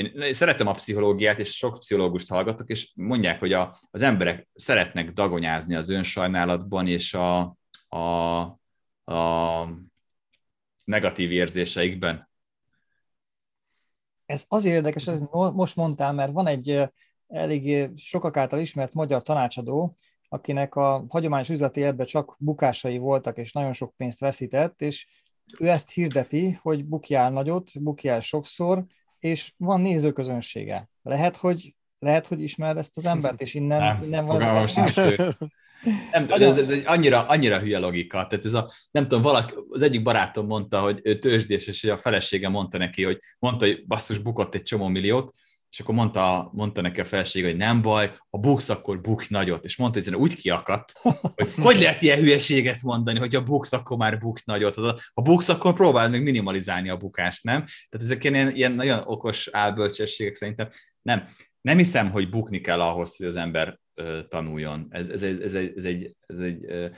Én 0.00 0.32
szeretem 0.32 0.66
a 0.66 0.72
pszichológiát, 0.72 1.38
és 1.38 1.56
sok 1.56 1.78
pszichológust 1.78 2.28
hallgatok, 2.28 2.68
és 2.68 2.92
mondják, 2.94 3.38
hogy 3.38 3.52
a, 3.52 3.74
az 3.90 4.02
emberek 4.02 4.48
szeretnek 4.54 5.10
dagonyázni 5.10 5.74
az 5.74 5.88
önsajnálatban, 5.88 6.86
és 6.86 7.14
a, 7.14 7.56
a, 7.88 8.40
a 9.04 9.68
negatív 10.84 11.30
érzéseikben. 11.30 12.28
Ez 14.26 14.44
azért 14.48 14.74
érdekes, 14.74 15.04
hogy 15.04 15.20
most 15.30 15.76
mondtál, 15.76 16.12
mert 16.12 16.32
van 16.32 16.46
egy 16.46 16.82
elég 17.28 17.90
sokak 17.96 18.36
által 18.36 18.58
ismert 18.58 18.92
magyar 18.92 19.22
tanácsadó, 19.22 19.96
akinek 20.28 20.74
a 20.74 21.04
hagyományos 21.08 21.48
üzleti 21.48 21.80
életben 21.80 22.06
csak 22.06 22.36
bukásai 22.38 22.98
voltak, 22.98 23.38
és 23.38 23.52
nagyon 23.52 23.72
sok 23.72 23.94
pénzt 23.96 24.20
veszített, 24.20 24.82
és 24.82 25.06
ő 25.58 25.68
ezt 25.68 25.90
hirdeti, 25.90 26.58
hogy 26.62 26.84
bukjál 26.84 27.30
nagyot, 27.30 27.82
bukjál 27.82 28.20
sokszor, 28.20 28.84
és 29.20 29.52
van 29.56 29.80
nézőközönsége. 29.80 30.88
Lehet, 31.02 31.36
hogy 31.36 31.74
lehet, 31.98 32.26
hogy 32.26 32.42
ismered 32.42 32.76
ezt 32.76 32.96
az 32.96 33.06
embert, 33.06 33.40
és 33.40 33.54
innen, 33.54 33.80
nem, 33.80 34.02
innen 34.02 34.26
van 34.26 34.40
ez 34.40 34.76
a 34.76 34.88
nem, 36.12 36.26
ez, 36.28 36.56
ez 36.56 36.68
egy 36.70 36.82
annyira, 36.86 37.26
annyira 37.26 37.58
hülye 37.58 37.78
logika. 37.78 38.26
Tehát 38.26 38.44
ez 38.44 38.52
a, 38.52 38.70
nem 38.90 39.02
tudom, 39.02 39.22
valaki, 39.22 39.54
az 39.68 39.82
egyik 39.82 40.02
barátom 40.02 40.46
mondta, 40.46 40.80
hogy 40.80 41.00
ő 41.02 41.18
tőzsdés, 41.18 41.66
és 41.66 41.84
a 41.84 41.96
felesége 41.96 42.48
mondta 42.48 42.78
neki, 42.78 43.02
hogy 43.04 43.18
mondta, 43.38 43.66
hogy 43.66 43.86
basszus, 43.86 44.18
bukott 44.18 44.54
egy 44.54 44.62
csomó 44.62 44.88
milliót, 44.88 45.34
és 45.70 45.80
akkor 45.80 45.94
mondta, 45.94 46.50
mondta 46.52 46.80
neki 46.80 47.00
a 47.00 47.04
felség, 47.04 47.44
hogy 47.44 47.56
nem 47.56 47.82
baj, 47.82 48.16
ha 48.30 48.38
buksz, 48.38 48.68
akkor 48.68 49.00
bukj 49.00 49.26
nagyot. 49.28 49.64
És 49.64 49.76
mondta, 49.76 50.00
hogy 50.04 50.14
úgy 50.14 50.36
kiakadt, 50.36 50.92
hogy 51.02 51.54
hogy 51.66 51.78
lehet 51.78 52.02
ilyen 52.02 52.18
hülyeséget 52.18 52.82
mondani, 52.82 53.18
hogy 53.18 53.34
ha 53.34 53.42
buksz, 53.42 53.72
akkor 53.72 53.96
már 53.96 54.18
bukj 54.18 54.42
nagyot. 54.44 54.74
Ha 55.14 55.22
buksz, 55.22 55.48
akkor 55.48 55.74
próbáld 55.74 56.10
meg 56.10 56.22
minimalizálni 56.22 56.88
a 56.88 56.96
bukást, 56.96 57.44
nem? 57.44 57.64
Tehát 57.88 58.06
ezek 58.06 58.24
ilyen, 58.24 58.54
ilyen 58.56 58.72
nagyon 58.72 59.02
okos 59.04 59.48
álbölcsességek 59.52 60.34
szerintem. 60.34 60.68
Nem, 61.02 61.28
nem 61.60 61.76
hiszem, 61.76 62.10
hogy 62.10 62.30
bukni 62.30 62.60
kell 62.60 62.80
ahhoz, 62.80 63.16
hogy 63.16 63.26
az 63.26 63.36
ember 63.36 63.78
uh, 63.96 64.28
tanuljon. 64.28 64.86
Ez, 64.90 65.08
ez, 65.08 65.22
ez, 65.22 65.38
ez, 65.38 65.54
egy, 65.54 65.72
ez 65.76 65.84
egy, 65.84 66.14
ez 66.26 66.38
egy 66.38 66.64
uh, 66.64 66.90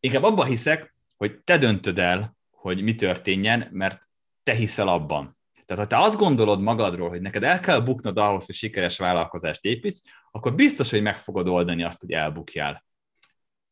inkább 0.00 0.22
abban 0.22 0.46
hiszek, 0.46 0.94
hogy 1.16 1.38
te 1.44 1.58
döntöd 1.58 1.98
el, 1.98 2.36
hogy 2.50 2.82
mi 2.82 2.94
történjen, 2.94 3.68
mert 3.70 4.08
te 4.42 4.54
hiszel 4.54 4.88
abban. 4.88 5.36
Tehát 5.74 5.90
ha 5.90 5.96
te 5.96 6.02
azt 6.02 6.18
gondolod 6.18 6.60
magadról, 6.60 7.08
hogy 7.08 7.20
neked 7.20 7.42
el 7.42 7.60
kell 7.60 7.80
buknod 7.80 8.18
ahhoz, 8.18 8.46
hogy 8.46 8.54
sikeres 8.54 8.98
vállalkozást 8.98 9.64
építs, 9.64 9.98
akkor 10.30 10.54
biztos, 10.54 10.90
hogy 10.90 11.02
meg 11.02 11.18
fogod 11.18 11.48
oldani 11.48 11.82
azt, 11.82 12.00
hogy 12.00 12.12
elbukjál, 12.12 12.84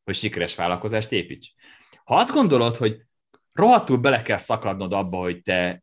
hogy 0.04 0.14
sikeres 0.14 0.54
vállalkozást 0.54 1.12
építs. 1.12 1.52
Ha 2.04 2.16
azt 2.16 2.32
gondolod, 2.32 2.76
hogy 2.76 3.02
rohadtul 3.52 3.96
bele 3.96 4.22
kell 4.22 4.36
szakadnod 4.36 4.92
abba, 4.92 5.18
hogy 5.18 5.42
te 5.42 5.82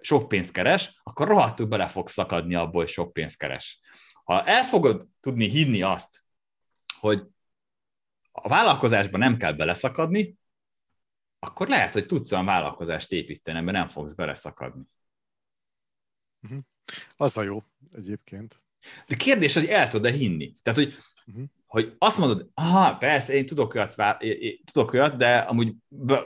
sok 0.00 0.28
pénzt 0.28 0.52
keres, 0.52 1.00
akkor 1.02 1.28
rohadtul 1.28 1.66
bele 1.66 1.88
fog 1.88 2.08
szakadni 2.08 2.54
abból, 2.54 2.82
hogy 2.82 2.92
sok 2.92 3.12
pénzt 3.12 3.38
keres. 3.38 3.80
Ha 4.24 4.44
el 4.44 4.64
fogod 4.64 5.06
tudni 5.20 5.48
hinni 5.48 5.82
azt, 5.82 6.24
hogy 7.00 7.22
a 8.32 8.48
vállalkozásban 8.48 9.20
nem 9.20 9.36
kell 9.36 9.52
beleszakadni, 9.52 10.34
akkor 11.38 11.68
lehet, 11.68 11.92
hogy 11.92 12.06
tudsz 12.06 12.32
olyan 12.32 12.44
vállalkozást 12.44 13.12
építeni, 13.12 13.60
mert 13.60 13.76
nem 13.76 13.88
fogsz 13.88 14.12
beleszakadni. 14.12 14.82
Uh-huh. 16.42 16.58
Az 17.16 17.36
a 17.36 17.42
jó 17.42 17.62
egyébként. 17.92 18.62
De 19.06 19.16
kérdés, 19.16 19.54
hogy 19.54 19.66
el 19.66 19.88
tudod-e 19.88 20.16
hinni? 20.16 20.54
Tehát, 20.62 20.78
hogy, 20.78 20.94
uh-huh. 21.26 21.44
hogy 21.66 21.94
azt 21.98 22.18
mondod, 22.18 22.50
aha, 22.54 22.96
persze, 22.96 23.32
én 23.32 23.46
tudok 23.46 23.74
olyat, 23.74 24.22
én, 24.22 24.40
én 24.40 24.58
tudok 24.72 24.92
olyat, 24.92 25.16
de 25.16 25.38
amúgy 25.38 25.74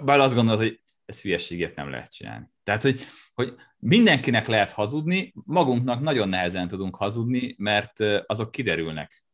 bele 0.03 0.23
azt 0.23 0.35
gondolod, 0.35 0.61
hogy 0.61 0.81
ez 1.05 1.21
hülyeséget 1.21 1.75
nem 1.75 1.91
lehet 1.91 2.13
csinálni. 2.13 2.51
Tehát, 2.63 2.83
hogy, 2.83 3.07
hogy 3.35 3.55
mindenkinek 3.77 4.47
lehet 4.47 4.71
hazudni, 4.71 5.33
magunknak 5.35 6.01
nagyon 6.01 6.29
nehezen 6.29 6.69
tudunk 6.69 6.97
hazudni, 6.97 7.55
mert 7.59 8.01
azok 8.27 8.51
kiderülnek. 8.51 9.25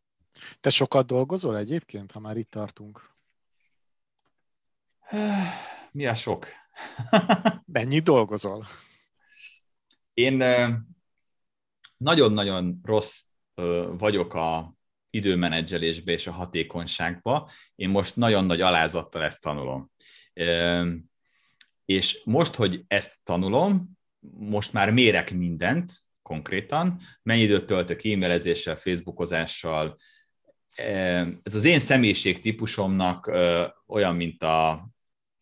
Te 0.60 0.70
sokat 0.70 1.06
dolgozol 1.06 1.58
egyébként, 1.58 2.12
ha 2.12 2.20
már 2.20 2.36
itt 2.36 2.50
tartunk? 2.50 3.14
Mi 5.90 6.06
a 6.06 6.14
sok? 6.14 6.46
Mennyi 7.64 7.98
dolgozol? 7.98 8.64
Én 10.16 10.44
nagyon-nagyon 11.96 12.80
rossz 12.82 13.22
vagyok 13.98 14.34
a 14.34 14.74
időmenedzselésbe 15.10 16.12
és 16.12 16.26
a 16.26 16.32
hatékonyságba. 16.32 17.50
Én 17.74 17.88
most 17.88 18.16
nagyon 18.16 18.44
nagy 18.44 18.60
alázattal 18.60 19.22
ezt 19.22 19.42
tanulom. 19.42 19.90
És 21.84 22.22
most, 22.24 22.54
hogy 22.54 22.84
ezt 22.88 23.24
tanulom, 23.24 23.98
most 24.38 24.72
már 24.72 24.90
mérek 24.90 25.30
mindent 25.32 25.92
konkrétan, 26.22 27.00
mennyi 27.22 27.42
időt 27.42 27.66
töltök 27.66 28.04
e-mailezéssel, 28.04 28.76
facebookozással, 28.76 29.96
ez 31.42 31.54
az 31.54 31.64
én 31.64 31.78
személyiség 31.78 32.40
típusomnak 32.40 33.32
olyan, 33.86 34.16
mint 34.16 34.42
a 34.42 34.88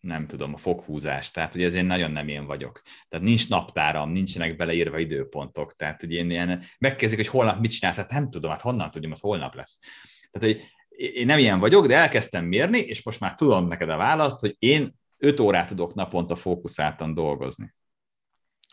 nem 0.05 0.27
tudom, 0.27 0.55
a 0.55 0.57
foghúzás, 0.57 1.31
tehát 1.31 1.53
hogy 1.53 1.63
ez 1.63 1.75
én 1.75 1.87
nagyon 1.87 2.11
nem 2.11 2.29
én 2.29 2.47
vagyok. 2.47 2.83
Tehát 3.09 3.27
nincs 3.27 3.49
naptáram, 3.49 4.11
nincsenek 4.11 4.57
beleírva 4.57 4.99
időpontok, 4.99 5.77
tehát 5.77 6.01
hogy 6.01 6.13
én 6.13 6.31
ilyen, 6.31 6.63
megkezdik, 6.79 7.19
hogy 7.19 7.29
holnap 7.29 7.61
mit 7.61 7.71
csinálsz, 7.71 7.97
hát 7.97 8.11
nem 8.11 8.31
tudom, 8.31 8.51
hát 8.51 8.61
honnan 8.61 8.91
tudjam, 8.91 9.13
az 9.13 9.21
holnap 9.21 9.55
lesz. 9.55 9.79
Tehát, 10.31 10.57
hogy 10.57 10.67
én 10.89 11.27
nem 11.27 11.39
ilyen 11.39 11.59
vagyok, 11.59 11.87
de 11.87 11.97
elkezdtem 11.97 12.45
mérni, 12.45 12.79
és 12.79 13.03
most 13.03 13.21
már 13.21 13.35
tudom 13.35 13.67
neked 13.67 13.89
a 13.89 13.97
választ, 13.97 14.39
hogy 14.41 14.57
én 14.59 14.95
5 15.19 15.41
órát 15.41 15.69
tudok 15.69 15.95
naponta 15.95 16.37
fókuszáltan 16.37 17.15
dolgozni. 17.15 17.75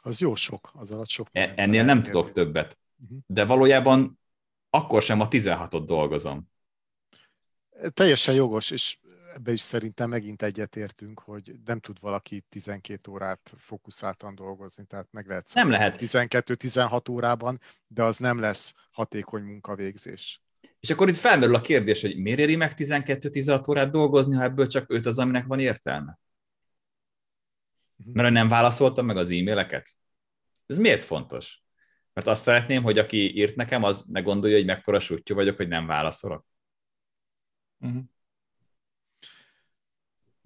Az 0.03 0.21
jó 0.21 0.36
sok, 0.36 0.71
az 0.73 0.91
alatt 0.91 1.09
sok. 1.09 1.27
E- 1.32 1.53
ennél 1.55 1.84
nem 1.84 2.03
tudok 2.03 2.32
többet. 2.32 2.77
Uh-huh. 3.03 3.17
De 3.25 3.45
valójában 3.45 4.19
akkor 4.69 5.01
sem 5.01 5.19
a 5.19 5.27
16-ot 5.27 5.84
dolgozom. 5.86 6.49
Teljesen 7.93 8.36
jogos, 8.36 8.71
és 8.71 8.97
ebbe 9.36 9.51
is 9.51 9.59
szerintem 9.59 10.09
megint 10.09 10.41
egyetértünk, 10.41 11.19
hogy 11.19 11.55
nem 11.65 11.79
tud 11.79 11.99
valaki 11.99 12.43
12 12.49 13.11
órát 13.11 13.53
fókuszáltan 13.57 14.36
dolgozni, 14.36 14.86
tehát 14.86 15.07
meg 15.11 15.27
lehet 15.27 15.51
nem 15.53 15.69
lehet. 15.69 15.97
12-16 15.99 17.11
órában, 17.11 17.59
de 17.88 18.03
az 18.03 18.17
nem 18.17 18.39
lesz 18.39 18.75
hatékony 18.91 19.43
munkavégzés. 19.43 20.41
És 20.79 20.89
akkor 20.89 21.09
itt 21.09 21.15
felmerül 21.15 21.55
a 21.55 21.61
kérdés, 21.61 22.01
hogy 22.01 22.17
miért 22.17 22.39
éri 22.39 22.55
meg 22.55 22.73
12-16 22.77 23.69
órát 23.69 23.91
dolgozni, 23.91 24.36
ha 24.36 24.43
ebből 24.43 24.67
csak 24.67 24.91
5 24.91 25.05
az, 25.05 25.17
aminek 25.17 25.45
van 25.45 25.59
értelme? 25.59 26.19
Uh-huh. 27.97 28.15
Mert 28.15 28.34
nem 28.34 28.47
válaszoltam 28.47 29.05
meg 29.05 29.17
az 29.17 29.29
e-maileket? 29.29 29.91
Ez 30.65 30.77
miért 30.77 31.01
fontos? 31.01 31.63
Mert 32.13 32.27
azt 32.27 32.43
szeretném, 32.43 32.84
hogy 32.84 32.97
aki 32.97 33.38
írt 33.38 33.55
nekem, 33.55 33.84
az 33.84 34.03
ne 34.03 34.21
gondolja, 34.21 34.55
hogy 34.55 34.65
mekkora 34.65 34.99
sútyú 34.99 35.36
vagyok, 35.36 35.57
hogy 35.57 35.67
nem 35.67 35.86
válaszolok. 35.86 36.45
Uh-huh. 37.79 38.03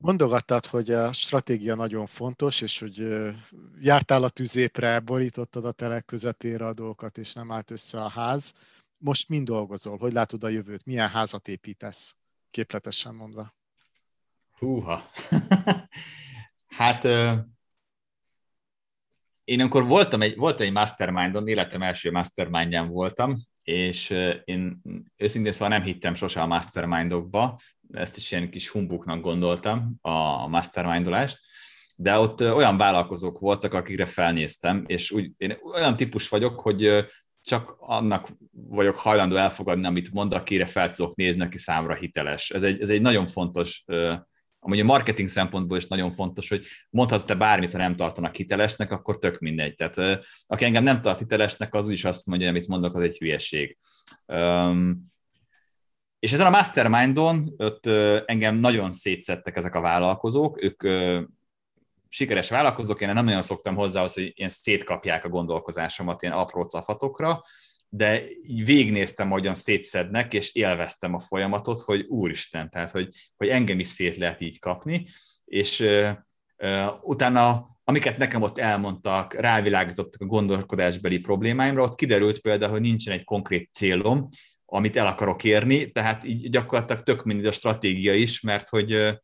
Mondogattad, 0.06 0.66
hogy 0.66 0.92
a 0.92 1.14
stratégia 1.14 1.76
nagyon 1.76 2.06
fontos, 2.06 2.62
és 2.62 2.80
hogy 2.80 3.26
jártál 3.82 4.24
a 4.24 4.30
tüzépre, 4.30 5.00
borítottad 5.00 5.66
a 5.66 5.72
telek 5.72 6.06
közepére 6.06 6.66
a 6.66 6.74
dolgokat, 6.74 7.18
és 7.18 7.34
nem 7.34 7.52
állt 7.52 7.72
össze 7.72 8.02
a 8.02 8.10
ház. 8.10 8.54
Most 9.00 9.30
mind 9.30 9.48
dolgozol? 9.48 9.98
Hogy 9.98 10.14
látod 10.14 10.44
a 10.44 10.48
jövőt? 10.48 10.86
Milyen 10.86 11.10
házat 11.10 11.48
építesz? 11.48 12.16
Képletesen 12.52 13.16
mondva. 13.16 13.54
Húha. 14.58 15.10
hát 16.80 17.04
én 19.44 19.60
amikor 19.60 19.86
voltam 19.86 20.22
egy, 20.22 20.36
voltam 20.36 20.66
egy 20.66 20.74
mastermindon, 20.74 21.48
életem 21.48 21.82
első 21.82 22.12
mastermindján 22.12 22.90
voltam, 22.90 23.38
és 23.64 24.10
én 24.44 24.82
őszintén 25.16 25.52
szóval 25.52 25.68
nem 25.70 25.84
hittem 25.84 26.16
sose 26.16 26.42
a 26.42 26.48
mastermindokba, 26.48 27.60
ezt 27.92 28.18
is 28.18 28.32
ilyen 28.32 28.50
kis 28.50 28.70
humbuknak 28.70 29.22
gondoltam, 29.22 29.96
a 30.02 30.48
mastermindolást, 30.48 31.40
de 31.96 32.18
ott 32.18 32.42
olyan 32.42 32.78
vállalkozók 32.78 33.40
voltak, 33.40 33.74
akikre 33.74 34.06
felnéztem, 34.06 34.84
és 34.88 35.12
úgy, 35.12 35.32
én 35.38 35.58
olyan 35.74 35.96
típus 35.96 36.30
vagyok, 36.30 36.60
hogy 36.60 37.06
csak 37.42 37.76
annak 37.80 38.30
vagyok 38.52 38.98
hajlandó 38.98 39.36
elfogadni, 39.36 39.86
amit 39.86 40.14
mond, 40.14 40.34
akire 40.34 40.66
fel 40.66 40.92
tudok 40.92 41.16
nézni, 41.16 41.42
aki 41.42 41.58
számra 41.58 41.94
hiteles. 41.94 42.50
Ez 42.50 42.64
egy, 42.64 42.82
ez 42.82 42.90
egy 42.90 43.02
nagyon 43.02 43.28
fontos, 43.28 43.84
amúgy 44.60 44.80
a 44.80 44.84
marketing 44.84 45.30
szempontból 45.30 45.78
is 45.78 45.88
nagyon 45.88 46.12
fontos, 46.12 46.50
hogy 46.50 46.66
mondhatsz 46.90 47.24
te 47.24 47.36
bármit, 47.36 47.72
ha 47.72 47.78
nem 47.78 47.96
tartanak 47.96 48.36
hitelesnek, 48.36 48.92
akkor 48.92 49.18
tök 49.18 49.40
mindegy. 49.40 49.76
Tehát 49.76 50.26
aki 50.48 50.66
engem 50.66 50.84
nem 50.84 51.02
tart 51.02 51.20
hitelesnek, 51.20 51.74
az 51.74 51.86
úgyis 51.86 52.06
azt 52.06 52.26
mondja, 52.26 52.50
amit 52.50 52.68
mondok, 52.68 52.96
az 52.96 53.02
egy 53.02 53.18
hülyeség. 53.18 53.78
És 56.26 56.34
ezen 56.34 56.46
a 56.46 56.50
mastermindon 56.50 57.54
ott 57.58 57.86
engem 58.26 58.56
nagyon 58.56 58.94
szétszettek 58.94 59.56
ezek 59.56 59.76
a 59.76 59.82
vállalkozók, 59.82 60.64
ők 60.64 60.84
sikeres 62.10 62.50
vállalkozók, 62.50 63.02
én 63.02 63.14
nem 63.14 63.26
nagyon 63.26 63.42
szoktam 63.42 63.76
hozzá, 63.76 64.00
hogy 64.00 64.32
ilyen 64.36 64.50
szétkapják 64.50 65.26
a 65.26 65.30
gondolkozásomat 65.30 66.22
ilyen 66.22 66.34
apró 66.34 66.64
cafatokra, 66.64 67.44
de 67.90 68.24
így 68.48 68.66
végignéztem, 68.66 69.30
hogyan 69.30 69.56
szétszednek, 69.56 70.34
és 70.34 70.54
élveztem 70.54 71.14
a 71.14 71.20
folyamatot, 71.20 71.80
hogy 71.80 72.02
úristen, 72.02 72.70
tehát, 72.70 72.92
hogy, 72.92 73.10
hogy 73.38 73.48
engem 73.48 73.80
is 73.80 73.88
szét 73.88 74.16
lehet 74.16 74.42
így 74.42 74.60
kapni, 74.60 75.08
és 75.46 75.80
uh, 75.80 76.10
uh, 76.58 76.94
utána 77.02 77.74
amiket 77.84 78.18
nekem 78.18 78.42
ott 78.42 78.58
elmondtak, 78.58 79.34
rávilágítottak 79.34 80.22
a 80.22 80.26
gondolkodásbeli 80.26 81.20
problémáimra, 81.20 81.84
ott 81.84 81.96
kiderült 81.96 82.40
például, 82.40 82.72
hogy 82.72 82.82
nincsen 82.82 83.14
egy 83.14 83.24
konkrét 83.24 83.70
célom, 83.74 84.30
amit 84.66 84.98
el 84.98 85.08
akarok 85.08 85.44
érni, 85.44 85.92
tehát 85.92 86.24
így 86.24 86.50
gyakorlatilag 86.50 87.04
tök 87.04 87.24
mindig 87.24 87.46
a 87.46 87.52
stratégia 87.52 88.14
is, 88.14 88.42
mert 88.42 88.70
hogy 88.70 89.18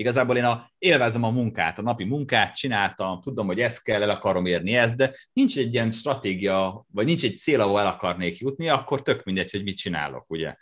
Igazából 0.00 0.36
én 0.36 0.44
a, 0.44 0.70
élvezem 0.78 1.22
a 1.22 1.30
munkát, 1.30 1.78
a 1.78 1.82
napi 1.82 2.04
munkát 2.04 2.56
csináltam, 2.56 3.20
tudom, 3.20 3.46
hogy 3.46 3.60
ezt 3.60 3.84
kell, 3.84 4.02
el 4.02 4.10
akarom 4.10 4.46
érni 4.46 4.76
ezt, 4.76 4.96
de 4.96 5.14
nincs 5.32 5.58
egy 5.58 5.74
ilyen 5.74 5.90
stratégia, 5.90 6.84
vagy 6.92 7.06
nincs 7.06 7.24
egy 7.24 7.36
cél, 7.36 7.60
ahol 7.60 7.80
el 7.80 7.86
akarnék 7.86 8.38
jutni, 8.38 8.68
akkor 8.68 9.02
tök 9.02 9.24
mindegy, 9.24 9.50
hogy 9.50 9.62
mit 9.62 9.76
csinálok, 9.76 10.30
ugye. 10.30 10.54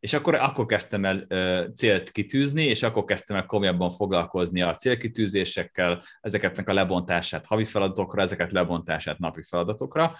És 0.00 0.12
akkor, 0.12 0.34
akkor 0.34 0.66
kezdtem 0.66 1.04
el 1.04 1.24
ö, 1.28 1.64
célt 1.74 2.10
kitűzni, 2.10 2.64
és 2.64 2.82
akkor 2.82 3.04
kezdtem 3.04 3.36
el 3.36 3.46
komolyabban 3.46 3.90
foglalkozni 3.90 4.62
a 4.62 4.74
célkitűzésekkel, 4.74 6.02
ezeketnek 6.20 6.68
a 6.68 6.72
lebontását 6.74 7.46
havi 7.46 7.64
feladatokra, 7.64 8.22
ezeket 8.22 8.52
lebontását 8.52 9.18
napi 9.18 9.42
feladatokra. 9.42 10.16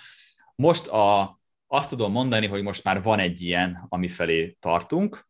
Most 0.55 0.87
a, 0.87 1.39
azt 1.69 1.89
tudom 1.89 2.13
mondani, 2.13 2.47
hogy 2.47 2.63
most 2.63 2.85
már 2.85 3.03
van 3.03 3.19
egy 3.19 3.43
ilyen, 3.43 3.87
ami 3.89 4.09
felé 4.09 4.57
tartunk 4.61 5.27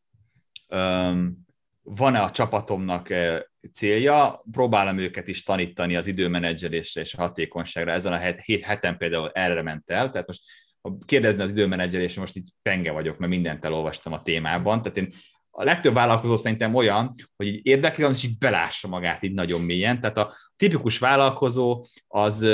van-e 1.83 2.23
a 2.23 2.31
csapatomnak 2.31 3.11
eh, 3.11 3.41
célja, 3.73 4.45
próbálom 4.51 4.99
őket 4.99 5.29
is 5.29 5.43
tanítani 5.43 5.97
az 5.97 6.07
időmenedzselésre 6.07 7.01
és 7.01 7.15
a 7.15 7.21
hatékonyságra. 7.21 7.93
Ezen 7.93 8.13
a 8.13 8.35
hét 8.43 8.61
heten 8.61 8.97
például 8.97 9.31
erre 9.33 9.63
ment 9.63 9.91
el, 9.91 10.11
tehát 10.11 10.27
most 10.27 10.43
ha 10.81 10.97
kérdezni 11.05 11.43
az 11.43 11.51
időmenedzselésre, 11.51 12.21
most 12.21 12.37
itt 12.37 12.47
penge 12.63 12.93
vagyok, 12.93 13.19
mert 13.19 13.33
mindent 13.33 13.65
elolvastam 13.65 14.13
a 14.13 14.23
témában, 14.23 14.83
tehát 14.83 14.97
én 14.97 15.13
a 15.51 15.65
legtöbb 15.65 15.95
vállalkozó 15.95 16.37
szerintem 16.37 16.75
olyan, 16.75 17.15
hogy 17.37 17.47
így 17.47 17.67
érdekli, 17.67 18.05
és 18.11 18.25
így 18.25 18.39
belássa 18.39 18.89
magát 18.89 19.23
így 19.23 19.35
nagyon 19.35 19.61
mélyen. 19.61 20.01
Tehát 20.01 20.19
a 20.19 20.35
tipikus 20.57 20.99
vállalkozó 20.99 21.85
az 22.07 22.47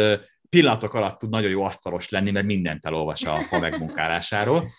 pillanatok 0.55 0.94
alatt 0.94 1.18
tud 1.18 1.30
nagyon 1.30 1.50
jó 1.50 1.62
asztalos 1.62 2.09
lenni, 2.09 2.30
mert 2.30 2.46
mindent 2.46 2.86
elolvas 2.86 3.22
a 3.22 3.40
fa 3.40 3.59
megmunkálásáról. 3.59 4.70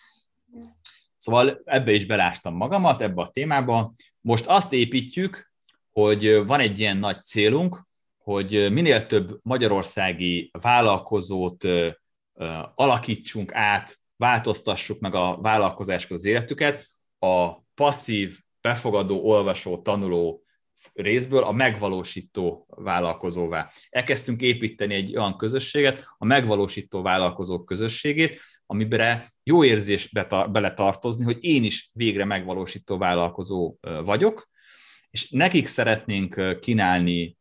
Szóval 1.18 1.62
ebbe 1.66 1.92
is 1.94 2.06
belástam 2.06 2.56
magamat, 2.56 3.02
ebbe 3.02 3.22
a 3.22 3.30
témába. 3.30 3.94
Most 4.22 4.46
azt 4.46 4.74
építjük, 4.74 5.52
hogy 5.92 6.46
van 6.46 6.60
egy 6.60 6.80
ilyen 6.80 6.98
nagy 6.98 7.22
célunk, 7.22 7.88
hogy 8.18 8.72
minél 8.72 9.06
több 9.06 9.40
magyarországi 9.42 10.52
vállalkozót 10.62 11.68
alakítsunk 12.76 13.54
át, 13.54 13.98
változtassuk 14.16 15.00
meg 15.00 15.16
a 15.16 15.38
vállalkozások 15.42 16.12
az 16.12 16.26
életüket, 16.26 16.92
a 17.20 17.52
passzív, 17.74 18.40
befogadó, 18.62 19.24
olvasó, 19.24 19.82
tanuló 19.82 20.42
részből 20.94 21.44
a 21.44 21.52
megvalósító 21.52 22.66
vállalkozóvá. 22.70 23.72
Elkezdtünk 23.90 24.42
építeni 24.42 24.94
egy 24.94 25.18
olyan 25.18 25.38
közösséget, 25.38 26.06
a 26.18 26.26
megvalósító 26.26 27.02
vállalkozók 27.02 27.66
közösségét, 27.66 28.40
amiben 28.66 29.26
jó 29.44 29.64
érzés 29.64 30.10
beletartozni, 30.52 31.24
hogy 31.24 31.38
én 31.44 31.64
is 31.64 31.90
végre 31.94 32.26
megvalósító 32.26 32.98
vállalkozó 32.98 33.76
vagyok, 34.04 34.50
és 35.10 35.30
nekik 35.30 35.68
szeretnénk 35.68 36.60
kínálni 36.60 37.38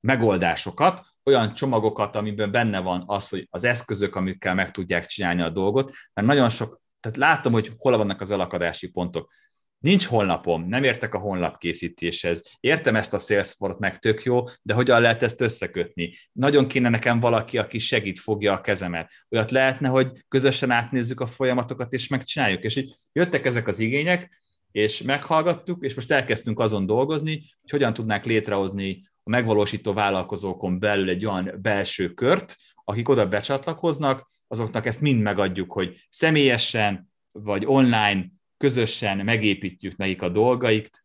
megoldásokat, 0.00 1.08
olyan 1.24 1.54
csomagokat, 1.54 2.16
amiben 2.16 2.50
benne 2.50 2.80
van 2.80 3.02
az, 3.06 3.28
hogy 3.28 3.46
az 3.50 3.64
eszközök, 3.64 4.16
amikkel 4.16 4.54
meg 4.54 4.70
tudják 4.70 5.06
csinálni 5.06 5.42
a 5.42 5.50
dolgot, 5.50 5.92
mert 6.14 6.26
nagyon 6.26 6.50
sok, 6.50 6.80
tehát 7.00 7.18
látom, 7.18 7.52
hogy 7.52 7.72
hol 7.76 7.96
vannak 7.96 8.20
az 8.20 8.30
elakadási 8.30 8.88
pontok. 8.90 9.32
Nincs 9.80 10.06
honlapom, 10.06 10.68
nem 10.68 10.82
értek 10.82 11.14
a 11.14 11.18
honlap 11.18 11.58
készítéshez. 11.58 12.50
Értem 12.60 12.96
ezt 12.96 13.14
a 13.14 13.18
Salesforce 13.18 13.76
meg 13.78 13.98
tök 13.98 14.22
jó, 14.22 14.44
de 14.62 14.74
hogyan 14.74 15.00
lehet 15.00 15.22
ezt 15.22 15.40
összekötni? 15.40 16.12
Nagyon 16.32 16.68
kéne 16.68 16.88
nekem 16.88 17.20
valaki, 17.20 17.58
aki 17.58 17.78
segít, 17.78 18.18
fogja 18.18 18.52
a 18.52 18.60
kezemet. 18.60 19.12
Olyat 19.28 19.50
lehetne, 19.50 19.88
hogy 19.88 20.24
közösen 20.28 20.70
átnézzük 20.70 21.20
a 21.20 21.26
folyamatokat, 21.26 21.92
és 21.92 22.08
megcsináljuk. 22.08 22.62
És 22.62 22.76
így 22.76 22.92
jöttek 23.12 23.46
ezek 23.46 23.66
az 23.66 23.78
igények, 23.78 24.42
és 24.72 25.02
meghallgattuk, 25.02 25.84
és 25.84 25.94
most 25.94 26.10
elkezdtünk 26.10 26.58
azon 26.58 26.86
dolgozni, 26.86 27.32
hogy 27.60 27.70
hogyan 27.70 27.94
tudnánk 27.94 28.24
létrehozni 28.24 29.08
a 29.22 29.30
megvalósító 29.30 29.92
vállalkozókon 29.92 30.78
belül 30.78 31.08
egy 31.08 31.26
olyan 31.26 31.58
belső 31.62 32.08
kört, 32.08 32.56
akik 32.84 33.08
oda 33.08 33.28
becsatlakoznak, 33.28 34.30
azoknak 34.46 34.86
ezt 34.86 35.00
mind 35.00 35.20
megadjuk, 35.20 35.72
hogy 35.72 36.06
személyesen 36.08 37.10
vagy 37.32 37.66
online 37.66 38.26
közösen 38.60 39.18
megépítjük 39.18 39.96
nekik 39.96 40.22
a 40.22 40.28
dolgaikt, 40.28 41.04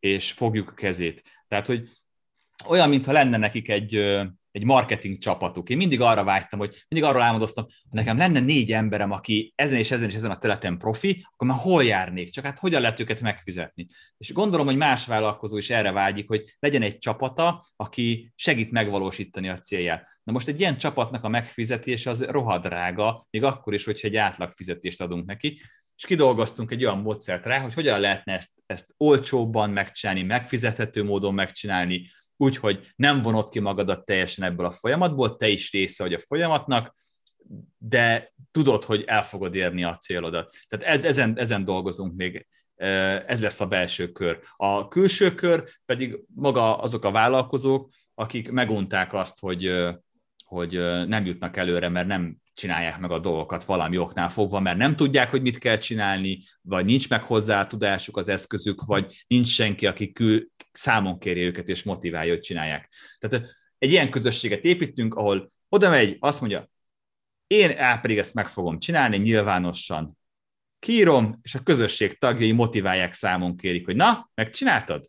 és 0.00 0.32
fogjuk 0.32 0.68
a 0.68 0.74
kezét. 0.74 1.22
Tehát, 1.48 1.66
hogy 1.66 1.88
olyan, 2.66 2.88
mintha 2.88 3.12
lenne 3.12 3.36
nekik 3.36 3.68
egy, 3.68 3.94
egy 4.50 4.64
marketing 4.64 5.18
csapatuk. 5.18 5.68
Én 5.68 5.76
mindig 5.76 6.00
arra 6.00 6.24
vágytam, 6.24 6.58
hogy 6.58 6.84
mindig 6.88 7.08
arról 7.08 7.22
álmodoztam, 7.22 7.64
hogy 7.64 7.74
nekem 7.90 8.16
lenne 8.16 8.40
négy 8.40 8.72
emberem, 8.72 9.10
aki 9.10 9.52
ezen 9.56 9.78
és 9.78 9.90
ezen 9.90 10.08
és 10.08 10.14
ezen 10.14 10.30
a 10.30 10.38
területen 10.38 10.78
profi, 10.78 11.26
akkor 11.32 11.48
már 11.48 11.58
hol 11.58 11.84
járnék, 11.84 12.30
csak 12.30 12.44
hát 12.44 12.58
hogyan 12.58 12.80
lehet 12.80 13.00
őket 13.00 13.20
megfizetni. 13.20 13.86
És 14.16 14.32
gondolom, 14.32 14.66
hogy 14.66 14.76
más 14.76 15.06
vállalkozó 15.06 15.56
is 15.56 15.70
erre 15.70 15.92
vágyik, 15.92 16.28
hogy 16.28 16.56
legyen 16.58 16.82
egy 16.82 16.98
csapata, 16.98 17.64
aki 17.76 18.32
segít 18.36 18.70
megvalósítani 18.70 19.48
a 19.48 19.58
célját. 19.58 20.08
Na 20.22 20.32
most 20.32 20.48
egy 20.48 20.60
ilyen 20.60 20.78
csapatnak 20.78 21.24
a 21.24 21.28
megfizetés 21.28 22.06
az 22.06 22.24
rohadrága, 22.24 23.24
még 23.30 23.42
akkor 23.42 23.74
is, 23.74 23.84
hogyha 23.84 24.08
egy 24.08 24.16
átlagfizetést 24.16 25.00
adunk 25.00 25.26
neki 25.26 25.58
és 25.96 26.04
kidolgoztunk 26.04 26.70
egy 26.70 26.84
olyan 26.84 26.98
módszert 26.98 27.46
rá, 27.46 27.58
hogy 27.58 27.74
hogyan 27.74 28.00
lehetne 28.00 28.32
ezt, 28.32 28.50
ezt 28.66 28.94
olcsóbban 28.96 29.70
megcsinálni, 29.70 30.22
megfizethető 30.22 31.04
módon 31.04 31.34
megcsinálni, 31.34 32.10
úgy, 32.36 32.56
hogy 32.56 32.92
nem 32.96 33.22
vonod 33.22 33.48
ki 33.48 33.58
magadat 33.58 34.04
teljesen 34.04 34.44
ebből 34.44 34.66
a 34.66 34.70
folyamatból, 34.70 35.36
te 35.36 35.48
is 35.48 35.72
része 35.72 36.02
vagy 36.02 36.12
a 36.12 36.20
folyamatnak, 36.26 36.94
de 37.78 38.32
tudod, 38.50 38.84
hogy 38.84 39.02
el 39.06 39.24
fogod 39.24 39.54
érni 39.54 39.84
a 39.84 39.96
célodat. 39.96 40.54
Tehát 40.68 40.94
ez, 40.94 41.04
ezen, 41.04 41.38
ezen 41.38 41.64
dolgozunk 41.64 42.14
még, 42.16 42.46
ez 43.26 43.42
lesz 43.42 43.60
a 43.60 43.66
belső 43.66 44.12
kör. 44.12 44.40
A 44.56 44.88
külső 44.88 45.34
kör 45.34 45.64
pedig 45.84 46.18
maga 46.34 46.78
azok 46.78 47.04
a 47.04 47.10
vállalkozók, 47.10 47.90
akik 48.14 48.50
megunták 48.50 49.12
azt, 49.12 49.40
hogy, 49.40 49.70
hogy 50.44 50.72
nem 51.06 51.24
jutnak 51.26 51.56
előre, 51.56 51.88
mert 51.88 52.06
nem 52.06 52.36
csinálják 52.54 52.98
meg 52.98 53.10
a 53.10 53.18
dolgokat 53.18 53.64
valami 53.64 53.98
oknál 53.98 54.30
fogva, 54.30 54.60
mert 54.60 54.76
nem 54.76 54.96
tudják, 54.96 55.30
hogy 55.30 55.42
mit 55.42 55.58
kell 55.58 55.78
csinálni, 55.78 56.42
vagy 56.60 56.84
nincs 56.84 57.08
meg 57.08 57.22
hozzá 57.22 57.66
tudásuk, 57.66 58.16
az 58.16 58.28
eszközük, 58.28 58.82
vagy 58.84 59.24
nincs 59.26 59.48
senki, 59.48 59.86
aki 59.86 60.12
kül, 60.12 60.46
számon 60.72 61.18
kéri 61.18 61.40
őket 61.40 61.68
és 61.68 61.82
motiválja, 61.82 62.32
hogy 62.32 62.40
csinálják. 62.40 62.92
Tehát 63.18 63.50
egy 63.78 63.90
ilyen 63.90 64.10
közösséget 64.10 64.64
építünk, 64.64 65.14
ahol 65.14 65.52
oda 65.68 65.88
megy, 65.90 66.16
azt 66.20 66.40
mondja, 66.40 66.70
én 67.46 67.70
el 67.70 68.00
pedig 68.00 68.18
ezt 68.18 68.34
meg 68.34 68.48
fogom 68.48 68.78
csinálni 68.78 69.16
nyilvánosan. 69.16 70.18
Kírom, 70.78 71.38
és 71.42 71.54
a 71.54 71.62
közösség 71.62 72.18
tagjai 72.18 72.52
motiválják, 72.52 73.12
számon 73.12 73.56
kérik, 73.56 73.84
hogy 73.84 73.96
na, 73.96 74.30
megcsináltad? 74.34 75.06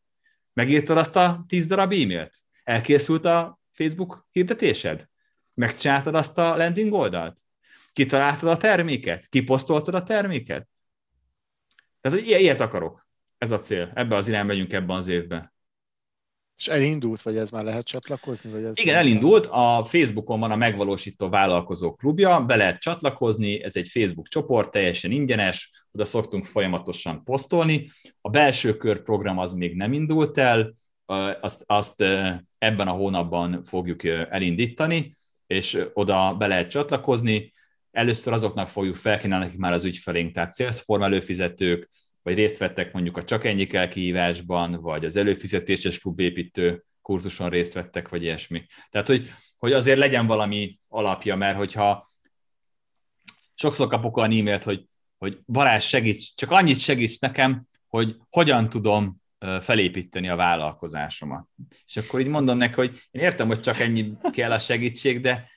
Megírtad 0.54 0.98
azt 0.98 1.16
a 1.16 1.44
tíz 1.48 1.66
darab 1.66 1.92
e-mailt? 1.92 2.36
Elkészült 2.64 3.26
a 3.26 3.60
Facebook 3.74 4.28
hirdetésed? 4.32 5.08
Megcsináltad 5.56 6.16
azt 6.16 6.38
a 6.38 6.56
landing 6.58 6.94
oldalt? 6.94 7.40
Kitaláltad 7.94 8.50
a 8.50 8.58
terméket? 8.58 9.28
Kiposztoltad 9.28 9.94
a 9.94 10.04
terméket? 10.04 10.68
Tehát, 12.02 12.20
hogy 12.20 12.28
ilyet 12.28 12.62
akarok. 12.62 13.08
Ez 13.38 13.52
a 13.52 13.60
cél. 13.60 13.92
Ebbe 13.96 14.16
az 14.16 14.28
irányba 14.28 14.48
megyünk 14.48 14.74
ebben 14.74 14.96
az 14.96 15.08
évben. 15.08 15.54
És 16.58 16.68
elindult, 16.68 17.22
vagy 17.22 17.38
ez 17.38 17.50
már 17.50 17.64
lehet 17.64 17.86
csatlakozni? 17.86 18.52
Vagy 18.52 18.64
ez 18.64 18.80
Igen, 18.80 18.96
elindult. 18.96 19.46
A 19.46 19.84
Facebookon 19.84 20.40
van 20.40 20.52
a 20.52 20.56
Megvalósító 20.56 21.30
Vállalkozó 21.30 21.96
Klubja, 21.96 22.42
be 22.42 22.56
lehet 22.56 22.80
csatlakozni, 22.80 23.64
ez 23.64 23.76
egy 23.76 23.88
Facebook 23.88 24.28
csoport, 24.28 24.72
teljesen 24.72 25.12
ingyenes, 25.12 25.86
oda 25.92 26.06
szoktunk 26.06 26.46
folyamatosan 26.46 27.24
posztolni. 27.24 27.90
A 28.22 28.30
belső 28.30 28.78
kör 28.78 29.04
program 29.04 29.38
az 29.38 29.54
még 29.54 29.76
nem 29.76 29.94
indult 29.94 30.38
el, 30.38 30.74
azt, 31.42 31.64
azt 31.66 32.02
ebben 32.58 32.88
a 32.88 32.92
hónapban 32.92 33.64
fogjuk 33.64 34.04
elindítani, 34.04 35.14
és 35.48 35.86
oda 35.94 36.36
be 36.38 36.48
lehet 36.48 36.70
csatlakozni. 36.70 37.54
Először 37.92 38.34
azoknak 38.34 38.70
fogjuk 38.70 38.96
felkínálni, 38.96 39.46
akik 39.46 39.58
már 39.58 39.74
az 39.74 39.84
ügyfelénk, 39.84 40.34
tehát 40.34 40.56
Salesforce 40.56 41.06
előfizetők, 41.06 41.90
vagy 42.22 42.36
részt 42.36 42.58
vettek 42.58 42.94
mondjuk 42.94 43.18
a 43.18 43.24
Csak 43.24 43.44
ennyi 43.46 43.68
kell 43.68 43.88
kihívásban, 43.88 44.72
vagy 44.82 45.06
az 45.06 45.16
előfizetéses 45.16 46.00
klubépítő 46.00 46.84
kurzuson 47.02 47.50
részt 47.50 47.74
vettek, 47.74 48.10
vagy 48.10 48.24
ilyesmi. 48.24 48.66
Tehát, 48.90 49.08
hogy, 49.08 49.34
hogy 49.58 49.74
azért 49.74 49.98
legyen 49.98 50.28
valami 50.28 50.80
alapja, 50.88 51.36
mert 51.36 51.58
hogyha 51.58 52.08
sokszor 53.54 53.88
kapok 53.88 54.18
olyan 54.18 54.32
e-mailt, 54.32 54.64
hogy, 54.64 54.86
hogy 55.18 55.40
Balázs 55.46 55.86
segíts, 55.86 56.36
csak 56.36 56.52
annyit 56.52 56.80
segíts 56.80 57.20
nekem, 57.20 57.68
hogy 57.88 58.16
hogyan 58.30 58.70
tudom 58.70 59.22
felépíteni 59.62 60.30
a 60.30 60.36
vállalkozásomat. 60.36 61.48
És 61.86 61.98
akkor 61.98 62.20
így 62.20 62.28
mondom 62.28 62.58
neki, 62.58 62.74
hogy 62.74 63.02
én 63.12 63.22
értem, 63.22 63.48
hogy 63.48 63.62
csak 63.62 63.80
ennyi 63.80 64.12
kell 64.32 64.52
a 64.52 64.60
segítség, 64.60 65.22
de 65.22 65.50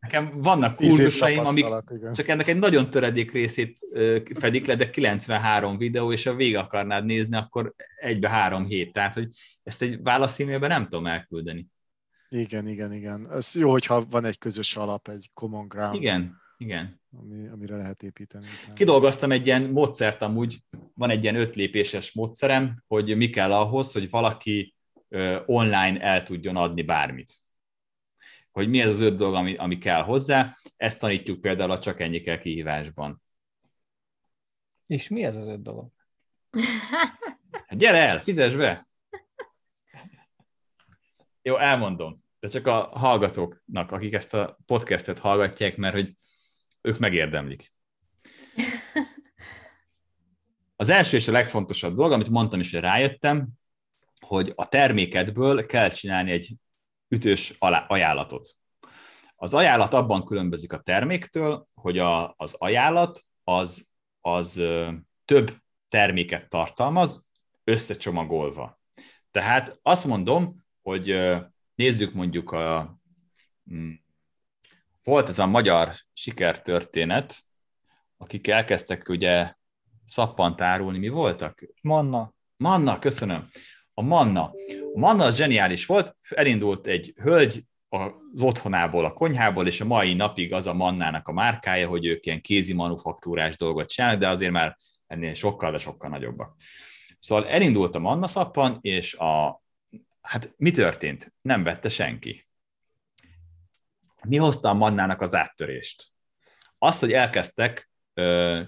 nekem 0.00 0.40
vannak 0.40 0.76
kurzusaim, 0.76 1.44
amik 1.44 1.66
igen. 1.90 2.14
csak 2.14 2.28
ennek 2.28 2.48
egy 2.48 2.56
nagyon 2.56 2.90
töredék 2.90 3.32
részét 3.32 3.78
fedik 4.38 4.66
le, 4.66 4.74
de 4.74 4.90
93 4.90 5.78
videó, 5.78 6.12
és 6.12 6.24
ha 6.24 6.34
végig 6.34 6.56
akarnád 6.56 7.04
nézni, 7.04 7.36
akkor 7.36 7.74
egybe 7.96 8.28
három 8.28 8.64
hét. 8.64 8.92
Tehát, 8.92 9.14
hogy 9.14 9.28
ezt 9.62 9.82
egy 9.82 10.02
válaszímélben 10.02 10.68
nem 10.68 10.82
tudom 10.82 11.06
elküldeni. 11.06 11.66
Igen, 12.28 12.68
igen, 12.68 12.92
igen. 12.92 13.32
Ez 13.32 13.54
jó, 13.54 13.70
hogyha 13.70 14.04
van 14.10 14.24
egy 14.24 14.38
közös 14.38 14.76
alap, 14.76 15.08
egy 15.08 15.30
common 15.34 15.68
ground. 15.68 15.94
Igen, 15.94 16.36
igen. 16.56 17.01
Ami, 17.18 17.46
amire 17.46 17.76
lehet 17.76 18.02
építeni. 18.02 18.46
Kidolgoztam 18.74 19.30
egy 19.30 19.46
ilyen 19.46 19.62
módszert 19.62 20.22
amúgy, 20.22 20.62
van 20.94 21.10
egy 21.10 21.22
ilyen 21.22 21.36
öt 21.36 21.54
lépéses 21.54 22.12
módszerem, 22.12 22.82
hogy 22.86 23.16
mi 23.16 23.30
kell 23.30 23.52
ahhoz, 23.52 23.92
hogy 23.92 24.10
valaki 24.10 24.74
online 25.46 26.00
el 26.00 26.22
tudjon 26.22 26.56
adni 26.56 26.82
bármit. 26.82 27.32
Hogy 28.50 28.68
mi 28.68 28.80
ez 28.80 28.88
az 28.88 29.00
öt 29.00 29.16
dolog, 29.16 29.34
ami, 29.34 29.56
ami 29.56 29.78
kell 29.78 30.02
hozzá, 30.02 30.56
ezt 30.76 31.00
tanítjuk 31.00 31.40
például 31.40 31.70
a 31.70 31.78
Csak 31.78 32.00
ennyi 32.00 32.20
kell 32.20 32.38
kihívásban. 32.38 33.22
És 34.86 35.08
mi 35.08 35.24
ez 35.24 35.36
az 35.36 35.46
öt 35.46 35.62
dolog? 35.62 35.90
Hát 37.52 37.78
gyere 37.78 37.98
el, 37.98 38.22
fizes 38.22 38.54
be! 38.54 38.88
Jó, 41.42 41.56
elmondom, 41.56 42.24
de 42.40 42.48
csak 42.48 42.66
a 42.66 42.80
hallgatóknak, 42.80 43.92
akik 43.92 44.12
ezt 44.12 44.34
a 44.34 44.58
podcastet 44.66 45.18
hallgatják, 45.18 45.76
mert 45.76 45.94
hogy 45.94 46.16
ők 46.82 46.98
megérdemlik. 46.98 47.72
Az 50.76 50.88
első 50.88 51.16
és 51.16 51.28
a 51.28 51.32
legfontosabb 51.32 51.94
dolog, 51.94 52.12
amit 52.12 52.28
mondtam 52.28 52.60
is, 52.60 52.72
hogy 52.72 52.80
rájöttem, 52.80 53.48
hogy 54.26 54.52
a 54.54 54.68
termékedből 54.68 55.66
kell 55.66 55.90
csinálni 55.90 56.30
egy 56.30 56.54
ütős 57.08 57.54
ajánlatot. 57.86 58.50
Az 59.36 59.54
ajánlat 59.54 59.94
abban 59.94 60.24
különbözik 60.24 60.72
a 60.72 60.80
terméktől, 60.80 61.66
hogy 61.74 61.98
a, 61.98 62.34
az 62.36 62.54
ajánlat 62.54 63.24
az, 63.44 63.90
az 64.20 64.62
több 65.24 65.56
terméket 65.88 66.48
tartalmaz, 66.48 67.28
összecsomagolva. 67.64 68.80
Tehát 69.30 69.78
azt 69.82 70.04
mondom, 70.04 70.64
hogy 70.82 71.18
nézzük 71.74 72.12
mondjuk 72.12 72.52
a 72.52 72.98
mm, 73.72 73.92
volt 75.04 75.28
ez 75.28 75.38
a 75.38 75.46
magyar 75.46 75.92
sikertörténet, 76.12 77.44
akik 78.16 78.48
elkezdtek 78.48 79.08
ugye 79.08 79.54
szappant 80.04 80.60
árulni, 80.60 80.98
mi 80.98 81.08
voltak? 81.08 81.64
Manna. 81.80 82.34
Manna, 82.56 82.98
köszönöm. 82.98 83.48
A 83.94 84.02
Manna. 84.02 84.42
A 84.94 84.98
Manna 84.98 85.24
az 85.24 85.36
zseniális 85.36 85.86
volt, 85.86 86.16
elindult 86.28 86.86
egy 86.86 87.14
hölgy 87.16 87.64
az 87.88 88.42
otthonából, 88.42 89.04
a 89.04 89.12
konyhából, 89.12 89.66
és 89.66 89.80
a 89.80 89.84
mai 89.84 90.14
napig 90.14 90.52
az 90.52 90.66
a 90.66 90.74
Mannának 90.74 91.28
a 91.28 91.32
márkája, 91.32 91.88
hogy 91.88 92.06
ők 92.06 92.26
ilyen 92.26 92.40
kézi 92.40 92.72
manufaktúrás 92.72 93.56
dolgot 93.56 93.88
csinálnak, 93.88 94.20
de 94.20 94.28
azért 94.28 94.52
már 94.52 94.76
ennél 95.06 95.34
sokkal, 95.34 95.70
de 95.70 95.78
sokkal 95.78 96.10
nagyobbak. 96.10 96.56
Szóval 97.18 97.48
elindult 97.48 97.94
a 97.94 97.98
Manna 97.98 98.26
szappan, 98.26 98.78
és 98.80 99.14
a, 99.14 99.62
hát 100.20 100.54
mi 100.56 100.70
történt? 100.70 101.32
Nem 101.40 101.62
vette 101.62 101.88
senki 101.88 102.46
mi 104.28 104.36
hozta 104.36 104.68
a 104.68 104.74
mannának 104.74 105.20
az 105.20 105.34
áttörést? 105.34 106.06
Azt, 106.78 107.00
hogy 107.00 107.12
elkezdtek 107.12 107.90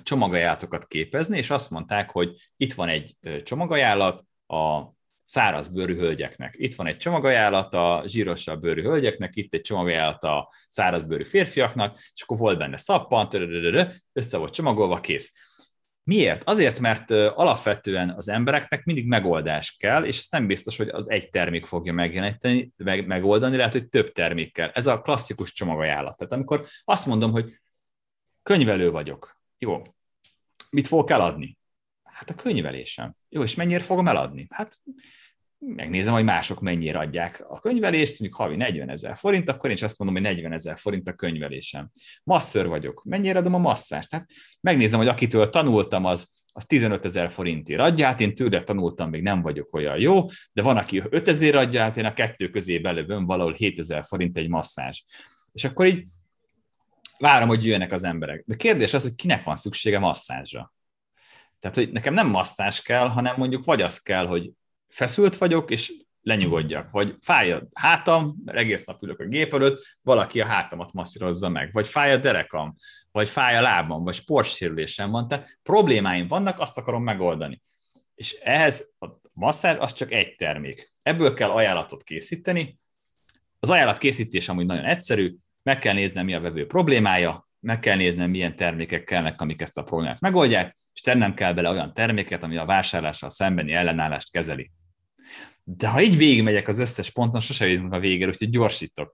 csomagajánlatokat 0.03 0.87
képezni, 0.87 1.39
és 1.39 1.51
azt 1.51 1.71
mondták, 1.71 2.11
hogy 2.11 2.51
itt 2.57 2.75
van 2.75 2.89
egy 2.89 3.17
csomagajánlat 3.43 4.25
a 4.47 4.93
száraz 5.27 5.69
bőrű 5.69 5.97
hölgyeknek. 5.97 6.55
Itt 6.57 6.75
van 6.75 6.87
egy 6.87 6.97
csomagajánlat 6.97 7.75
a 7.75 8.03
zsírosabb 8.07 8.61
bőrű 8.61 8.83
hölgyeknek, 8.83 9.37
itt 9.37 9.55
egy 9.55 9.61
csomagajánlat 9.61 10.23
a 10.23 10.53
száraz 10.69 11.05
bőrű 11.05 11.25
férfiaknak, 11.25 11.99
és 12.15 12.23
akkor 12.23 12.39
volt 12.39 12.59
benne 12.59 12.77
szappan, 12.77 13.29
össze 14.13 14.37
volt 14.37 14.53
csomagolva, 14.53 15.01
kész. 15.01 15.33
Miért? 16.05 16.45
Azért, 16.45 16.81
mert 16.81 17.11
alapvetően 17.11 18.11
az 18.11 18.29
embereknek 18.29 18.85
mindig 18.85 19.07
megoldás 19.07 19.77
kell, 19.77 20.05
és 20.05 20.19
ez 20.19 20.27
nem 20.31 20.47
biztos, 20.47 20.77
hogy 20.77 20.89
az 20.89 21.11
egy 21.11 21.31
termék 21.31 21.67
fogja 21.67 21.93
megjeleníteni, 21.93 22.73
meg, 22.77 23.07
megoldani, 23.07 23.57
lehet, 23.57 23.73
hogy 23.73 23.89
több 23.89 24.13
termék 24.13 24.53
kell. 24.53 24.69
Ez 24.69 24.87
a 24.87 25.01
klasszikus 25.01 25.53
csomagajánlat. 25.53 26.17
Tehát 26.17 26.33
amikor 26.33 26.67
azt 26.85 27.07
mondom, 27.07 27.31
hogy 27.31 27.61
könyvelő 28.43 28.91
vagyok, 28.91 29.39
jó, 29.59 29.83
mit 30.71 30.89
fogok 30.89 31.11
eladni? 31.11 31.59
Hát 32.03 32.31
a 32.31 32.35
könyvelésem. 32.35 33.17
Jó, 33.29 33.43
és 33.43 33.55
mennyire 33.55 33.81
fogom 33.81 34.09
eladni? 34.09 34.47
Hát 34.51 34.81
megnézem, 35.67 36.12
hogy 36.12 36.25
mások 36.25 36.61
mennyire 36.61 36.99
adják 36.99 37.45
a 37.49 37.61
könyvelést, 37.61 38.19
mondjuk 38.19 38.41
havi 38.41 38.57
40 38.57 38.89
ezer 38.89 39.17
forint, 39.17 39.49
akkor 39.49 39.71
én 39.71 39.77
is 39.77 39.83
azt 39.83 39.99
mondom, 39.99 40.17
hogy 40.17 40.27
40 40.35 40.53
ezer 40.53 40.77
forint 40.79 41.09
a 41.09 41.12
könyvelésem. 41.12 41.91
Masször 42.23 42.67
vagyok, 42.67 43.05
mennyire 43.05 43.39
adom 43.39 43.55
a 43.55 43.59
masszást? 43.59 44.09
Tehát 44.09 44.29
megnézem, 44.61 44.99
hogy 44.99 45.09
akitől 45.09 45.51
tanultam, 45.51 46.05
az, 46.05 46.29
az 46.53 46.67
15 46.67 47.05
ezer 47.05 47.31
forintért 47.31 47.81
adja, 47.81 48.07
hát 48.07 48.21
én 48.21 48.35
tőle 48.35 48.62
tanultam, 48.62 49.11
még 49.11 49.23
nem 49.23 49.43
vagyok 49.43 49.75
olyan 49.75 49.99
jó, 49.99 50.25
de 50.53 50.62
van, 50.62 50.77
aki 50.77 51.03
5 51.11 51.29
ezer 51.29 51.55
adja, 51.55 51.81
hát 51.81 51.97
én 51.97 52.05
a 52.05 52.15
kettő 52.15 52.49
közé 52.49 52.79
belövöm 52.79 53.27
valahol 53.27 53.53
7 53.53 53.79
ezer 53.79 54.05
forint 54.05 54.39
egy 54.39 54.49
masszázs. 54.49 55.03
És 55.53 55.65
akkor 55.65 55.87
így 55.87 56.07
várom, 57.19 57.49
hogy 57.49 57.65
jöjjenek 57.65 57.93
az 57.93 58.05
emberek. 58.05 58.45
De 58.47 58.55
kérdés 58.55 58.95
az, 58.95 59.03
hogy 59.03 59.15
kinek 59.15 59.45
van 59.45 59.57
szüksége 59.57 59.99
masszázsra. 59.99 60.73
Tehát, 61.61 61.77
hogy 61.77 61.93
nekem 61.93 62.15
nem 62.15 62.29
masszás 62.31 62.83
kell, 62.83 63.09
hanem 63.09 63.35
mondjuk 63.37 63.65
vagy 63.65 63.83
az 63.83 63.99
kell, 63.99 64.27
hogy 64.27 64.51
feszült 64.95 65.36
vagyok, 65.36 65.70
és 65.70 65.92
lenyugodjak, 66.22 66.90
vagy 66.90 67.16
fáj 67.20 67.53
a 67.53 67.66
hátam, 67.74 68.34
mert 68.45 68.59
egész 68.59 68.84
nap 68.84 69.03
ülök 69.03 69.20
a 69.20 69.26
gép 69.26 69.55
előtt, 69.55 69.97
valaki 70.03 70.40
a 70.40 70.47
hátamat 70.47 70.92
masszírozza 70.92 71.49
meg, 71.49 71.72
vagy 71.72 71.88
fáj 71.88 72.12
a 72.12 72.16
derekam, 72.16 72.74
vagy 73.12 73.28
fáj 73.28 73.57
a 73.57 73.61
lábam, 73.61 74.05
vagy 74.05 74.14
sportsérülésem 74.14 75.11
van, 75.11 75.28
tehát 75.28 75.59
problémáim 75.62 76.28
vannak, 76.28 76.61
azt 76.61 76.78
akarom 76.78 77.03
megoldani. 77.03 77.61
És 78.14 78.32
ehhez 78.32 78.95
a 78.99 79.07
masszázs 79.32 79.76
az 79.78 79.92
csak 79.92 80.12
egy 80.12 80.36
termék. 80.36 80.92
Ebből 81.03 81.34
kell 81.34 81.51
ajánlatot 81.51 82.03
készíteni. 82.03 82.78
Az 83.61 83.70
ajánlat 83.70 83.99
készítés 83.99 84.49
amúgy 84.49 84.66
nagyon 84.66 84.84
egyszerű, 84.84 85.34
meg 85.62 85.78
kell 85.78 85.95
néznem, 85.95 86.24
mi 86.24 86.34
a 86.34 86.40
vevő 86.40 86.66
problémája, 86.66 87.49
meg 87.61 87.78
kell 87.78 87.97
néznem, 87.97 88.30
milyen 88.30 88.57
termékek 88.57 89.05
kellnek, 89.05 89.40
amik 89.40 89.62
ezt 89.62 89.78
a 89.78 89.82
problémát 89.82 90.20
megoldják, 90.20 90.76
és 90.95 91.01
tennem 91.01 91.34
kell 91.34 91.53
bele 91.53 91.70
olyan 91.70 91.95
terméket, 91.95 92.42
ami 92.42 92.57
a 92.57 92.64
vásárlással 92.64 93.30
szembeni 93.30 93.72
ellenállást 93.72 94.30
kezeli. 94.30 94.70
De 95.65 95.89
ha 95.89 96.03
így 96.03 96.17
végigmegyek 96.17 96.69
az 96.69 96.79
összes 96.79 97.11
ponton, 97.11 97.41
sose 97.41 97.67
jutunk 97.67 97.93
a 97.93 97.99
végére, 97.99 98.29
úgyhogy 98.29 98.51
gyorsítok. 98.51 99.12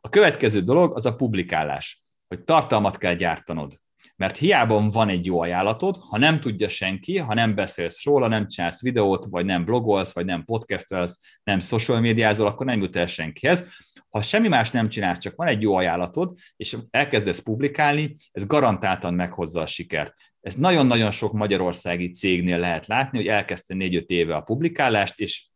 A 0.00 0.08
következő 0.08 0.60
dolog 0.60 0.96
az 0.96 1.06
a 1.06 1.16
publikálás, 1.16 2.02
hogy 2.28 2.44
tartalmat 2.44 2.98
kell 2.98 3.14
gyártanod. 3.14 3.82
Mert 4.16 4.36
hiába 4.36 4.90
van 4.90 5.08
egy 5.08 5.26
jó 5.26 5.40
ajánlatod, 5.40 5.96
ha 5.96 6.18
nem 6.18 6.40
tudja 6.40 6.68
senki, 6.68 7.18
ha 7.18 7.34
nem 7.34 7.54
beszélsz 7.54 8.04
róla, 8.04 8.28
nem 8.28 8.48
csinálsz 8.48 8.82
videót, 8.82 9.26
vagy 9.30 9.44
nem 9.44 9.64
blogolsz, 9.64 10.12
vagy 10.12 10.24
nem 10.24 10.44
podcastelsz, 10.44 11.38
nem 11.42 11.60
social 11.60 12.00
médiázol, 12.00 12.46
akkor 12.46 12.66
nem 12.66 12.80
jut 12.80 12.96
el 12.96 13.06
senkihez. 13.06 13.66
Ha 14.08 14.22
semmi 14.22 14.48
más 14.48 14.70
nem 14.70 14.88
csinálsz, 14.88 15.18
csak 15.18 15.36
van 15.36 15.46
egy 15.46 15.62
jó 15.62 15.74
ajánlatod, 15.74 16.36
és 16.56 16.76
elkezdesz 16.90 17.42
publikálni, 17.42 18.14
ez 18.32 18.46
garantáltan 18.46 19.14
meghozza 19.14 19.60
a 19.60 19.66
sikert. 19.66 20.14
Ez 20.40 20.54
nagyon-nagyon 20.54 21.10
sok 21.10 21.32
magyarországi 21.32 22.10
cégnél 22.10 22.58
lehet 22.58 22.86
látni, 22.86 23.18
hogy 23.18 23.26
elkezdte 23.26 23.74
4-5 23.78 24.06
éve 24.06 24.34
a 24.34 24.40
publikálást, 24.40 25.20
és 25.20 25.46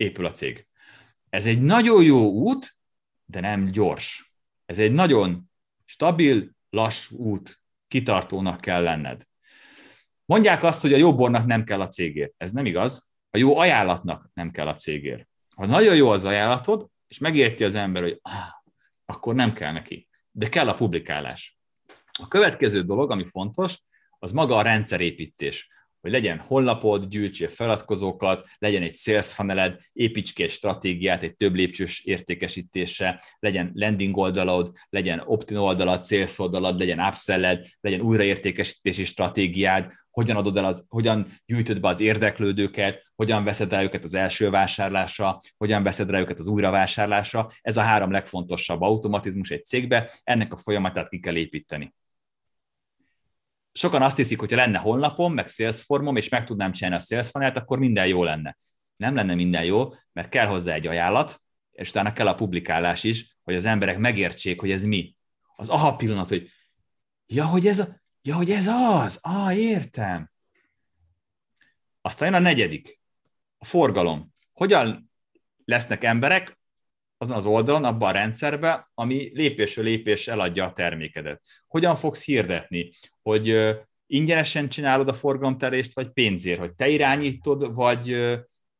épül 0.00 0.24
a 0.24 0.32
cég. 0.32 0.66
Ez 1.30 1.46
egy 1.46 1.60
nagyon 1.60 2.02
jó 2.02 2.30
út, 2.30 2.76
de 3.24 3.40
nem 3.40 3.64
gyors. 3.70 4.34
Ez 4.66 4.78
egy 4.78 4.92
nagyon 4.92 5.50
stabil, 5.84 6.50
lassú 6.70 7.16
út, 7.16 7.62
kitartónak 7.88 8.60
kell 8.60 8.82
lenned. 8.82 9.22
Mondják 10.24 10.62
azt, 10.62 10.80
hogy 10.80 10.92
a 10.92 10.96
jó 10.96 11.14
bornak 11.14 11.46
nem 11.46 11.64
kell 11.64 11.80
a 11.80 11.88
cégért. 11.88 12.32
Ez 12.36 12.50
nem 12.50 12.66
igaz. 12.66 13.08
A 13.30 13.38
jó 13.38 13.56
ajánlatnak 13.56 14.30
nem 14.34 14.50
kell 14.50 14.68
a 14.68 14.74
cégért. 14.74 15.28
Ha 15.54 15.66
nagyon 15.66 15.96
jó 15.96 16.10
az 16.10 16.24
ajánlatod, 16.24 16.88
és 17.08 17.18
megérti 17.18 17.64
az 17.64 17.74
ember, 17.74 18.02
hogy 18.02 18.18
ah, 18.22 18.32
akkor 19.04 19.34
nem 19.34 19.52
kell 19.52 19.72
neki. 19.72 20.08
De 20.30 20.48
kell 20.48 20.68
a 20.68 20.74
publikálás. 20.74 21.58
A 22.20 22.28
következő 22.28 22.82
dolog, 22.82 23.10
ami 23.10 23.24
fontos, 23.24 23.82
az 24.18 24.32
maga 24.32 24.56
a 24.56 24.62
rendszerépítés. 24.62 25.68
Hogy 26.00 26.10
legyen 26.10 26.38
honlapod, 26.38 27.08
gyűjtsél 27.08 27.48
feladkozókat, 27.48 28.46
legyen 28.58 28.82
egy 28.82 28.94
sales 28.94 29.32
funneled, 29.32 29.76
építs 29.92 30.34
ki 30.34 30.42
egy 30.42 30.50
stratégiát, 30.50 31.22
egy 31.22 31.36
több 31.36 31.54
lépcsős 31.54 32.04
értékesítése, 32.04 33.22
legyen 33.38 33.70
landing 33.74 34.16
oldalod, 34.16 34.72
legyen 34.88 35.22
opt-in 35.24 35.56
oldalad, 35.56 36.04
sales 36.04 36.38
oldalad, 36.38 36.78
legyen 36.78 37.00
upselled, 37.00 37.66
legyen 37.80 38.00
újraértékesítési 38.00 39.04
stratégiád, 39.04 39.92
hogyan 40.10 40.36
adod 40.36 40.56
el 40.56 40.64
az, 40.64 40.84
hogyan 40.88 41.32
gyűjtöd 41.46 41.80
be 41.80 41.88
az 41.88 42.00
érdeklődőket, 42.00 43.02
hogyan 43.14 43.44
veszed 43.44 43.72
el 43.72 43.84
őket 43.84 44.04
az 44.04 44.14
első 44.14 44.50
vásárlásra, 44.50 45.40
hogyan 45.56 45.82
veszed 45.82 46.10
el 46.14 46.20
őket 46.20 46.38
az 46.38 46.46
újravásárlásra. 46.46 47.50
Ez 47.60 47.76
a 47.76 47.80
három 47.82 48.10
legfontosabb 48.10 48.80
automatizmus 48.80 49.50
egy 49.50 49.64
cégbe, 49.64 50.10
ennek 50.22 50.52
a 50.52 50.56
folyamatát 50.56 51.08
ki 51.08 51.18
kell 51.18 51.36
építeni 51.36 51.94
sokan 53.72 54.02
azt 54.02 54.16
hiszik, 54.16 54.38
hogyha 54.38 54.56
lenne 54.56 54.78
honlapom, 54.78 55.34
meg 55.34 55.48
Salesformom, 55.48 56.16
és 56.16 56.28
meg 56.28 56.44
tudnám 56.44 56.72
csinálni 56.72 56.96
a 56.96 57.00
Sales 57.00 57.30
funnel 57.30 57.52
akkor 57.52 57.78
minden 57.78 58.06
jó 58.06 58.24
lenne. 58.24 58.56
Nem 58.96 59.14
lenne 59.14 59.34
minden 59.34 59.64
jó, 59.64 59.94
mert 60.12 60.28
kell 60.28 60.46
hozzá 60.46 60.74
egy 60.74 60.86
ajánlat, 60.86 61.42
és 61.70 61.88
utána 61.88 62.12
kell 62.12 62.26
a 62.26 62.34
publikálás 62.34 63.04
is, 63.04 63.36
hogy 63.42 63.54
az 63.54 63.64
emberek 63.64 63.98
megértsék, 63.98 64.60
hogy 64.60 64.70
ez 64.70 64.84
mi. 64.84 65.16
Az 65.56 65.68
aha 65.68 65.96
pillanat, 65.96 66.28
hogy 66.28 66.50
ja, 67.26 67.44
hogy 67.46 67.66
ez, 67.66 67.78
a, 67.78 68.00
ja, 68.22 68.34
hogy 68.34 68.50
ez 68.50 68.66
az, 68.66 69.18
ah, 69.22 69.56
értem. 69.56 70.30
Aztán 72.00 72.28
jön 72.28 72.40
a 72.40 72.42
negyedik, 72.42 73.00
a 73.58 73.64
forgalom. 73.64 74.32
Hogyan 74.52 75.10
lesznek 75.64 76.04
emberek 76.04 76.59
azon 77.22 77.36
az 77.36 77.46
oldalon, 77.46 77.84
abban 77.84 78.08
a 78.08 78.12
rendszerben, 78.12 78.90
ami 78.94 79.30
lépésről 79.34 79.84
lépés 79.84 80.28
eladja 80.28 80.64
a 80.64 80.72
termékedet. 80.72 81.42
Hogyan 81.66 81.96
fogsz 81.96 82.24
hirdetni? 82.24 82.90
Hogy 83.22 83.76
ingyenesen 84.06 84.68
csinálod 84.68 85.08
a 85.08 85.14
forgalomterést, 85.14 85.94
vagy 85.94 86.08
pénzért, 86.08 86.58
hogy 86.58 86.74
te 86.74 86.88
irányítod, 86.88 87.74
vagy 87.74 88.04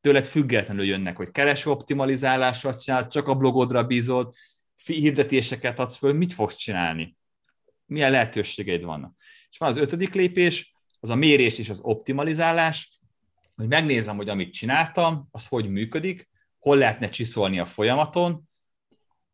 tőled 0.01 0.25
függetlenül 0.25 0.85
jönnek, 0.85 1.17
hogy 1.17 1.31
kereső 1.31 1.71
optimalizálásra 1.71 2.77
csinál, 2.77 3.09
csak 3.09 3.29
a 3.29 3.35
blogodra 3.35 3.85
bízod, 3.85 4.35
hirdetéseket 4.85 5.79
adsz 5.79 5.97
föl, 5.97 6.13
mit 6.13 6.33
fogsz 6.33 6.57
csinálni? 6.57 7.17
Milyen 7.87 8.11
lehetőségeid 8.11 8.83
vannak? 8.83 9.15
És 9.51 9.59
van 9.59 9.69
az 9.69 9.77
ötödik 9.77 10.15
lépés, 10.15 10.75
az 11.01 11.11
a 11.11 11.15
mérés 11.15 11.59
és 11.59 11.69
az 11.69 11.81
optimalizálás, 11.83 13.01
hogy 13.57 13.69
megnézem, 13.69 14.17
hogy 14.17 14.29
amit 14.29 14.53
csináltam, 14.53 15.29
az 15.31 15.47
hogy 15.47 15.69
működik, 15.69 16.29
hol 16.61 16.77
lehetne 16.77 17.09
csiszolni 17.09 17.59
a 17.59 17.67
folyamaton, 17.67 18.49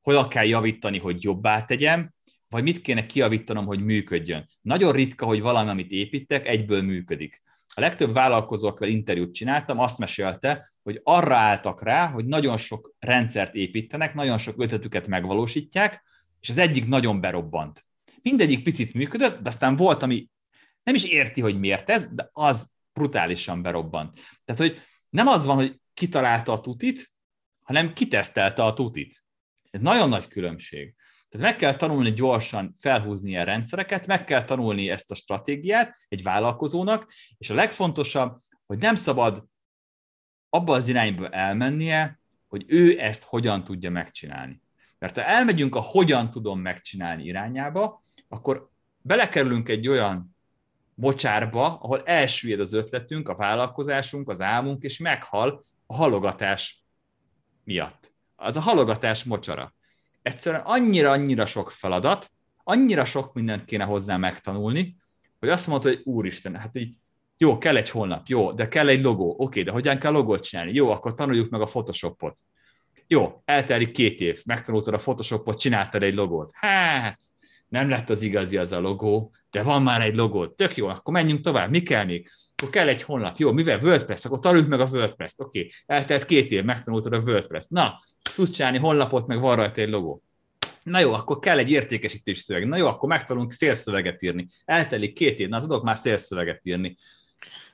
hol 0.03 0.29
kell 0.29 0.45
javítani, 0.45 0.99
hogy 0.99 1.23
jobbá 1.23 1.65
tegyem, 1.65 2.15
vagy 2.49 2.63
mit 2.63 2.81
kéne 2.81 3.07
kiavítanom, 3.07 3.67
hogy 3.67 3.85
működjön. 3.85 4.49
Nagyon 4.61 4.93
ritka, 4.93 5.27
hogy 5.27 5.41
valami, 5.41 5.71
amit 5.71 5.91
építek, 5.91 6.47
egyből 6.47 6.83
működik. 6.83 7.43
A 7.75 7.81
legtöbb 7.81 8.13
vállalkozókkal 8.13 8.89
interjút 8.89 9.35
csináltam, 9.35 9.79
azt 9.79 9.99
mesélte, 9.99 10.73
hogy 10.83 11.01
arra 11.03 11.37
álltak 11.37 11.83
rá, 11.83 12.07
hogy 12.07 12.25
nagyon 12.25 12.59
sok 12.59 12.95
rendszert 12.99 13.55
építenek, 13.55 14.15
nagyon 14.15 14.39
sok 14.39 14.63
ötletüket 14.63 15.07
megvalósítják, 15.07 16.05
és 16.41 16.49
az 16.49 16.59
egyik 16.59 16.87
nagyon 16.87 17.21
berobbant. 17.21 17.87
Mindegyik 18.23 18.63
picit 18.63 18.95
működött, 18.95 19.43
de 19.43 19.49
aztán 19.49 19.77
volt, 19.77 20.03
ami 20.03 20.29
nem 20.83 20.95
is 20.95 21.05
érti, 21.05 21.41
hogy 21.41 21.59
miért 21.59 21.91
ez, 21.91 22.07
de 22.13 22.29
az 22.33 22.71
brutálisan 22.93 23.63
berobbant. 23.63 24.19
Tehát, 24.45 24.61
hogy 24.61 24.83
nem 25.09 25.27
az 25.27 25.47
van, 25.47 25.57
hogy 25.57 25.81
kitalálta 25.95 26.53
a 26.53 26.61
tutit, 26.61 27.13
hanem 27.67 27.93
kitesztelte 27.93 28.65
a 28.65 28.73
tutit. 28.73 29.25
Ez 29.71 29.81
nagyon 29.81 30.09
nagy 30.09 30.29
különbség. 30.29 30.95
Tehát 31.29 31.47
meg 31.47 31.57
kell 31.57 31.75
tanulni 31.75 32.13
gyorsan 32.13 32.75
felhúzni 32.79 33.29
ilyen 33.29 33.45
rendszereket, 33.45 34.07
meg 34.07 34.25
kell 34.25 34.45
tanulni 34.45 34.91
ezt 34.91 35.11
a 35.11 35.15
stratégiát 35.15 35.97
egy 36.09 36.23
vállalkozónak, 36.23 37.13
és 37.39 37.51
a 37.51 37.55
legfontosabb, 37.55 38.39
hogy 38.67 38.79
nem 38.79 38.95
szabad 38.95 39.45
abba 40.49 40.75
az 40.75 40.89
irányba 40.89 41.29
elmennie, 41.29 42.21
hogy 42.49 42.65
ő 42.67 43.01
ezt 43.01 43.23
hogyan 43.23 43.65
tudja 43.65 43.91
megcsinálni. 43.91 44.63
Mert 44.99 45.17
ha 45.17 45.25
elmegyünk 45.25 45.75
a 45.75 45.81
hogyan 45.81 46.31
tudom 46.31 46.61
megcsinálni 46.61 47.25
irányába, 47.25 48.01
akkor 48.29 48.71
belekerülünk 49.03 49.69
egy 49.69 49.89
olyan 49.89 50.37
mocsárba, 50.95 51.79
ahol 51.79 52.03
elsüllyed 52.03 52.61
az 52.61 52.73
ötletünk, 52.73 53.29
a 53.29 53.37
vállalkozásunk, 53.37 54.29
az 54.29 54.41
álmunk, 54.41 54.83
és 54.83 54.99
meghal 54.99 55.65
a 55.87 55.95
halogatás 55.95 56.86
miatt. 57.67 58.13
Az 58.37 58.57
a 58.57 58.61
halogatás 58.61 59.25
mocsara. 59.25 59.75
Egyszerűen 60.23 60.63
annyira-annyira 60.65 61.47
sok 61.47 61.71
feladat, 61.71 62.31
annyira 62.65 63.05
sok 63.05 63.35
mindent 63.35 63.65
kéne 63.65 63.85
hozzá 63.85 64.17
megtanulni, 64.17 64.97
hogy 65.39 65.49
azt 65.49 65.67
mondta, 65.67 65.89
hogy 65.89 66.01
úristen, 66.05 66.57
hát 66.57 66.77
így 66.77 66.95
jó, 67.39 67.59
kell 67.59 67.77
egy 67.77 67.91
honlap, 67.91 68.27
jó, 68.27 68.53
de 68.53 68.69
kell 68.69 68.89
egy 68.89 69.03
logó, 69.03 69.35
oké, 69.39 69.63
de 69.63 69.71
hogyan 69.71 69.99
kell 69.99 70.13
logót 70.13 70.43
csinálni? 70.43 70.73
Jó, 70.73 70.91
akkor 70.91 71.15
tanuljuk 71.15 71.51
meg 71.51 71.61
a 71.61 71.65
Photoshopot. 71.65 72.39
Jó, 73.07 73.43
eltelik 73.45 73.91
két 73.91 74.21
év, 74.21 74.43
megtanultad 74.45 74.95
a 74.95 74.99
Photoshopot, 74.99 75.59
csináltad 75.59 76.03
egy 76.03 76.15
logót. 76.15 76.51
Hát, 76.55 77.19
nem 77.69 77.89
lett 77.89 78.11
az 78.11 78.23
igazi 78.23 78.57
az 78.57 78.73
a 78.73 78.81
logó, 78.81 79.35
de 79.51 79.63
van 79.63 79.83
már 79.83 80.01
egy 80.03 80.15
logó, 80.15 80.47
tök 80.47 80.77
jó, 80.77 80.87
akkor 80.87 81.13
menjünk 81.15 81.41
tovább, 81.41 81.71
mi 81.71 81.83
kell 81.83 82.05
még? 82.05 82.31
Akkor 82.57 82.71
kell 82.71 82.89
egy 82.89 83.03
honlap, 83.03 83.39
jó, 83.39 83.53
mivel 83.53 83.81
WordPress, 83.83 84.25
akkor 84.25 84.41
tanuljuk 84.41 84.69
meg 84.69 84.81
a 84.81 84.89
WordPress-t, 84.93 85.41
oké, 85.41 85.59
okay. 85.59 85.73
eltelt 85.87 86.25
két 86.25 86.51
év, 86.51 86.65
megtanultad 86.65 87.13
a 87.13 87.19
WordPress-t, 87.19 87.71
na, 87.71 88.03
tudsz 88.35 88.51
csinálni 88.51 88.79
honlapot, 88.79 89.27
meg 89.27 89.41
van 89.41 89.57
rajta 89.57 89.81
egy 89.81 89.89
logó. 89.89 90.23
Na 90.83 91.01
jó, 91.01 91.13
akkor 91.13 91.39
kell 91.39 91.59
egy 91.59 91.71
értékesítési 91.71 92.41
szöveg. 92.41 92.67
Na 92.67 92.77
jó, 92.77 92.87
akkor 92.87 93.09
megtanulunk 93.09 93.53
szélszöveget 93.53 94.23
írni. 94.23 94.47
Eltelik 94.65 95.15
két 95.15 95.39
év, 95.39 95.49
na 95.49 95.61
tudok 95.61 95.83
már 95.83 95.97
szélszöveget 95.97 96.61
írni. 96.63 96.97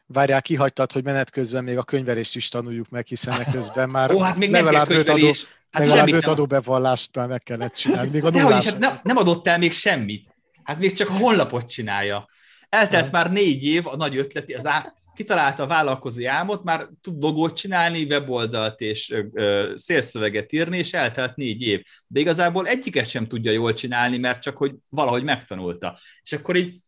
Várjál, 0.07 0.43
kihagytad, 0.43 0.93
hogy 0.93 1.05
menet 1.05 1.31
közben 1.31 1.65
még 1.65 1.77
a 1.77 1.83
könyvelést 1.83 2.37
is 2.37 2.49
tanuljuk 2.49 2.89
meg, 2.89 3.07
hiszen 3.07 3.47
közben 3.53 3.89
már 3.89 4.13
Ó, 4.13 4.19
hát 4.21 4.37
még 4.37 4.51
legalább 4.51 4.91
öt 4.91 5.09
adó, 5.09 5.27
hát 5.71 5.87
legalább 5.87 6.13
öt 6.13 6.27
adóbevallást 6.27 7.17
már 7.17 7.29
meg 7.29 7.43
kellett 7.43 7.75
csinálni. 7.75 8.11
Még 8.11 8.25
a 8.25 8.31
nullás... 8.31 8.65
hát 8.65 8.79
nem, 8.79 9.01
nem 9.03 9.17
adott 9.17 9.47
el 9.47 9.59
még 9.59 9.73
semmit. 9.73 10.35
Hát 10.63 10.79
még 10.79 10.93
csak 10.93 11.09
a 11.09 11.13
honlapot 11.13 11.71
csinálja. 11.71 12.29
Eltelt 12.73 13.05
ja. 13.05 13.11
már 13.13 13.33
négy 13.33 13.65
év 13.65 13.87
a 13.87 13.97
nagy 13.97 14.17
ötleti, 14.17 14.55
az 14.55 14.67
á, 14.67 14.93
kitalálta 15.15 15.63
a 15.63 15.67
vállalkozói 15.67 16.25
álmot, 16.25 16.65
már 16.65 16.89
tud 17.01 17.23
logót 17.23 17.57
csinálni, 17.57 18.05
weboldalt 18.05 18.81
és 18.81 19.11
ö, 19.33 19.73
szélszöveget 19.75 20.53
írni, 20.53 20.79
és 20.79 20.93
eltelt 20.93 21.37
négy 21.37 21.63
év. 21.63 21.83
De 22.07 22.21
igazából 22.21 22.67
egyiket 22.67 23.09
sem 23.09 23.27
tudja 23.27 23.53
jól 23.53 23.73
csinálni, 23.73 24.19
mert 24.19 24.43
csak 24.43 24.57
hogy 24.57 24.75
valahogy 24.89 25.23
megtanulta. 25.23 25.99
És 26.23 26.33
akkor 26.33 26.57
így 26.57 26.81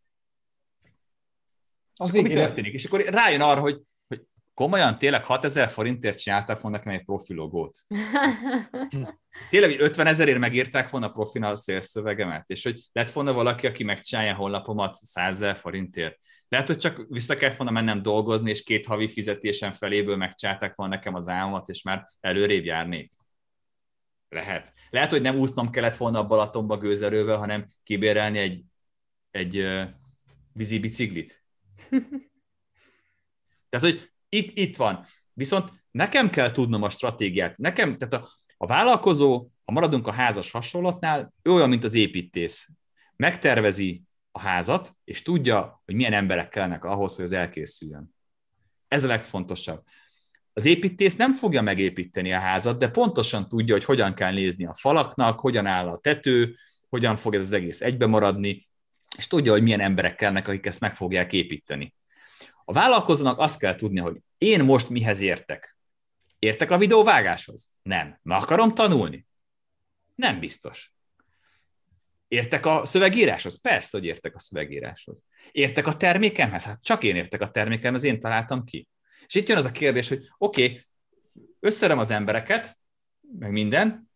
az 1.97 2.09
és 2.09 2.15
akkor 2.15 2.29
mi 2.29 2.35
történik? 2.35 2.73
És 2.73 2.85
akkor 2.85 3.01
rájön 3.01 3.41
arra, 3.41 3.61
hogy, 3.61 3.81
hogy 4.09 4.23
komolyan 4.55 4.99
tényleg 4.99 5.25
6000 5.25 5.71
forintért 5.71 6.19
csinálták 6.19 6.61
volna 6.61 6.77
nekem 6.77 6.93
egy 6.93 7.05
profilogót. 7.05 7.77
tényleg, 9.51 9.71
hogy 9.71 9.81
50 9.81 10.07
ezerért 10.07 10.39
megírták 10.39 10.91
volna 10.91 11.11
profin 11.11 11.43
a 11.43 11.57
szélszövegemet, 11.57 12.49
és 12.49 12.63
hogy 12.63 12.83
lett 12.93 13.11
volna 13.11 13.33
valaki, 13.33 13.67
aki 13.67 13.85
megcsinálja 13.85 14.35
honlapomat 14.35 14.95
100 14.95 15.35
ezer 15.35 15.57
forintért. 15.57 16.19
Lehet, 16.49 16.67
hogy 16.67 16.77
csak 16.77 17.07
vissza 17.09 17.37
kellett 17.37 17.57
volna 17.57 17.73
mennem 17.73 18.03
dolgozni, 18.03 18.51
és 18.51 18.63
két 18.63 18.87
havi 18.87 19.09
fizetésem 19.09 19.73
feléből 19.73 20.17
megcsálták 20.17 20.75
volna 20.75 20.95
nekem 20.95 21.15
az 21.15 21.29
álmomat, 21.29 21.69
és 21.69 21.83
már 21.83 22.09
előrébb 22.21 22.65
járnék. 22.65 23.13
Lehet. 24.29 24.73
Lehet, 24.91 25.11
hogy 25.11 25.23
nem 25.23 25.37
úsznom 25.37 25.71
kellett 25.71 25.97
volna 25.97 26.19
a 26.19 26.27
Balatonba 26.27 26.79
gőzerővel, 26.79 27.37
hanem 27.37 27.67
kibérelni 27.83 28.39
egy, 28.39 28.65
egy 29.31 29.59
uh, 29.59 29.85
vízi 30.53 30.79
biciklit. 30.79 31.45
Tehát, 33.69 33.87
hogy 33.91 34.11
itt, 34.29 34.59
itt 34.59 34.77
van. 34.77 35.07
Viszont 35.33 35.73
nekem 35.91 36.31
kell 36.31 36.51
tudnom 36.51 36.83
a 36.83 36.91
stratégiát. 36.91 37.57
Nekem, 37.57 37.99
tehát 37.99 38.15
a, 38.15 38.33
a 38.65 38.67
vállalkozó, 38.67 39.49
ha 39.65 39.73
maradunk 39.73 40.07
a 40.07 40.13
házas 40.13 40.51
hasonlatnál, 40.51 41.33
ő 41.43 41.53
olyan, 41.53 41.69
mint 41.69 41.85
az 41.85 41.95
építész. 41.95 42.69
Megtervezi 43.17 44.03
a 44.33 44.41
házat, 44.41 44.97
és 45.05 45.23
tudja, 45.23 45.83
hogy 45.85 45.95
milyen 45.95 46.13
emberek 46.13 46.49
kellene 46.49 46.77
ahhoz, 46.77 47.17
hogy 47.17 47.25
az 47.25 47.33
elkészüljön. 47.33 48.15
Ez 48.89 49.05
a 49.05 49.07
legfontosabb. 49.07 49.83
Az 50.53 50.65
építész 50.65 51.17
nem 51.17 51.33
fogja 51.33 51.63
megépíteni 51.63 52.33
a 52.33 52.39
házat, 52.39 52.79
de 52.79 52.91
pontosan 52.91 53.49
tudja, 53.49 53.75
hogy 53.75 53.85
hogyan 53.85 54.15
kell 54.15 54.33
nézni 54.33 54.67
a 54.67 54.75
falaknak, 54.75 55.41
hogyan 55.41 55.67
áll 55.67 55.89
a 55.89 55.99
tető, 55.99 56.55
hogyan 56.89 57.17
fog 57.17 57.35
ez 57.35 57.45
az 57.45 57.53
egész 57.53 57.81
egybe 57.81 58.07
maradni, 58.07 58.67
és 59.17 59.27
tudja, 59.27 59.53
hogy 59.53 59.63
milyen 59.63 59.81
emberek 59.81 60.15
kellnek, 60.15 60.49
akik 60.49 60.67
ezt 60.67 60.81
meg 60.81 60.97
fogják 60.97 61.33
építeni. 61.33 61.95
A 62.65 62.73
vállalkozónak 62.73 63.39
azt 63.39 63.59
kell 63.59 63.75
tudni, 63.75 64.01
hogy 64.01 64.17
én 64.39 64.65
most 64.65 64.89
mihez 64.89 65.21
értek. 65.21 65.77
Értek 66.45 66.71
a 66.71 66.79
videóvágáshoz? 66.79 67.73
Nem. 67.83 68.19
Ma 68.23 68.37
akarom 68.37 68.75
tanulni? 68.75 69.27
Nem 70.15 70.41
biztos. 70.41 70.95
Értek 72.29 72.67
a 72.67 72.85
szövegíráshoz? 72.85 73.61
Persze, 73.61 73.99
hogy 73.99 74.07
értek 74.07 74.35
a 74.35 74.39
szövegíráshoz. 74.39 75.23
Értek 75.53 75.87
a 75.87 75.97
termékemhez? 75.97 76.65
Hát 76.65 76.83
csak 76.83 77.03
én 77.05 77.17
értek 77.17 77.41
a 77.41 77.51
termékemhez, 77.51 78.03
én 78.03 78.21
találtam 78.21 78.65
ki. 78.65 78.89
És 79.27 79.35
itt 79.35 79.49
jön 79.49 79.57
az 79.57 79.65
a 79.65 79.71
kérdés, 79.71 80.09
hogy 80.09 80.29
oké, 80.39 80.65
okay, 80.65 80.87
összerem 81.61 81.99
az 81.99 82.11
embereket, 82.11 82.79
meg 83.39 83.51
minden, 83.51 84.11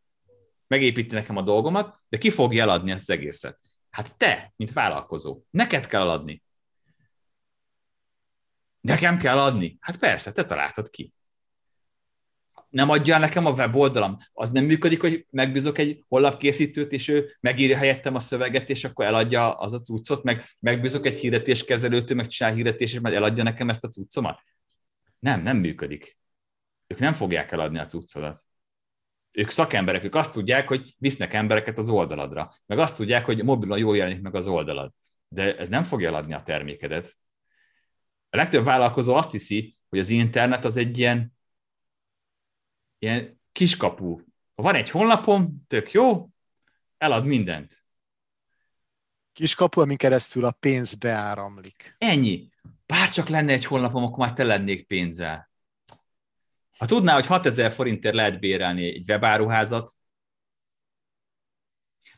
megépíti 0.66 1.14
nekem 1.14 1.37
a 1.37 1.43
dolgomat, 1.43 1.99
de 2.09 2.18
ki 2.18 2.31
fogja 2.31 2.62
eladni 2.62 2.91
ezt 2.91 3.09
az 3.11 3.16
egészet? 3.16 3.59
Hát 3.91 4.16
te, 4.16 4.53
mint 4.57 4.72
vállalkozó, 4.72 5.43
neked 5.51 5.87
kell 5.87 6.11
adni. 6.11 6.43
Nekem 8.81 9.18
kell 9.18 9.39
adni? 9.39 9.76
Hát 9.81 9.97
persze, 9.97 10.33
te 10.33 10.45
találtad 10.45 10.91
ki. 10.91 11.12
Nem 12.68 12.90
adja 12.90 13.18
nekem 13.18 13.46
a 13.46 13.50
weboldalam. 13.50 14.16
Az 14.32 14.50
nem 14.50 14.64
működik, 14.64 15.00
hogy 15.00 15.26
megbízok 15.30 15.78
egy 15.78 16.04
honlapkészítőt, 16.08 16.92
és 16.92 17.08
ő 17.08 17.36
megírja 17.40 17.76
helyettem 17.76 18.14
a 18.14 18.20
szöveget, 18.20 18.70
és 18.70 18.84
akkor 18.84 19.04
eladja 19.04 19.54
az 19.54 19.72
a 19.72 19.80
cuccot, 19.80 20.22
meg 20.22 20.44
megbízok 20.60 21.06
egy 21.06 21.18
hirdetéskezelőtől, 21.18 22.16
meg 22.16 22.26
csinál 22.26 22.54
hirdetés, 22.54 22.92
és 22.92 23.00
meg 23.00 23.14
eladja 23.14 23.42
nekem 23.42 23.68
ezt 23.68 23.84
a 23.84 23.88
cuccomat. 23.88 24.40
Nem, 25.18 25.42
nem 25.42 25.56
működik. 25.56 26.18
Ők 26.86 26.98
nem 26.98 27.12
fogják 27.12 27.52
eladni 27.52 27.78
a 27.78 27.86
cuccodat. 27.86 28.40
Ők 29.32 29.50
szakemberek, 29.50 30.04
ők 30.04 30.14
azt 30.14 30.32
tudják, 30.32 30.68
hogy 30.68 30.94
visznek 30.98 31.34
embereket 31.34 31.78
az 31.78 31.88
oldaladra, 31.88 32.54
meg 32.66 32.78
azt 32.78 32.96
tudják, 32.96 33.24
hogy 33.24 33.44
mobilon 33.44 33.78
jól 33.78 33.96
jelenik 33.96 34.20
meg 34.20 34.34
az 34.34 34.46
oldalad. 34.46 34.92
De 35.28 35.56
ez 35.56 35.68
nem 35.68 35.82
fogja 35.82 36.08
eladni 36.08 36.34
a 36.34 36.42
termékedet. 36.42 37.18
A 38.30 38.36
legtöbb 38.36 38.64
vállalkozó 38.64 39.14
azt 39.14 39.30
hiszi, 39.30 39.74
hogy 39.88 39.98
az 39.98 40.10
internet 40.10 40.64
az 40.64 40.76
egy 40.76 40.98
ilyen, 40.98 41.38
ilyen 42.99 43.40
kiskapu. 43.53 44.20
Ha 44.55 44.62
van 44.62 44.74
egy 44.74 44.90
honlapom, 44.90 45.64
tök 45.66 45.92
jó, 45.92 46.28
elad 46.99 47.24
mindent. 47.24 47.84
Kiskapu, 49.32 49.80
amin 49.80 49.96
keresztül 49.96 50.44
a 50.44 50.51
pénz 50.51 50.94
beáramlik. 50.94 51.94
Ennyi. 51.99 52.49
Bár 52.86 53.11
csak 53.11 53.28
lenne 53.28 53.53
egy 53.53 53.64
honlapom, 53.64 54.05
akkor 54.05 54.18
már 54.18 54.32
te 54.32 54.44
lennék 54.44 54.86
pénzzel. 54.86 55.51
Ha 56.78 56.86
tudná, 56.86 57.14
hogy 57.14 57.26
6000 57.26 57.72
forintért 57.72 58.14
lehet 58.14 58.40
bérelni 58.40 58.84
egy 58.84 59.09
webáruházat, 59.11 59.92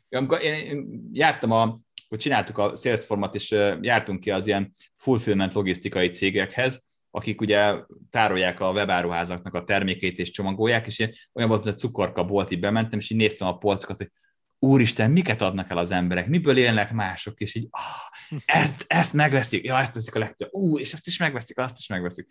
amikor 0.09 0.43
én 0.43 1.01
jártam 1.13 1.51
a, 1.51 1.81
hogy 2.09 2.19
csináltuk 2.19 2.59
a 2.59 2.77
Salesformat, 2.77 3.35
és 3.35 3.51
jártunk 3.81 4.21
ki 4.21 4.31
az 4.31 4.47
ilyen 4.47 4.73
fulfillment 4.95 5.55
logisztikai 5.55 6.09
cégekhez, 6.09 6.85
akik 7.11 7.41
ugye 7.41 7.75
tárolják 8.11 8.61
a 8.61 8.71
webáruházaknak 8.71 9.55
a 9.55 9.65
termékeit 9.65 10.19
és 10.19 10.31
csomagolják, 10.31 10.87
és 10.87 10.99
én 10.99 11.13
olyan 11.33 11.49
volt, 11.49 11.65
mint 11.65 11.77
a 11.77 11.79
cukorka 11.79 12.25
bolt, 12.25 12.51
így 12.51 12.61
bementem, 12.61 12.99
és 12.99 13.11
így 13.11 13.19
néztem 13.19 13.49
a 13.49 13.59
polcokat, 13.59 13.97
hogy 13.97 14.11
úristen, 14.59 15.11
miket 15.11 15.43
adnak 15.43 15.71
el 15.71 15.79
az 15.79 15.91
emberek, 15.91 16.27
miből 16.27 16.57
élnek 16.57 16.93
mások, 16.93 17.41
és 17.41 17.55
így, 17.55 17.69
ah, 17.71 18.41
ezt, 18.45 18.85
ezt 18.87 19.13
megveszik, 19.13 19.65
ja, 19.65 19.79
ezt 19.79 19.95
veszik 19.95 20.15
a 20.15 20.19
legtöbb, 20.19 20.49
ú, 20.53 20.79
és 20.79 20.93
ezt 20.93 21.07
is 21.07 21.19
megveszik, 21.19 21.59
azt 21.59 21.79
is 21.79 21.87
megveszik. 21.87 22.27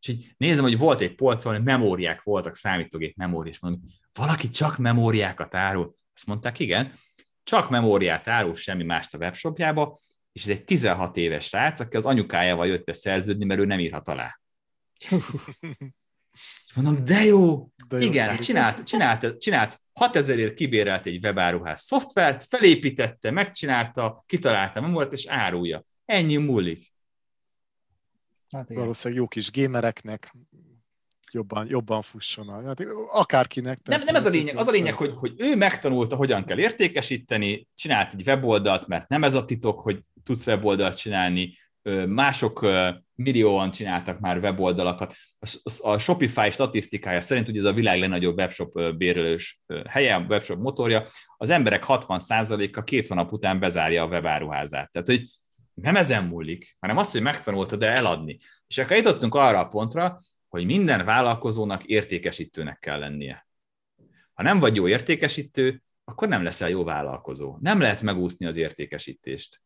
És 0.00 0.08
így 0.08 0.34
nézem, 0.36 0.64
hogy 0.64 0.78
volt 0.78 1.00
egy 1.00 1.14
polcon, 1.14 1.54
hogy 1.54 1.62
memóriák 1.62 2.22
voltak, 2.22 2.56
számítógép 2.56 3.16
memóri, 3.16 3.48
és 3.48 3.58
mondom, 3.58 3.80
valaki 4.12 4.50
csak 4.50 4.78
memóriákat 4.78 5.54
árul. 5.54 5.94
Azt 6.14 6.26
mondták, 6.26 6.58
igen, 6.58 6.92
csak 7.42 7.70
memóriát 7.70 8.28
árul, 8.28 8.56
semmi 8.56 8.84
mást 8.84 9.14
a 9.14 9.18
webshopjába, 9.18 9.98
és 10.32 10.42
ez 10.42 10.48
egy 10.48 10.64
16 10.64 11.16
éves 11.16 11.44
srác, 11.44 11.80
aki 11.80 11.96
az 11.96 12.04
anyukájával 12.04 12.66
jött 12.66 12.84
be 12.84 12.92
szerződni, 12.92 13.44
mert 13.44 13.60
ő 13.60 13.64
nem 13.64 13.78
írhat 13.78 14.08
alá. 14.08 14.40
Mondom, 16.74 17.04
de 17.04 17.24
jó, 17.24 17.68
de 17.88 17.98
jó 17.98 18.02
igen, 18.02 18.38
csinált, 18.38 18.82
csinált, 18.82 19.38
csinált 19.38 19.80
6000ért 20.00 20.52
kibérelt 20.56 21.06
egy 21.06 21.24
webáruház 21.24 21.80
szoftvert, 21.80 22.42
felépítette, 22.42 23.30
megcsinálta, 23.30 24.24
kitalálta 24.26 24.80
memóriát, 24.80 25.12
és 25.12 25.26
árulja. 25.26 25.84
Ennyi 26.04 26.36
múlik. 26.36 26.92
Hát 28.50 28.70
igen. 28.70 28.82
Valószínűleg 28.82 29.22
jó 29.22 29.28
kis 29.28 29.50
gémereknek 29.50 30.34
jobban, 31.32 31.66
jobban 31.68 32.02
fusson. 32.02 32.64
Hát 32.64 32.86
akárkinek. 33.12 33.78
Persze, 33.78 34.04
nem, 34.04 34.14
nem 34.14 34.22
ez 34.22 34.26
a 34.26 34.36
lényeg. 34.36 34.56
Az 34.56 34.66
a 34.66 34.70
lényeg, 34.70 34.94
hogy, 34.94 35.12
hogy 35.16 35.34
ő 35.36 35.56
megtanulta, 35.56 36.16
hogyan 36.16 36.44
kell 36.44 36.58
értékesíteni, 36.58 37.68
csinált 37.74 38.12
egy 38.12 38.26
weboldalt, 38.26 38.86
mert 38.86 39.08
nem 39.08 39.24
ez 39.24 39.34
a 39.34 39.44
titok, 39.44 39.80
hogy 39.80 40.00
tudsz 40.22 40.46
weboldalt 40.46 40.96
csinálni, 40.96 41.58
mások 42.06 42.66
millióan 43.14 43.70
csináltak 43.70 44.20
már 44.20 44.38
weboldalakat. 44.38 45.14
A 45.80 45.98
Shopify 45.98 46.50
statisztikája 46.50 47.20
szerint, 47.20 47.46
hogy 47.46 47.58
ez 47.58 47.64
a 47.64 47.72
világ 47.72 47.98
legnagyobb 47.98 48.38
webshop 48.38 48.96
bérelős 48.96 49.60
helye, 49.88 50.18
webshop 50.18 50.58
motorja, 50.58 51.04
az 51.36 51.50
emberek 51.50 51.84
60%-a 51.86 52.82
két 52.82 53.06
hónap 53.06 53.32
után 53.32 53.58
bezárja 53.58 54.02
a 54.02 54.06
webáruházát. 54.06 54.90
Tehát, 54.90 55.06
hogy 55.08 55.24
nem 55.74 55.96
ezen 55.96 56.24
múlik, 56.24 56.76
hanem 56.80 56.96
az, 56.96 57.10
hogy 57.10 57.22
megtanultad 57.22 57.78
de 57.78 57.96
eladni. 57.96 58.38
És 58.66 58.78
akkor 58.78 58.96
jutottunk 58.96 59.34
arra 59.34 59.58
a 59.58 59.68
pontra, 59.68 60.18
hogy 60.48 60.64
minden 60.64 61.04
vállalkozónak 61.04 61.84
értékesítőnek 61.84 62.78
kell 62.78 62.98
lennie. 62.98 63.48
Ha 64.34 64.42
nem 64.42 64.60
vagy 64.60 64.76
jó 64.76 64.88
értékesítő, 64.88 65.82
akkor 66.04 66.28
nem 66.28 66.42
leszel 66.42 66.68
jó 66.68 66.84
vállalkozó. 66.84 67.56
Nem 67.60 67.80
lehet 67.80 68.02
megúszni 68.02 68.46
az 68.46 68.56
értékesítést. 68.56 69.60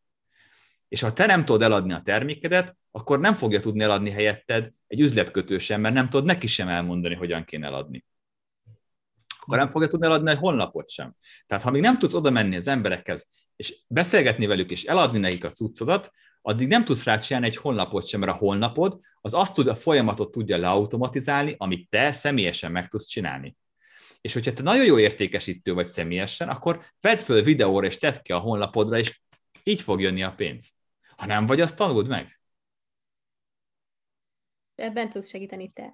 És 0.95 1.01
ha 1.01 1.13
te 1.13 1.25
nem 1.25 1.45
tudod 1.45 1.61
eladni 1.61 1.93
a 1.93 2.01
termékedet, 2.01 2.77
akkor 2.91 3.19
nem 3.19 3.33
fogja 3.33 3.59
tudni 3.59 3.83
eladni 3.83 4.09
helyetted 4.09 4.69
egy 4.87 4.99
üzletkötő 4.99 5.57
sem, 5.57 5.81
mert 5.81 5.93
nem 5.93 6.09
tudod 6.09 6.25
neki 6.25 6.47
sem 6.47 6.67
elmondani, 6.67 7.15
hogyan 7.15 7.43
kéne 7.43 7.67
eladni. 7.67 8.05
Akkor 9.39 9.57
nem 9.57 9.67
fogja 9.67 9.87
tudni 9.87 10.05
eladni 10.05 10.29
egy 10.29 10.37
honlapot 10.37 10.89
sem. 10.89 11.15
Tehát 11.47 11.63
ha 11.63 11.71
még 11.71 11.81
nem 11.81 11.99
tudsz 11.99 12.13
oda 12.13 12.29
menni 12.29 12.55
az 12.55 12.67
emberekhez, 12.67 13.29
és 13.55 13.77
beszélgetni 13.87 14.45
velük, 14.45 14.71
és 14.71 14.83
eladni 14.83 15.19
nekik 15.19 15.43
a 15.43 15.51
cuccodat, 15.51 16.11
addig 16.41 16.67
nem 16.67 16.85
tudsz 16.85 17.03
rá 17.03 17.19
csinálni 17.19 17.47
egy 17.47 17.57
honlapot 17.57 18.07
sem, 18.07 18.19
mert 18.19 18.31
a 18.31 18.35
honlapod 18.35 18.99
az 19.21 19.33
azt 19.33 19.53
tud, 19.53 19.67
a 19.67 19.75
folyamatot 19.75 20.31
tudja 20.31 20.57
leautomatizálni, 20.57 21.55
amit 21.57 21.89
te 21.89 22.11
személyesen 22.11 22.71
meg 22.71 22.87
tudsz 22.87 23.05
csinálni. 23.05 23.57
És 24.21 24.33
hogyha 24.33 24.53
te 24.53 24.63
nagyon 24.63 24.85
jó 24.85 24.99
értékesítő 24.99 25.73
vagy 25.73 25.87
személyesen, 25.87 26.49
akkor 26.49 26.83
vedd 27.01 27.17
föl 27.17 27.41
videóra, 27.41 27.85
és 27.85 27.97
tedd 27.97 28.21
ki 28.21 28.31
a 28.31 28.37
honlapodra, 28.37 28.97
és 28.97 29.19
így 29.67 29.81
fog 29.81 30.01
jönni 30.01 30.23
a 30.23 30.33
pénz. 30.33 30.74
Ha 31.17 31.25
nem 31.25 31.45
vagy, 31.45 31.61
azt 31.61 31.77
tanuld 31.77 32.07
meg. 32.07 32.39
Ebben 34.75 35.09
tudsz 35.09 35.29
segíteni 35.29 35.71
te. 35.73 35.93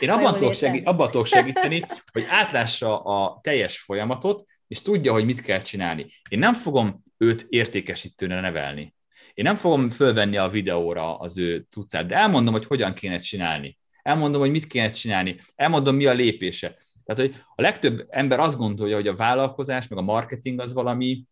Én 0.00 0.10
abban 0.10 0.36
tudok, 0.36 0.54
segít, 0.54 0.86
abban 0.86 1.10
tudok 1.10 1.26
segíteni, 1.26 1.84
hogy 2.12 2.24
átlássa 2.28 3.02
a 3.02 3.40
teljes 3.40 3.78
folyamatot, 3.78 4.46
és 4.68 4.82
tudja, 4.82 5.12
hogy 5.12 5.24
mit 5.24 5.40
kell 5.40 5.60
csinálni. 5.60 6.06
Én 6.28 6.38
nem 6.38 6.54
fogom 6.54 7.04
őt 7.16 7.46
értékesítőre 7.48 8.40
nevelni. 8.40 8.94
Én 9.34 9.44
nem 9.44 9.54
fogom 9.54 9.90
fölvenni 9.90 10.36
a 10.36 10.48
videóra 10.48 11.18
az 11.18 11.38
ő 11.38 11.62
tucát, 11.62 12.06
de 12.06 12.16
elmondom, 12.16 12.52
hogy 12.52 12.64
hogyan 12.64 12.94
kéne 12.94 13.18
csinálni. 13.18 13.78
Elmondom, 14.02 14.40
hogy 14.40 14.50
mit 14.50 14.66
kéne 14.66 14.90
csinálni. 14.90 15.38
Elmondom, 15.54 15.96
mi 15.96 16.06
a 16.06 16.12
lépése. 16.12 16.76
Tehát, 17.04 17.20
hogy 17.20 17.44
a 17.54 17.62
legtöbb 17.62 18.06
ember 18.10 18.40
azt 18.40 18.56
gondolja, 18.56 18.96
hogy 18.96 19.08
a 19.08 19.16
vállalkozás, 19.16 19.88
meg 19.88 19.98
a 19.98 20.02
marketing 20.02 20.60
az 20.60 20.72
valami 20.72 21.24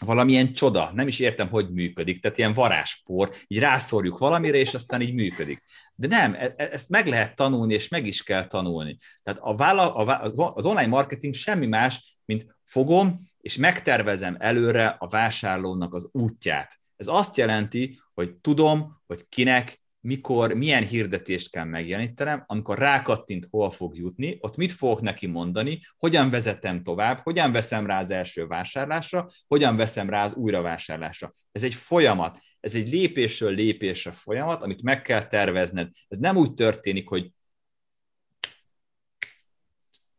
valamilyen 0.00 0.52
csoda, 0.52 0.90
nem 0.94 1.08
is 1.08 1.18
értem, 1.18 1.48
hogy 1.48 1.70
működik, 1.70 2.20
tehát 2.20 2.38
ilyen 2.38 2.54
varázspor, 2.54 3.34
így 3.46 3.58
rászorjuk 3.58 4.18
valamire, 4.18 4.56
és 4.56 4.74
aztán 4.74 5.00
így 5.00 5.14
működik. 5.14 5.62
De 5.94 6.06
nem, 6.06 6.34
e, 6.34 6.54
e, 6.56 6.68
ezt 6.72 6.88
meg 6.88 7.06
lehet 7.06 7.36
tanulni, 7.36 7.74
és 7.74 7.88
meg 7.88 8.06
is 8.06 8.22
kell 8.22 8.46
tanulni. 8.46 8.96
Tehát 9.22 9.40
a 9.42 9.54
vállal, 9.54 10.08
az 10.54 10.64
online 10.64 10.86
marketing 10.86 11.34
semmi 11.34 11.66
más, 11.66 12.18
mint 12.24 12.56
fogom, 12.64 13.20
és 13.40 13.56
megtervezem 13.56 14.36
előre 14.38 14.86
a 14.98 15.08
vásárlónak 15.08 15.94
az 15.94 16.08
útját. 16.12 16.80
Ez 16.96 17.06
azt 17.06 17.36
jelenti, 17.36 18.00
hogy 18.14 18.34
tudom, 18.34 19.00
hogy 19.06 19.26
kinek 19.28 19.80
mikor, 20.08 20.52
milyen 20.54 20.84
hirdetést 20.84 21.50
kell 21.50 21.64
megjelenítenem, 21.64 22.44
amikor 22.46 22.78
rákattint, 22.78 23.46
hol 23.50 23.70
fog 23.70 23.96
jutni, 23.96 24.36
ott 24.40 24.56
mit 24.56 24.72
fogok 24.72 25.00
neki 25.00 25.26
mondani, 25.26 25.80
hogyan 25.98 26.30
vezetem 26.30 26.82
tovább, 26.82 27.18
hogyan 27.18 27.52
veszem 27.52 27.86
rá 27.86 27.98
az 27.98 28.10
első 28.10 28.46
vásárlásra, 28.46 29.30
hogyan 29.46 29.76
veszem 29.76 30.10
rá 30.10 30.24
az 30.24 30.34
újravásárlásra. 30.34 31.32
Ez 31.52 31.62
egy 31.62 31.74
folyamat, 31.74 32.40
ez 32.60 32.74
egy 32.74 32.88
lépésről 32.88 33.54
lépésre 33.54 34.12
folyamat, 34.12 34.62
amit 34.62 34.82
meg 34.82 35.02
kell 35.02 35.26
tervezned. 35.26 35.90
Ez 36.08 36.18
nem 36.18 36.36
úgy 36.36 36.54
történik, 36.54 37.08
hogy 37.08 37.30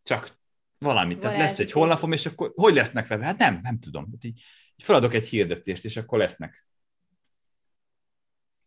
csak 0.04 0.38
valamit. 0.78 1.20
Tehát 1.20 1.38
lesz 1.38 1.60
egy 1.60 1.72
honlapom, 1.72 2.12
és 2.12 2.26
akkor 2.26 2.52
hogy 2.56 2.74
lesznek 2.74 3.08
vele? 3.08 3.26
Hát 3.26 3.38
nem, 3.38 3.60
nem 3.62 3.80
tudom. 3.80 4.08
Hát 4.12 4.24
így, 4.24 4.42
így 4.76 4.86
feladok 4.86 5.14
egy 5.14 5.28
hirdetést, 5.28 5.86
és 5.86 5.98
akkor 5.98 6.20
lesznek. 6.20 6.69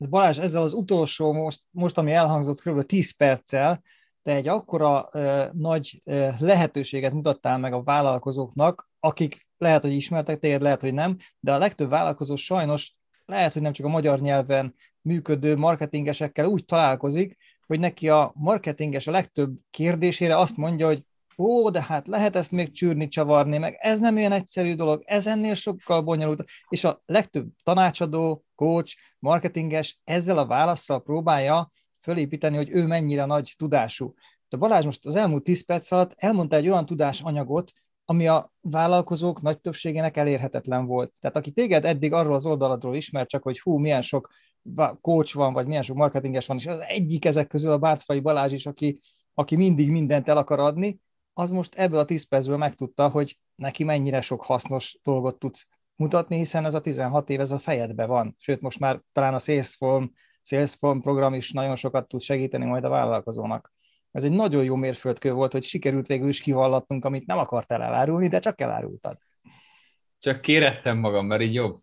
Balázs, 0.09 0.39
ezzel 0.39 0.63
az 0.63 0.73
utolsó, 0.73 1.33
most, 1.33 1.63
most 1.71 1.99
ami 1.99 2.13
elhangzott 2.13 2.63
kb. 2.63 2.87
10 2.87 3.17
perccel, 3.17 3.83
te 4.23 4.35
egy 4.35 4.49
akkora 4.49 5.09
uh, 5.13 5.53
nagy 5.53 6.03
uh, 6.05 6.41
lehetőséget 6.41 7.13
mutattál 7.13 7.59
meg 7.59 7.73
a 7.73 7.83
vállalkozóknak, 7.83 8.91
akik 9.01 9.47
lehet, 9.59 9.83
hogy 9.83 9.93
ismertek 9.93 10.39
téged, 10.39 10.63
lehet, 10.63 10.81
hogy 10.81 10.95
nem, 10.95 11.17
de 11.41 11.53
a 11.53 11.59
legtöbb 11.59 11.89
vállalkozó 11.89 12.37
sajnos 12.37 12.97
lehet, 13.25 13.53
hogy 13.53 13.63
nem 13.63 13.73
csak 13.73 13.87
a 13.87 13.89
magyar 13.89 14.21
nyelven 14.21 14.75
működő 15.01 15.57
marketingesekkel 15.57 16.47
úgy 16.47 16.65
találkozik, 16.65 17.37
hogy 17.67 17.81
neki 17.81 18.09
a 18.09 18.33
marketinges 18.35 19.07
a 19.07 19.11
legtöbb 19.11 19.59
kérdésére 19.71 20.39
azt 20.39 20.57
mondja, 20.57 20.87
hogy 20.87 21.05
ó, 21.39 21.71
de 21.71 21.83
hát 21.83 22.07
lehet 22.07 22.37
ezt 22.37 22.53
még 22.53 22.73
csűrni, 22.73 23.09
csavarni, 23.09 23.59
meg 23.59 23.77
ez 23.81 24.01
nem 24.01 24.19
ilyen 24.19 24.33
egyszerű 24.33 24.75
dolog, 24.75 25.03
ez 25.05 25.27
ennél 25.27 25.55
sokkal 25.55 26.03
bonyolult, 26.03 26.45
és 26.69 26.85
a 26.85 27.03
legtöbb 27.07 27.49
tanácsadó, 27.63 28.45
coach, 28.55 28.97
marketinges 29.19 30.01
ezzel 30.05 30.39
a 30.39 30.47
válaszsal 30.47 31.03
próbálja 31.03 31.71
fölépíteni, 32.01 32.57
hogy 32.57 32.71
ő 32.71 32.87
mennyire 32.87 33.25
nagy 33.25 33.55
tudású. 33.59 34.15
De 34.49 34.57
Balázs 34.57 34.85
most 34.85 35.07
az 35.07 35.17
elmúlt 35.17 35.43
10 35.43 35.65
perc 35.65 35.93
alatt 35.93 36.13
elmondta 36.17 36.57
egy 36.57 36.69
olyan 36.69 36.87
tudásanyagot, 36.87 37.73
ami 38.05 38.27
a 38.27 38.53
vállalkozók 38.61 39.43
nagy 39.43 39.61
többségének 39.61 40.17
elérhetetlen 40.17 40.87
volt. 40.87 41.13
Tehát 41.21 41.37
aki 41.37 41.51
téged 41.51 41.85
eddig 41.85 42.13
arról 42.13 42.35
az 42.35 42.47
oldaladról 42.47 42.97
ismer, 42.97 43.27
csak 43.27 43.43
hogy 43.43 43.61
hú, 43.61 43.77
milyen 43.77 44.03
sok 44.03 44.29
coach 45.01 45.35
van, 45.35 45.53
vagy 45.53 45.67
milyen 45.67 45.83
sok 45.83 45.97
marketinges 45.97 46.47
van, 46.47 46.57
és 46.57 46.67
az 46.67 46.79
egyik 46.79 47.25
ezek 47.25 47.47
közül 47.47 47.73
a 47.73 47.79
Bártfai 47.79 48.21
Balázs 48.21 48.53
is, 48.53 48.67
aki, 48.67 48.99
aki 49.35 49.57
mindig 49.57 49.91
mindent 49.91 50.29
el 50.29 50.37
akar 50.37 50.61
adni, 50.61 51.01
az 51.33 51.51
most 51.51 51.75
ebből 51.75 51.99
a 51.99 52.05
10 52.05 52.29
percből 52.29 52.57
megtudta, 52.57 53.09
hogy 53.09 53.39
neki 53.55 53.85
mennyire 53.85 54.21
sok 54.21 54.45
hasznos 54.45 54.99
dolgot 55.03 55.39
tudsz 55.39 55.69
mutatni, 55.97 56.37
hiszen 56.37 56.65
ez 56.65 56.75
a 56.75 56.81
16 56.81 57.31
év 57.31 57.41
ez 57.41 57.53
a 57.53 57.59
fejedbe 57.59 58.07
van. 58.07 58.37
Sőt, 58.39 58.61
most 58.61 58.79
már 58.79 59.01
talán 59.13 59.35
a 59.35 59.39
Salesforce, 59.39 60.11
Salesforce 60.43 61.01
program 61.01 61.35
is 61.35 61.53
nagyon 61.53 61.77
sokat 61.77 62.09
tud 62.09 62.21
segíteni 62.21 62.65
majd 62.65 62.85
a 62.85 62.89
vállalkozónak. 62.89 63.73
Ez 64.11 64.25
egy 64.25 64.31
nagyon 64.31 64.65
jó 64.65 64.75
mérföldkő 64.75 65.33
volt, 65.33 65.53
hogy 65.53 65.65
sikerült 65.65 66.07
végül 66.07 66.29
is 66.29 66.41
kivallatnunk, 66.41 67.05
amit 67.05 67.27
nem 67.27 67.39
akartál 67.39 67.83
elárulni, 67.83 68.29
de 68.29 68.39
csak 68.39 68.61
elárultad. 68.61 69.19
Csak 70.19 70.41
kérettem 70.41 70.99
magam, 70.99 71.27
mert 71.27 71.43
így 71.43 71.55
jobb. 71.55 71.81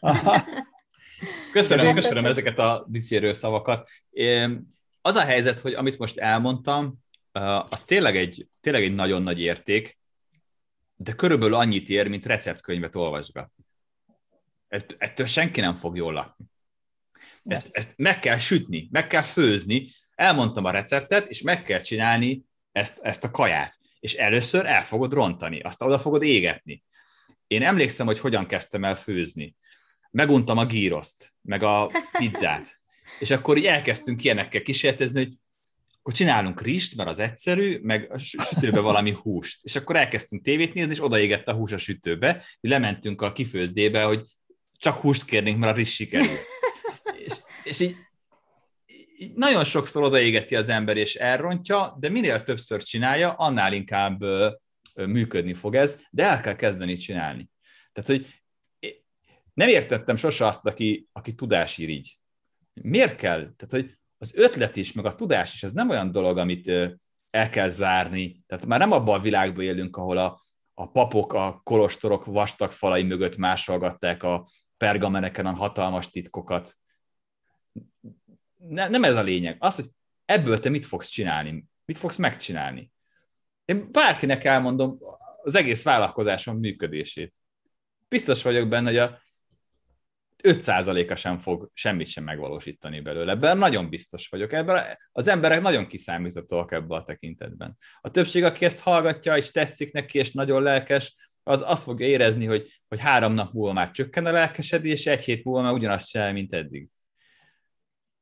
Aha. 0.00 0.44
Köszönöm, 1.52 1.94
köszönöm 1.94 2.24
ezeket 2.24 2.58
a 2.58 2.84
dicsérő 2.88 3.32
szavakat. 3.32 3.88
Az 5.02 5.16
a 5.16 5.20
helyzet, 5.20 5.58
hogy 5.58 5.72
amit 5.72 5.98
most 5.98 6.18
elmondtam, 6.18 6.98
az 7.68 7.84
tényleg 7.84 8.16
egy, 8.16 8.48
tényleg 8.60 8.82
egy 8.82 8.94
nagyon 8.94 9.22
nagy 9.22 9.40
érték, 9.40 9.98
de 10.96 11.12
körülbelül 11.12 11.54
annyit 11.54 11.88
ér, 11.88 12.08
mint 12.08 12.26
receptkönyvet 12.26 12.94
olvasgatni. 12.94 13.64
Ettől 14.98 15.26
senki 15.26 15.60
nem 15.60 15.76
fog 15.76 15.96
jól 15.96 16.12
lakni. 16.12 16.44
Ezt, 17.44 17.68
ezt 17.72 17.92
meg 17.96 18.18
kell 18.18 18.38
sütni, 18.38 18.88
meg 18.90 19.06
kell 19.06 19.22
főzni, 19.22 19.92
elmondtam 20.14 20.64
a 20.64 20.70
receptet, 20.70 21.28
és 21.28 21.42
meg 21.42 21.62
kell 21.62 21.80
csinálni 21.80 22.44
ezt, 22.72 22.98
ezt 23.02 23.24
a 23.24 23.30
kaját. 23.30 23.78
És 24.00 24.14
először 24.14 24.66
el 24.66 24.84
fogod 24.84 25.12
rontani, 25.12 25.60
aztán 25.60 25.88
oda 25.88 25.98
fogod 25.98 26.22
égetni. 26.22 26.84
Én 27.46 27.62
emlékszem, 27.62 28.06
hogy 28.06 28.18
hogyan 28.18 28.46
kezdtem 28.46 28.84
el 28.84 28.96
főzni. 28.96 29.56
Meguntam 30.10 30.58
a 30.58 30.66
gíroszt, 30.66 31.34
meg 31.40 31.62
a 31.62 31.90
pizzát. 32.18 32.80
És 33.18 33.30
akkor 33.30 33.56
így 33.56 33.66
elkezdtünk 33.66 34.24
ilyenekkel 34.24 34.62
kísérletezni, 34.62 35.24
hogy 35.24 35.34
akkor 36.02 36.14
csinálunk 36.14 36.62
rist, 36.62 36.96
mert 36.96 37.08
az 37.08 37.18
egyszerű, 37.18 37.78
meg 37.82 38.12
a 38.12 38.18
sütőbe 38.18 38.80
valami 38.80 39.12
húst. 39.22 39.64
És 39.64 39.76
akkor 39.76 39.96
elkezdtünk 39.96 40.42
tévét 40.42 40.74
nézni, 40.74 40.92
és 40.92 41.02
odaégett 41.02 41.48
a 41.48 41.52
hús 41.52 41.72
a 41.72 41.78
sütőbe, 41.78 42.44
hogy 42.60 42.70
lementünk 42.70 43.22
a 43.22 43.32
kifőzdébe, 43.32 44.02
hogy 44.02 44.26
csak 44.78 44.96
húst 44.96 45.24
kérnénk, 45.24 45.58
mert 45.58 45.72
a 45.72 45.76
rizs 45.76 45.94
sikerült. 45.94 46.40
és, 47.24 47.32
és 47.64 47.80
így, 47.80 47.96
így 49.16 49.32
nagyon 49.34 49.64
sokszor 49.64 50.02
odaégeti 50.02 50.56
az 50.56 50.68
ember, 50.68 50.96
és 50.96 51.14
elrontja, 51.14 51.96
de 52.00 52.08
minél 52.08 52.42
többször 52.42 52.82
csinálja, 52.82 53.32
annál 53.32 53.72
inkább 53.72 54.20
működni 54.94 55.54
fog 55.54 55.74
ez, 55.74 56.02
de 56.10 56.22
el 56.22 56.40
kell 56.40 56.56
kezdeni 56.56 56.96
csinálni. 56.96 57.50
Tehát, 57.92 58.10
hogy 58.10 58.26
nem 59.54 59.68
értettem 59.68 60.16
sose 60.16 60.46
azt, 60.46 60.66
aki, 60.66 61.08
aki 61.12 61.34
tudásirigy. 61.34 62.18
Miért 62.72 63.16
kell? 63.16 63.38
Tehát, 63.38 63.70
hogy 63.70 63.98
az 64.22 64.34
ötlet 64.34 64.76
is, 64.76 64.92
meg 64.92 65.04
a 65.04 65.14
tudás 65.14 65.54
is, 65.54 65.62
ez 65.62 65.72
nem 65.72 65.90
olyan 65.90 66.10
dolog, 66.10 66.38
amit 66.38 66.68
el 67.30 67.48
kell 67.50 67.68
zárni. 67.68 68.42
Tehát 68.46 68.66
már 68.66 68.78
nem 68.78 68.92
abban 68.92 69.18
a 69.18 69.22
világban 69.22 69.64
élünk, 69.64 69.96
ahol 69.96 70.18
a, 70.18 70.40
a 70.74 70.90
papok 70.90 71.32
a 71.32 71.60
kolostorok 71.64 72.24
vastag 72.24 72.72
falai 72.72 73.02
mögött 73.02 73.36
másolgatták 73.36 74.22
a 74.22 74.48
pergameneken 74.76 75.46
a 75.46 75.54
hatalmas 75.54 76.08
titkokat. 76.08 76.74
Ne, 78.56 78.88
nem 78.88 79.04
ez 79.04 79.16
a 79.16 79.22
lényeg. 79.22 79.56
Az, 79.58 79.74
hogy 79.74 79.88
ebből 80.24 80.58
te 80.58 80.68
mit 80.68 80.86
fogsz 80.86 81.08
csinálni, 81.08 81.64
mit 81.84 81.98
fogsz 81.98 82.16
megcsinálni. 82.16 82.90
Én 83.64 83.92
bárkinek 83.92 84.44
elmondom 84.44 84.98
az 85.42 85.54
egész 85.54 85.84
vállalkozásom 85.84 86.58
működését. 86.58 87.34
Biztos 88.08 88.42
vagyok 88.42 88.68
benne, 88.68 88.88
hogy 88.88 88.98
a 88.98 89.18
5%-a 90.42 91.14
sem 91.14 91.38
fog 91.38 91.70
semmit 91.72 92.06
sem 92.06 92.24
megvalósítani 92.24 93.00
belőle. 93.00 93.32
Ebben 93.32 93.58
nagyon 93.58 93.88
biztos 93.88 94.28
vagyok. 94.28 94.52
Ebben 94.52 94.98
az 95.12 95.28
emberek 95.28 95.60
nagyon 95.60 95.86
kiszámíthatóak 95.86 96.72
ebben 96.72 96.98
a 96.98 97.04
tekintetben. 97.04 97.76
A 98.00 98.10
többség, 98.10 98.44
aki 98.44 98.64
ezt 98.64 98.80
hallgatja, 98.80 99.36
és 99.36 99.50
tetszik 99.50 99.92
neki, 99.92 100.18
és 100.18 100.32
nagyon 100.32 100.62
lelkes, 100.62 101.14
az 101.42 101.62
azt 101.66 101.82
fogja 101.82 102.06
érezni, 102.06 102.44
hogy, 102.44 102.82
hogy 102.88 103.00
három 103.00 103.32
nap 103.32 103.52
múlva 103.52 103.72
már 103.72 103.90
csökken 103.90 104.26
a 104.26 104.30
lelkesedés, 104.30 104.92
és 104.92 105.06
egy 105.06 105.24
hét 105.24 105.44
múlva 105.44 105.62
már 105.62 105.72
ugyanazt 105.72 106.08
csinál, 106.08 106.32
mint 106.32 106.52
eddig. 106.52 106.88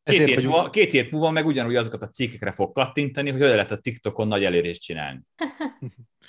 Két, 0.02 0.18
hét, 0.18 0.34
vagyunk... 0.34 0.54
múlva, 0.54 0.70
két 0.70 0.90
hét 0.90 1.10
múlva 1.10 1.30
meg 1.30 1.46
ugyanúgy 1.46 1.76
azokat 1.76 2.02
a 2.02 2.08
cikkekre 2.08 2.52
fog 2.52 2.72
kattintani, 2.72 3.30
hogy 3.30 3.40
hogyan 3.40 3.54
lehet 3.54 3.70
a 3.70 3.78
TikTokon 3.78 4.28
nagy 4.28 4.44
elérést 4.44 4.82
csinálni. 4.82 5.20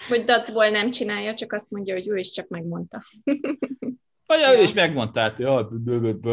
Hogy 0.07 0.23
datból 0.23 0.69
nem 0.69 0.91
csinálja, 0.91 1.33
csak 1.33 1.53
azt 1.53 1.69
mondja, 1.69 1.93
hogy 1.93 2.07
ő 2.07 2.17
is 2.17 2.31
csak 2.31 2.47
megmondta. 2.47 3.01
Vagy 4.29 4.39
ja. 4.39 4.59
ő 4.59 4.61
is 4.61 4.73
megmondta, 4.73 5.23
hogy 5.23 5.39
ja, 5.39 5.63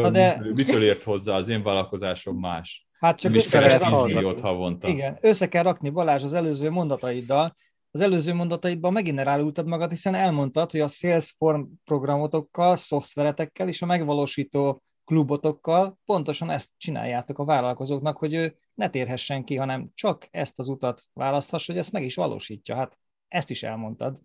de... 0.09 0.41
mitől 0.55 0.83
ért 0.83 1.03
hozzá, 1.03 1.35
az 1.35 1.47
én 1.47 1.63
vállalkozásom 1.63 2.39
más. 2.39 2.87
Hát 2.99 3.19
csak 3.19 3.33
össze 3.33 3.59
kell 3.59 3.77
rakni. 3.77 4.13
milliót 4.13 4.39
havonta. 4.39 4.87
Igen, 4.87 5.17
össze 5.21 5.47
kell 5.47 5.63
rakni 5.63 5.89
Balázs 5.89 6.23
az 6.23 6.33
előző 6.33 6.69
mondataiddal. 6.69 7.55
Az 7.91 8.01
előző 8.01 8.33
mondataidban 8.33 8.93
megint 8.93 9.19
elárultad 9.19 9.67
magad, 9.67 9.89
hiszen 9.89 10.15
elmondtad, 10.15 10.71
hogy 10.71 10.79
a 10.79 10.87
Salesforce 10.87 11.67
programotokkal, 11.85 12.75
szoftveretekkel 12.75 13.67
és 13.67 13.81
a 13.81 13.85
megvalósító 13.85 14.83
klubotokkal 15.05 15.99
pontosan 16.05 16.49
ezt 16.49 16.69
csináljátok 16.77 17.39
a 17.39 17.45
vállalkozóknak, 17.45 18.17
hogy 18.17 18.33
ő 18.33 18.57
ne 18.73 18.89
térhessen 18.89 19.43
ki, 19.43 19.55
hanem 19.55 19.91
csak 19.93 20.27
ezt 20.31 20.59
az 20.59 20.69
utat 20.69 21.01
választhass, 21.13 21.67
hogy 21.67 21.77
ezt 21.77 21.91
meg 21.91 22.03
is 22.03 22.15
valósítja. 22.15 22.75
Hát 22.75 22.97
ezt 23.27 23.49
is 23.49 23.63
elmondtad. 23.63 24.19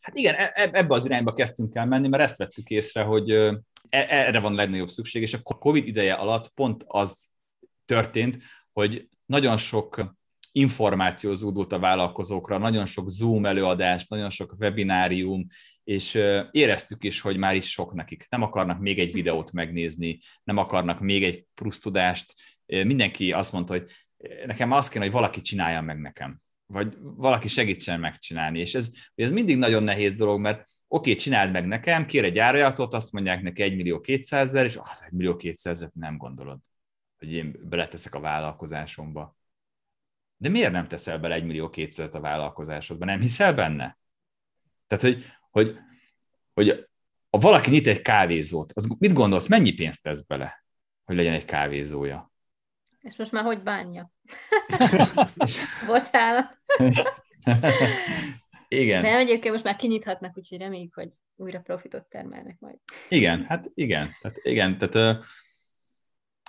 Hát 0.00 0.16
igen, 0.16 0.34
e, 0.34 0.52
e, 0.54 0.70
ebbe 0.72 0.94
az 0.94 1.04
irányba 1.04 1.32
kezdtünk 1.32 1.74
el 1.74 1.86
menni, 1.86 2.08
mert 2.08 2.22
ezt 2.22 2.36
vettük 2.36 2.70
észre, 2.70 3.02
hogy 3.02 3.30
e, 3.30 3.62
erre 3.88 4.40
van 4.40 4.54
legnagyobb 4.54 4.88
szükség, 4.88 5.22
és 5.22 5.34
a 5.34 5.58
COVID 5.58 5.86
ideje 5.86 6.14
alatt 6.14 6.48
pont 6.48 6.84
az 6.86 7.28
történt, 7.84 8.42
hogy 8.72 9.08
nagyon 9.26 9.56
sok 9.56 10.16
információ 10.52 11.34
zúdult 11.34 11.72
a 11.72 11.78
vállalkozókra, 11.78 12.58
nagyon 12.58 12.86
sok 12.86 13.10
Zoom 13.10 13.46
előadás, 13.46 14.06
nagyon 14.06 14.30
sok 14.30 14.54
webinárium, 14.58 15.46
és 15.84 16.14
éreztük 16.50 17.04
is, 17.04 17.20
hogy 17.20 17.36
már 17.36 17.56
is 17.56 17.70
sok 17.70 17.92
nekik. 17.92 18.26
Nem 18.28 18.42
akarnak 18.42 18.80
még 18.80 18.98
egy 18.98 19.12
videót 19.12 19.52
megnézni, 19.52 20.18
nem 20.44 20.56
akarnak 20.56 21.00
még 21.00 21.24
egy 21.24 21.46
plusz 21.54 21.80
tudást. 21.80 22.34
Mindenki 22.66 23.32
azt 23.32 23.52
mondta, 23.52 23.72
hogy 23.72 23.90
nekem 24.46 24.72
azt 24.72 24.92
kéne, 24.92 25.04
hogy 25.04 25.12
valaki 25.12 25.40
csinálja 25.40 25.80
meg 25.80 26.00
nekem 26.00 26.36
vagy 26.72 26.96
valaki 27.00 27.48
segítsen 27.48 28.00
megcsinálni. 28.00 28.58
És 28.58 28.74
ez, 28.74 28.90
ez 29.14 29.32
mindig 29.32 29.56
nagyon 29.56 29.82
nehéz 29.82 30.14
dolog, 30.14 30.40
mert 30.40 30.58
oké, 30.58 31.10
okay, 31.10 31.14
csináld 31.14 31.52
meg 31.52 31.66
nekem, 31.66 32.06
kér 32.06 32.24
egy 32.24 32.38
árajlatot, 32.38 32.94
azt 32.94 33.12
mondják 33.12 33.42
neki 33.42 33.62
1 33.62 33.76
millió 33.76 34.00
200 34.00 34.48
ezer, 34.48 34.64
és 34.64 34.76
ah, 34.76 35.04
1 35.06 35.12
millió 35.12 35.36
200 35.36 35.88
nem 35.94 36.16
gondolod, 36.16 36.58
hogy 37.18 37.32
én 37.32 37.56
beleteszek 37.62 38.14
a 38.14 38.20
vállalkozásomba. 38.20 39.36
De 40.36 40.48
miért 40.48 40.72
nem 40.72 40.88
teszel 40.88 41.18
bele 41.18 41.34
1 41.34 41.44
millió 41.44 41.70
200 41.70 42.14
a 42.14 42.20
vállalkozásodba? 42.20 43.04
Nem 43.04 43.20
hiszel 43.20 43.54
benne? 43.54 43.98
Tehát, 44.86 45.04
hogy, 45.04 45.24
hogy, 45.50 45.76
hogy 46.52 46.86
ha 47.30 47.38
valaki 47.38 47.70
nyit 47.70 47.86
egy 47.86 48.02
kávézót, 48.02 48.72
az 48.74 48.96
mit 48.98 49.12
gondolsz, 49.12 49.46
mennyi 49.46 49.72
pénzt 49.72 50.02
tesz 50.02 50.26
bele, 50.26 50.64
hogy 51.04 51.16
legyen 51.16 51.34
egy 51.34 51.44
kávézója? 51.44 52.31
És 53.02 53.16
most 53.16 53.32
már 53.32 53.44
hogy 53.44 53.62
bánja? 53.62 54.10
Bocsánat. 55.86 56.58
igen. 58.68 59.02
De 59.02 59.16
egyébként 59.16 59.52
most 59.52 59.64
már 59.64 59.76
kinyithatnak, 59.76 60.36
úgyhogy 60.36 60.58
reméljük, 60.58 60.94
hogy 60.94 61.10
újra 61.36 61.60
profitot 61.60 62.06
termelnek 62.06 62.56
majd. 62.58 62.78
Igen, 63.08 63.44
hát 63.44 63.70
igen. 63.74 64.16
Tehát, 64.20 64.38
igen, 64.42 64.78
tehát, 64.78 65.24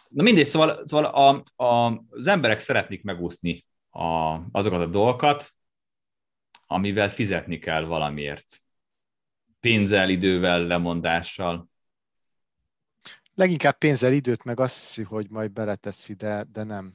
na 0.09 0.23
mindegy, 0.23 0.45
szóval, 0.45 0.83
szóval 0.85 1.05
a, 1.05 1.63
a, 1.63 2.03
az 2.09 2.27
emberek 2.27 2.59
szeretnék 2.59 3.03
megúszni 3.03 3.65
a, 3.89 4.39
azokat 4.51 4.81
a 4.81 4.85
dolgokat, 4.85 5.53
amivel 6.67 7.09
fizetni 7.09 7.59
kell 7.59 7.83
valamiért. 7.83 8.45
Pénzzel, 9.59 10.09
idővel, 10.09 10.67
lemondással. 10.67 11.69
Leginkább 13.36 13.77
pénzzel, 13.77 14.13
időt, 14.13 14.43
meg 14.43 14.59
azt 14.59 14.79
hiszi, 14.79 15.03
hogy 15.03 15.29
majd 15.29 15.51
beleteszi, 15.51 16.13
de, 16.13 16.45
de 16.51 16.63
nem. 16.63 16.93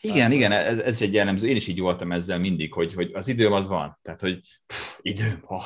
Igen, 0.00 0.16
Tehát, 0.16 0.32
igen, 0.32 0.52
ez, 0.52 0.78
ez 0.78 1.02
egy 1.02 1.12
jellemző. 1.12 1.48
Én 1.48 1.56
is 1.56 1.66
így 1.66 1.80
voltam 1.80 2.12
ezzel 2.12 2.38
mindig, 2.38 2.72
hogy, 2.72 2.94
hogy 2.94 3.10
az 3.12 3.28
időm 3.28 3.52
az 3.52 3.66
van. 3.66 3.98
Tehát, 4.02 4.20
hogy 4.20 4.40
pff, 4.66 4.98
időm, 5.00 5.40
oh. 5.46 5.64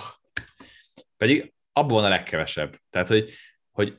Pedig 1.16 1.52
abból 1.72 2.04
a 2.04 2.08
legkevesebb. 2.08 2.80
Tehát, 2.90 3.08
hogy, 3.08 3.30
hogy 3.70 3.98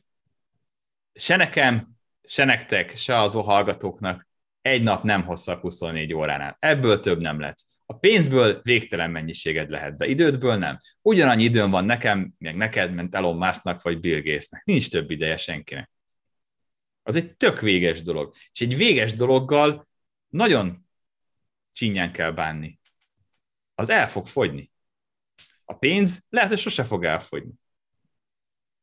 se 1.13 1.35
nekem, 1.35 1.89
se 2.23 2.43
nektek, 2.43 2.95
se 2.95 3.19
az 3.19 3.33
hallgatóknak 3.33 4.27
egy 4.61 4.83
nap 4.83 5.03
nem 5.03 5.23
hosszabb 5.23 5.61
24 5.61 6.13
óránál. 6.13 6.57
Ebből 6.59 6.99
több 6.99 7.19
nem 7.19 7.39
lesz. 7.39 7.67
A 7.85 7.97
pénzből 7.97 8.61
végtelen 8.63 9.11
mennyiséged 9.11 9.69
lehet, 9.69 9.97
de 9.97 10.05
idődből 10.05 10.55
nem. 10.55 10.77
Ugyanannyi 11.01 11.43
időm 11.43 11.69
van 11.69 11.85
nekem, 11.85 12.33
meg 12.37 12.55
neked, 12.55 12.93
mint 12.93 13.15
Elon 13.15 13.37
Musknak 13.37 13.81
vagy 13.81 13.99
Bill 13.99 14.21
Gatesnek. 14.21 14.63
Nincs 14.63 14.89
több 14.89 15.11
ideje 15.11 15.37
senkinek. 15.37 15.91
Az 17.03 17.15
egy 17.15 17.35
tök 17.35 17.59
véges 17.59 18.01
dolog. 18.01 18.33
És 18.51 18.61
egy 18.61 18.77
véges 18.77 19.13
dologgal 19.13 19.87
nagyon 20.27 20.87
csinyán 21.71 22.11
kell 22.11 22.31
bánni. 22.31 22.79
Az 23.75 23.89
el 23.89 24.09
fog 24.09 24.27
fogyni. 24.27 24.71
A 25.65 25.73
pénz 25.73 26.25
lehet, 26.29 26.49
hogy 26.49 26.59
sose 26.59 26.83
fog 26.83 27.05
elfogyni. 27.05 27.53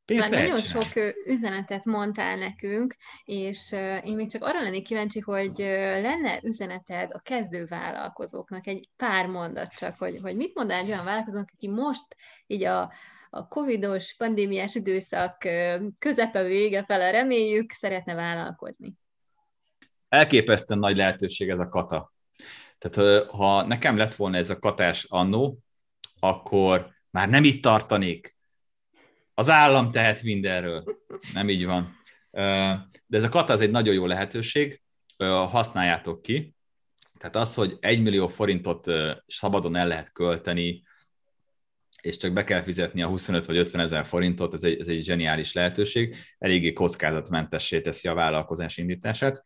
Pénzt 0.04 0.30
Már 0.30 0.42
nagyon 0.42 0.60
sok 0.60 1.14
üzenetet 1.26 1.84
mondtál 1.84 2.36
nekünk, 2.36 2.94
és 3.24 3.72
én 4.04 4.14
még 4.14 4.30
csak 4.30 4.44
arra 4.44 4.62
lennék 4.62 4.84
kíváncsi, 4.84 5.20
hogy 5.20 5.54
lenne 6.02 6.40
üzeneted 6.42 7.10
a 7.12 7.18
kezdő 7.18 7.66
vállalkozóknak, 7.66 8.66
egy 8.66 8.88
pár 8.96 9.26
mondat 9.26 9.74
csak, 9.74 9.98
hogy, 9.98 10.18
hogy 10.22 10.36
mit 10.36 10.54
mondanál 10.54 10.82
egy 10.82 10.90
olyan 10.90 11.04
vállalkozónak, 11.04 11.50
aki 11.52 11.68
most 11.68 12.16
így 12.46 12.64
a, 12.64 12.92
a 13.30 13.48
covidos, 13.48 14.14
pandémiás 14.16 14.74
időszak 14.74 15.48
közepe 15.98 16.42
vége 16.42 16.84
fele 16.84 17.10
reméljük, 17.10 17.70
szeretne 17.72 18.14
vállalkozni? 18.14 18.94
Elképesztően 20.08 20.80
nagy 20.80 20.96
lehetőség 20.96 21.48
ez 21.48 21.58
a 21.58 21.68
kata. 21.68 22.12
Tehát 22.78 23.26
ha 23.26 23.66
nekem 23.66 23.96
lett 23.96 24.14
volna 24.14 24.36
ez 24.36 24.50
a 24.50 24.58
katás 24.58 25.04
annó, 25.08 25.58
akkor 26.20 26.90
már 27.10 27.28
nem 27.28 27.44
itt 27.44 27.62
tartanék. 27.62 28.31
Az 29.34 29.48
állam 29.48 29.90
tehet 29.90 30.22
mindenről. 30.22 30.98
Nem 31.34 31.48
így 31.48 31.64
van. 31.64 31.96
De 33.06 33.16
ez 33.16 33.22
a 33.22 33.28
kata 33.28 33.52
az 33.52 33.60
egy 33.60 33.70
nagyon 33.70 33.94
jó 33.94 34.06
lehetőség, 34.06 34.82
használjátok 35.26 36.22
ki. 36.22 36.54
Tehát 37.18 37.36
az, 37.36 37.54
hogy 37.54 37.76
egy 37.80 38.02
millió 38.02 38.28
forintot 38.28 38.86
szabadon 39.26 39.76
el 39.76 39.86
lehet 39.86 40.12
költeni, 40.12 40.82
és 42.02 42.16
csak 42.16 42.32
be 42.32 42.44
kell 42.44 42.62
fizetni 42.62 43.02
a 43.02 43.08
25 43.08 43.46
vagy 43.46 43.56
50 43.56 43.80
ezer 43.80 44.06
forintot, 44.06 44.54
ez 44.54 44.62
egy, 44.62 44.80
ez 44.80 44.88
egy 44.88 45.02
zseniális 45.02 45.52
lehetőség, 45.52 46.16
eléggé 46.38 46.72
kockázatmentessé 46.72 47.80
teszi 47.80 48.08
a 48.08 48.14
vállalkozás 48.14 48.76
indítását. 48.76 49.42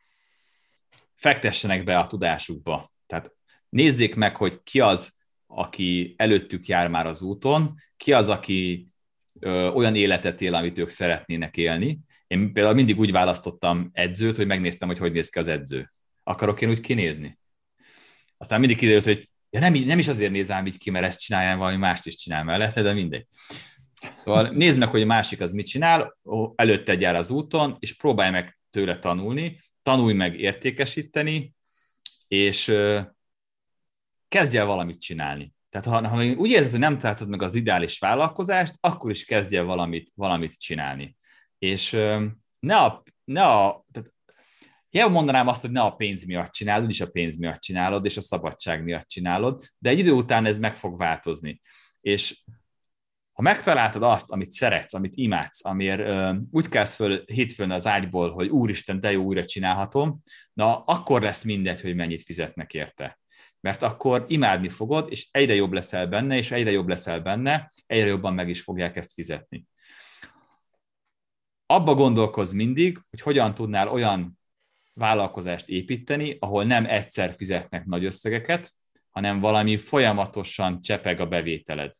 Fektessenek 1.14 1.84
be 1.84 1.98
a 1.98 2.06
tudásukba. 2.06 2.88
Tehát 3.06 3.32
nézzék 3.68 4.14
meg, 4.14 4.36
hogy 4.36 4.62
ki 4.62 4.80
az, 4.80 5.16
aki 5.46 6.14
előttük 6.18 6.66
jár 6.66 6.88
már 6.88 7.06
az 7.06 7.22
úton, 7.22 7.74
ki 7.96 8.12
az, 8.12 8.28
aki 8.28 8.88
ö, 9.38 9.68
olyan 9.68 9.94
életet 9.94 10.40
él, 10.40 10.54
amit 10.54 10.78
ők 10.78 10.88
szeretnének 10.88 11.56
élni. 11.56 11.98
Én 12.26 12.52
például 12.52 12.74
mindig 12.74 12.98
úgy 12.98 13.12
választottam 13.12 13.90
edzőt, 13.92 14.36
hogy 14.36 14.46
megnéztem, 14.46 14.88
hogy 14.88 14.98
hogy 14.98 15.12
néz 15.12 15.28
ki 15.28 15.38
az 15.38 15.48
edző. 15.48 15.88
Akarok 16.22 16.60
én 16.60 16.68
úgy 16.68 16.80
kinézni? 16.80 17.38
Aztán 18.36 18.60
mindig 18.60 18.76
kiderült, 18.76 19.04
hogy 19.04 19.28
ja, 19.50 19.60
nem, 19.60 19.72
nem 19.72 19.98
is 19.98 20.08
azért 20.08 20.32
nézem 20.32 20.66
így 20.66 20.78
ki, 20.78 20.90
mert 20.90 21.04
ezt 21.04 21.20
csinálja, 21.20 21.56
valami 21.56 21.76
mást 21.76 22.06
is 22.06 22.16
csinál 22.16 22.44
mellette, 22.44 22.82
de 22.82 22.92
mindegy. 22.92 23.26
Szóval 24.16 24.48
nézd 24.48 24.78
meg, 24.78 24.88
hogy 24.88 25.02
a 25.02 25.06
másik 25.06 25.40
az 25.40 25.52
mit 25.52 25.66
csinál, 25.66 26.16
előtte 26.54 26.92
egy 26.92 27.04
az 27.04 27.30
úton, 27.30 27.76
és 27.78 27.96
próbálj 27.96 28.30
meg 28.30 28.58
tőle 28.70 28.98
tanulni, 28.98 29.60
tanulj 29.82 30.14
meg 30.14 30.40
értékesíteni, 30.40 31.54
és 32.28 32.74
kezdj 34.28 34.56
el 34.56 34.66
valamit 34.66 35.00
csinálni. 35.00 35.54
Tehát 35.80 36.02
ha, 36.02 36.08
ha 36.08 36.24
úgy 36.24 36.50
érzed, 36.50 36.70
hogy 36.70 36.80
nem 36.80 36.98
találtad 36.98 37.28
meg 37.28 37.42
az 37.42 37.54
ideális 37.54 37.98
vállalkozást, 37.98 38.74
akkor 38.80 39.10
is 39.10 39.24
kezdj 39.24 39.56
el 39.56 39.64
valamit, 39.64 40.10
valamit 40.14 40.58
csinálni. 40.58 41.16
És 41.58 41.90
ne 42.58 42.76
a, 42.76 43.02
ne 43.24 43.44
a 43.44 43.84
tehát 43.92 44.14
Hiába 44.88 45.10
mondanám 45.10 45.48
azt, 45.48 45.60
hogy 45.60 45.70
ne 45.70 45.80
a 45.80 45.94
pénz 45.94 46.24
miatt 46.24 46.52
csinálod, 46.52 46.90
is 46.90 47.00
a 47.00 47.10
pénz 47.10 47.36
miatt 47.36 47.60
csinálod, 47.60 48.04
és 48.04 48.16
a 48.16 48.20
szabadság 48.20 48.82
miatt 48.84 49.08
csinálod, 49.08 49.62
de 49.78 49.90
egy 49.90 49.98
idő 49.98 50.12
után 50.12 50.46
ez 50.46 50.58
meg 50.58 50.76
fog 50.76 50.98
változni. 50.98 51.60
És 52.00 52.42
ha 53.32 53.42
megtaláltad 53.42 54.02
azt, 54.02 54.30
amit 54.30 54.50
szeretsz, 54.50 54.94
amit 54.94 55.16
imádsz, 55.16 55.64
amiért 55.64 56.00
ö, 56.00 56.34
úgy 56.50 56.68
kelsz 56.68 56.94
föl 56.94 57.24
hétfőn 57.26 57.70
az 57.70 57.86
ágyból, 57.86 58.32
hogy 58.32 58.48
úristen, 58.48 59.00
de 59.00 59.12
jó, 59.12 59.22
újra 59.22 59.44
csinálhatom, 59.44 60.22
na 60.52 60.82
akkor 60.82 61.22
lesz 61.22 61.42
mindegy, 61.42 61.80
hogy 61.80 61.94
mennyit 61.94 62.22
fizetnek 62.22 62.74
érte 62.74 63.18
mert 63.66 63.82
akkor 63.82 64.24
imádni 64.28 64.68
fogod, 64.68 65.10
és 65.10 65.28
egyre 65.30 65.54
jobb 65.54 65.72
leszel 65.72 66.06
benne, 66.06 66.36
és 66.36 66.50
egyre 66.50 66.70
jobb 66.70 66.88
leszel 66.88 67.20
benne, 67.20 67.72
egyre 67.86 68.06
jobban 68.06 68.34
meg 68.34 68.48
is 68.48 68.60
fogják 68.60 68.96
ezt 68.96 69.12
fizetni. 69.12 69.66
Abba 71.66 71.94
gondolkoz 71.94 72.52
mindig, 72.52 72.98
hogy 73.10 73.20
hogyan 73.20 73.54
tudnál 73.54 73.88
olyan 73.88 74.38
vállalkozást 74.92 75.68
építeni, 75.68 76.36
ahol 76.40 76.64
nem 76.64 76.86
egyszer 76.86 77.34
fizetnek 77.34 77.84
nagy 77.84 78.04
összegeket, 78.04 78.72
hanem 79.10 79.40
valami 79.40 79.76
folyamatosan 79.76 80.80
csepeg 80.80 81.20
a 81.20 81.26
bevételed. 81.26 81.92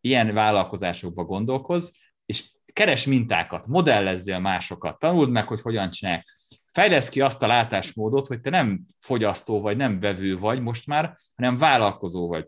Ilyen 0.00 0.34
vállalkozásokba 0.34 1.24
gondolkoz, 1.24 1.96
és 2.26 2.50
keres 2.72 3.06
mintákat, 3.06 3.66
modellezzél 3.66 4.38
másokat, 4.38 4.98
tanuld 4.98 5.30
meg, 5.30 5.46
hogy 5.46 5.60
hogyan 5.60 5.90
csinálják 5.90 6.26
fejlesz 6.74 7.08
ki 7.08 7.20
azt 7.20 7.42
a 7.42 7.46
látásmódot, 7.46 8.26
hogy 8.26 8.40
te 8.40 8.50
nem 8.50 8.80
fogyasztó 9.00 9.60
vagy, 9.60 9.76
nem 9.76 10.00
vevő 10.00 10.38
vagy 10.38 10.60
most 10.60 10.86
már, 10.86 11.16
hanem 11.36 11.58
vállalkozó 11.58 12.28
vagy. 12.28 12.46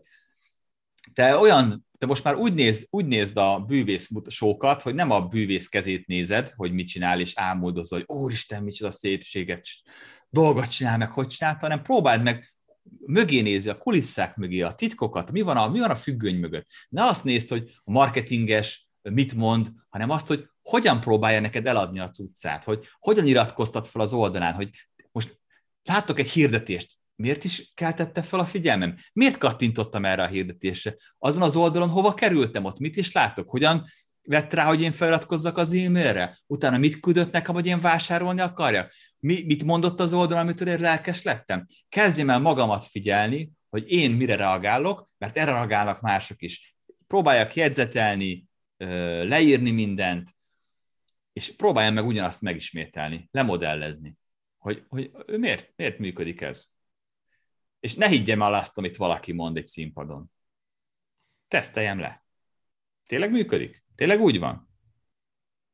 Te 1.13 1.37
olyan, 1.37 1.85
te 1.97 2.05
most 2.05 2.23
már 2.23 2.35
úgy, 2.35 2.53
néz, 2.53 2.87
úgy 2.89 3.05
nézd 3.05 3.37
a 3.37 3.59
bűvész 3.59 4.09
sókat, 4.27 4.81
hogy 4.81 4.95
nem 4.95 5.11
a 5.11 5.27
bűvész 5.27 5.67
kezét 5.67 6.07
nézed, 6.07 6.49
hogy 6.55 6.71
mit 6.71 6.87
csinál, 6.87 7.19
és 7.19 7.31
álmodozol, 7.35 8.03
hogy 8.05 8.17
úristen, 8.17 8.63
micsoda 8.63 8.91
szépséget, 8.91 9.65
dolgot 10.29 10.69
csinál, 10.69 10.97
meg 10.97 11.11
hogy 11.11 11.27
csinálta, 11.27 11.59
hanem 11.59 11.81
próbáld 11.81 12.23
meg 12.23 12.53
mögé 13.05 13.41
nézni, 13.41 13.69
a 13.69 13.77
kulisszák 13.77 14.35
mögé, 14.35 14.61
a 14.61 14.75
titkokat, 14.75 15.31
mi 15.31 15.41
van 15.41 15.57
a, 15.57 15.69
mi 15.69 15.79
van 15.79 15.89
a 15.89 15.95
függöny 15.95 16.39
mögött. 16.39 16.67
Ne 16.89 17.03
azt 17.05 17.23
nézd, 17.23 17.49
hogy 17.49 17.71
a 17.83 17.91
marketinges 17.91 18.87
mit 19.01 19.33
mond, 19.33 19.71
hanem 19.89 20.09
azt, 20.09 20.27
hogy 20.27 20.49
hogyan 20.69 20.99
próbálja 20.99 21.39
neked 21.39 21.67
eladni 21.67 21.99
a 21.99 22.09
cuccát, 22.09 22.63
hogy 22.63 22.87
hogyan 22.99 23.25
iratkoztat 23.25 23.87
fel 23.87 24.01
az 24.01 24.13
oldalán, 24.13 24.53
hogy 24.53 24.69
most 25.11 25.39
láttok 25.83 26.19
egy 26.19 26.29
hirdetést, 26.29 26.93
miért 27.15 27.43
is 27.43 27.71
keltette 27.73 28.21
fel 28.21 28.39
a 28.39 28.45
figyelmem? 28.45 28.95
Miért 29.13 29.37
kattintottam 29.37 30.05
erre 30.05 30.23
a 30.23 30.27
hirdetésre? 30.27 30.95
Azon 31.17 31.41
az 31.41 31.55
oldalon 31.55 31.89
hova 31.89 32.13
kerültem 32.13 32.65
ott? 32.65 32.79
Mit 32.79 32.95
is 32.95 33.11
látok? 33.11 33.49
Hogyan 33.49 33.85
vett 34.21 34.53
rá, 34.53 34.65
hogy 34.65 34.81
én 34.81 34.91
feliratkozzak 34.91 35.57
az 35.57 35.73
e-mailre? 35.73 36.37
Utána 36.47 36.77
mit 36.77 36.99
küldött 36.99 37.31
nekem, 37.31 37.53
hogy 37.53 37.65
én 37.65 37.81
vásárolni 37.81 38.41
akarjak? 38.41 38.91
Mi, 39.19 39.43
mit 39.45 39.63
mondott 39.63 39.99
az 39.99 40.13
oldalon, 40.13 40.43
amitől 40.43 40.67
én 40.67 40.79
lelkes 40.79 41.21
lettem? 41.21 41.65
Kezdjem 41.89 42.29
el 42.29 42.39
magamat 42.39 42.85
figyelni, 42.85 43.51
hogy 43.69 43.91
én 43.91 44.11
mire 44.11 44.35
reagálok, 44.35 45.09
mert 45.17 45.37
erre 45.37 45.51
reagálnak 45.51 46.01
mások 46.01 46.41
is. 46.41 46.75
Próbáljak 47.07 47.55
jegyzetelni, 47.55 48.45
leírni 49.23 49.71
mindent, 49.71 50.35
és 51.37 51.55
próbáljam 51.55 51.93
meg 51.93 52.05
ugyanazt 52.05 52.41
megismételni, 52.41 53.29
lemodellezni, 53.31 54.17
hogy, 54.57 54.85
hogy 54.89 55.11
miért, 55.27 55.73
miért 55.75 55.99
működik 55.99 56.41
ez. 56.41 56.69
És 57.79 57.95
ne 57.95 58.07
higgyem 58.07 58.41
el 58.41 58.53
azt, 58.53 58.77
amit 58.77 58.97
valaki 58.97 59.31
mond 59.31 59.57
egy 59.57 59.65
színpadon. 59.65 60.31
Teszteljem 61.47 61.99
le. 61.99 62.25
Tényleg 63.05 63.31
működik? 63.31 63.83
Tényleg 63.95 64.21
úgy 64.21 64.39
van? 64.39 64.69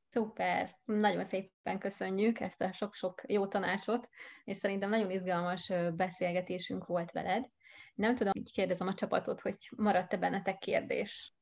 Szuper, 0.10 0.78
nagyon 0.86 1.26
szépen 1.26 1.80
köszönjük 1.80 2.40
ezt 2.40 2.62
a 2.62 2.74
sok-sok 2.74 3.22
jó 3.28 3.48
tanácsot, 3.48 4.10
és 4.44 4.58
szerintem 4.58 4.90
nagyon 4.90 5.12
izgalmas 5.12 5.72
beszélgetésünk 5.96 6.86
volt 6.86 7.12
veled. 7.12 7.50
Nem 7.96 8.16
tudom, 8.16 8.34
így 8.36 8.52
kérdezem 8.52 8.88
a 8.88 8.94
csapatot, 8.94 9.42
hogy 9.42 9.58
maradt-e 9.76 10.18
bennetek 10.18 10.58
kérdés? 10.58 11.34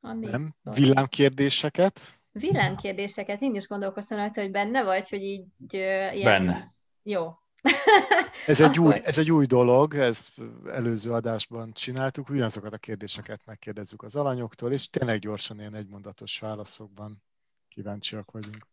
Andi, 0.00 0.30
Nem, 0.30 0.54
villámkérdéseket? 0.62 2.17
Villámkérdéseket, 2.38 3.42
én 3.42 3.54
is 3.54 3.66
gondolkoztam 3.66 4.18
rajta, 4.18 4.40
hogy 4.40 4.50
benne 4.50 4.82
vagy, 4.82 5.08
hogy 5.08 5.22
így... 5.22 5.46
Uh, 5.72 6.16
ilyen... 6.16 6.24
Benne. 6.24 6.70
Jó. 7.02 7.38
ez, 8.46 8.60
egy 8.60 8.78
új, 8.78 8.94
ez 9.02 9.18
egy 9.18 9.30
új 9.30 9.46
dolog, 9.46 9.94
ezt 9.94 10.32
előző 10.66 11.12
adásban 11.12 11.72
csináltuk, 11.72 12.28
ugyanazokat 12.28 12.72
a 12.72 12.78
kérdéseket 12.78 13.40
megkérdezzük 13.44 14.02
az 14.02 14.16
alanyoktól, 14.16 14.72
és 14.72 14.90
tényleg 14.90 15.18
gyorsan 15.18 15.58
ilyen 15.58 15.74
egymondatos 15.74 16.38
válaszokban 16.38 17.22
kíváncsiak 17.68 18.30
vagyunk. 18.30 18.66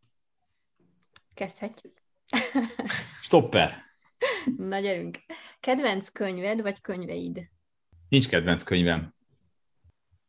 Kezdhetjük. 1.33 2.01
Stopper. 3.21 3.83
Na 4.57 4.79
gyerünk. 4.79 5.17
Kedvenc 5.59 6.09
könyved 6.09 6.61
vagy 6.61 6.81
könyveid? 6.81 7.49
Nincs 8.09 8.27
kedvenc 8.27 8.63
könyvem. 8.63 9.13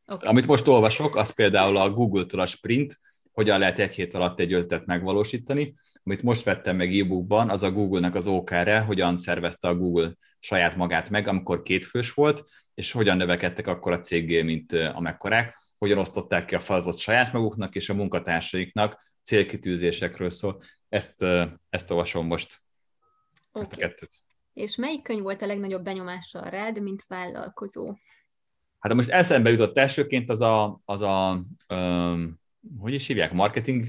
Okay. 0.06 0.28
Amit 0.28 0.46
most 0.46 0.68
olvasok, 0.68 1.16
az 1.16 1.30
például 1.30 1.76
a 1.76 1.90
Google-től 1.90 2.40
a 2.40 2.46
Sprint, 2.46 3.00
hogyan 3.36 3.58
lehet 3.58 3.78
egy 3.78 3.94
hét 3.94 4.14
alatt 4.14 4.40
egy 4.40 4.52
ötletet 4.52 4.86
megvalósítani. 4.86 5.74
Amit 6.02 6.22
most 6.22 6.44
vettem 6.44 6.76
meg 6.76 6.98
e-bookban, 6.98 7.50
az 7.50 7.62
a 7.62 7.70
Google-nek 7.70 8.14
az 8.14 8.26
OKR-e, 8.26 8.80
hogyan 8.80 9.16
szervezte 9.16 9.68
a 9.68 9.76
Google 9.76 10.12
saját 10.38 10.76
magát 10.76 11.10
meg, 11.10 11.28
amikor 11.28 11.62
kétfős 11.62 12.12
volt, 12.12 12.48
és 12.74 12.92
hogyan 12.92 13.16
növekedtek 13.16 13.66
akkor 13.66 13.92
a 13.92 13.98
cégé, 13.98 14.42
mint 14.42 14.72
amekkorák, 14.72 15.56
hogyan 15.78 15.98
osztották 15.98 16.44
ki 16.44 16.54
a 16.54 16.60
feladatot 16.60 16.98
saját 16.98 17.32
maguknak 17.32 17.74
és 17.74 17.88
a 17.88 17.94
munkatársaiknak, 17.94 19.02
célkitűzésekről 19.22 20.30
szól. 20.30 20.62
Ezt, 20.88 21.24
ezt 21.68 21.90
olvasom 21.90 22.26
most, 22.26 22.60
okay. 23.52 23.62
ezt 23.62 23.72
a 23.72 23.76
kettőt. 23.76 24.24
És 24.52 24.76
melyik 24.76 25.02
könyv 25.02 25.22
volt 25.22 25.42
a 25.42 25.46
legnagyobb 25.46 25.82
benyomással 25.82 26.50
rád, 26.50 26.82
mint 26.82 27.04
vállalkozó? 27.08 27.94
Hát 28.78 28.94
most 28.94 29.10
eszembe 29.10 29.50
jutott 29.50 29.78
elsőként 29.78 30.30
az 30.30 30.40
a, 30.40 30.80
az 30.84 31.00
a 31.00 31.44
um, 31.68 32.44
hogy 32.78 32.92
is 32.92 33.06
hívják, 33.06 33.32
marketing, 33.32 33.86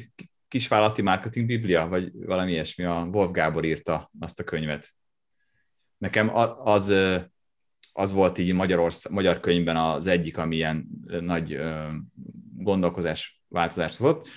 kisvállalati 0.48 1.02
marketing 1.02 1.46
biblia, 1.46 1.88
vagy 1.88 2.12
valami 2.14 2.52
ilyesmi, 2.52 2.84
a 2.84 3.08
Wolf 3.12 3.32
Gábor 3.32 3.66
írta 3.66 4.12
azt 4.20 4.40
a 4.40 4.44
könyvet. 4.44 4.96
Nekem 5.98 6.36
az, 6.64 6.94
az 7.92 8.12
volt 8.12 8.38
így 8.38 8.54
Magyarország, 8.54 9.12
magyar 9.12 9.40
könyvben 9.40 9.78
az 9.78 10.08
egyik, 10.08 10.38
ami 10.38 10.56
ilyen 10.56 10.88
nagy 11.20 11.60
gondolkozás 12.58 13.42
változást 13.48 13.98
hozott. 13.98 14.28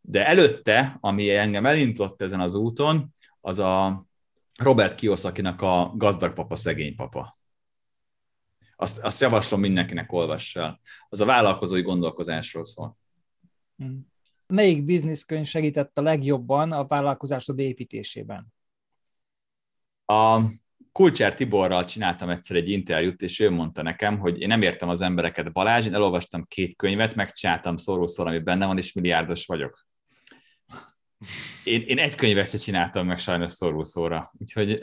De 0.00 0.26
előtte, 0.26 0.96
ami 1.00 1.30
engem 1.30 1.66
elindított 1.66 2.22
ezen 2.22 2.40
az 2.40 2.54
úton, 2.54 3.14
az 3.40 3.58
a 3.58 4.04
Robert 4.58 4.94
Kiyosakinak 4.94 5.62
a 5.62 5.92
Gazdag 5.96 6.32
papa, 6.32 6.56
szegény 6.56 6.94
papa. 6.96 7.34
Azt, 8.76 8.98
azt 8.98 9.20
javaslom 9.20 9.60
mindenkinek 9.60 10.12
olvassa 10.12 10.80
Az 11.08 11.20
a 11.20 11.24
vállalkozói 11.24 11.82
gondolkozásról 11.82 12.64
szól. 12.64 12.96
Hmm. 13.76 14.06
Melyik 14.46 14.84
bizniszkönyv 14.84 15.46
segített 15.46 15.98
a 15.98 16.02
legjobban 16.02 16.72
a 16.72 16.86
vállalkozásod 16.86 17.58
építésében? 17.58 18.46
A 20.06 20.40
Kulcsár 20.92 21.34
Tiborral 21.34 21.84
csináltam 21.84 22.28
egyszer 22.28 22.56
egy 22.56 22.70
interjút, 22.70 23.22
és 23.22 23.40
ő 23.40 23.50
mondta 23.50 23.82
nekem, 23.82 24.18
hogy 24.18 24.40
én 24.40 24.48
nem 24.48 24.62
értem 24.62 24.88
az 24.88 25.00
embereket, 25.00 25.52
Balázs, 25.52 25.86
én 25.86 25.94
elolvastam 25.94 26.44
két 26.48 26.76
könyvet, 26.76 27.14
megcsináltam 27.14 27.76
szóról 27.76 28.08
ami 28.16 28.38
benne 28.38 28.66
van, 28.66 28.78
és 28.78 28.92
milliárdos 28.92 29.46
vagyok. 29.46 29.86
Én, 31.64 31.82
én 31.82 31.98
egy 31.98 32.14
könyvet 32.14 32.48
se 32.48 32.58
csináltam 32.58 33.06
meg 33.06 33.18
sajnos 33.18 33.52
szorul 33.52 33.84
úgyhogy... 34.38 34.80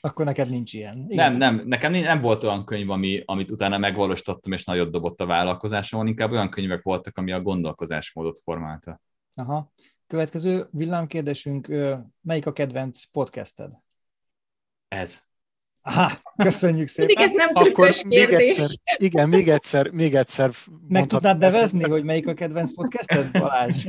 Akkor 0.00 0.24
neked 0.24 0.48
nincs 0.48 0.72
ilyen. 0.72 1.06
Igen. 1.08 1.32
Nem, 1.32 1.54
nem, 1.54 1.66
nekem 1.66 1.92
nem 1.92 2.20
volt 2.20 2.42
olyan 2.42 2.64
könyv, 2.64 2.90
ami, 2.90 3.22
amit 3.24 3.50
utána 3.50 3.78
megvalósítottam, 3.78 4.52
és 4.52 4.64
nagyot 4.64 4.90
dobott 4.90 5.20
a 5.20 5.26
vállalkozásomon, 5.26 6.06
inkább 6.06 6.30
olyan 6.30 6.50
könyvek 6.50 6.82
voltak, 6.82 7.16
ami 7.16 7.32
a 7.32 7.40
gondolkozásmódot 7.40 8.38
formálta. 8.38 9.00
Aha. 9.34 9.72
Következő 10.06 10.68
villámkérdésünk, 10.70 11.68
melyik 12.20 12.46
a 12.46 12.52
kedvenc 12.52 13.04
podcasted? 13.04 13.72
Ez. 14.88 15.28
Aha, 15.82 16.10
köszönjük 16.36 16.88
szépen. 16.88 17.14
Pedig 17.14 17.24
ez 17.24 17.32
nem 17.32 17.50
Akkor 17.52 17.90
még 18.06 18.32
egyszer, 18.32 18.68
igen, 18.96 19.28
még 19.28 19.48
egyszer, 19.48 19.90
még 19.90 20.14
egyszer. 20.14 20.50
Meg 20.88 21.06
tudnád 21.06 21.38
nevezni, 21.38 21.82
hogy 21.82 22.04
melyik 22.04 22.28
a 22.28 22.34
kedvenc 22.34 22.74
podcasted, 22.74 23.30
Balázs? 23.30 23.86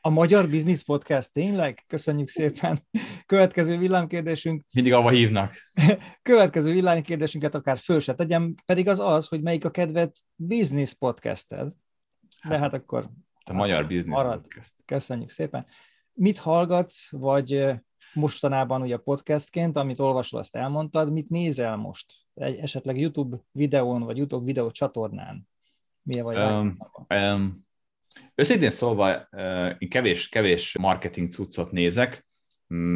A 0.00 0.10
Magyar 0.10 0.48
Business 0.48 0.82
Podcast, 0.82 1.32
tényleg? 1.32 1.84
Köszönjük 1.86 2.28
szépen. 2.28 2.86
Következő 3.26 3.78
villámkérdésünk. 3.78 4.64
Mindig 4.72 4.92
avva 4.92 5.10
hívnak. 5.10 5.54
Következő 6.22 6.72
villámkérdésünket 6.72 7.54
akár 7.54 7.78
föl 7.78 8.00
se 8.00 8.14
tegyem, 8.14 8.54
pedig 8.64 8.88
az 8.88 9.00
az, 9.00 9.26
hogy 9.26 9.42
melyik 9.42 9.64
a 9.64 9.70
kedvenc 9.70 10.18
business 10.34 10.92
podcasted. 10.92 11.72
De 12.48 12.58
hát 12.58 12.72
akkor... 12.72 13.08
A 13.44 13.52
Magyar 13.52 13.86
Business 13.86 14.22
marad. 14.22 14.40
Podcast. 14.40 14.72
Köszönjük 14.84 15.30
szépen. 15.30 15.66
Mit 16.12 16.38
hallgatsz, 16.38 17.08
vagy 17.10 17.74
mostanában 18.16 18.82
ugye 18.82 18.96
podcastként, 18.96 19.76
amit 19.76 20.00
olvasol, 20.00 20.40
azt 20.40 20.56
elmondtad, 20.56 21.12
mit 21.12 21.28
nézel 21.28 21.76
most? 21.76 22.14
Egy, 22.34 22.56
esetleg 22.56 23.00
YouTube 23.00 23.36
videón, 23.52 24.02
vagy 24.02 24.16
YouTube 24.16 24.44
videó 24.44 24.70
csatornán? 24.70 25.48
Milyen 26.02 26.24
vagy? 26.24 26.36
Um, 26.36 26.76
um, 27.08 27.54
őszintén 28.34 28.70
szólva, 28.70 29.28
én 29.78 29.88
kevés, 29.88 30.28
kevés 30.28 30.78
marketing 30.78 31.32
cuccot 31.32 31.70
nézek, 31.70 32.26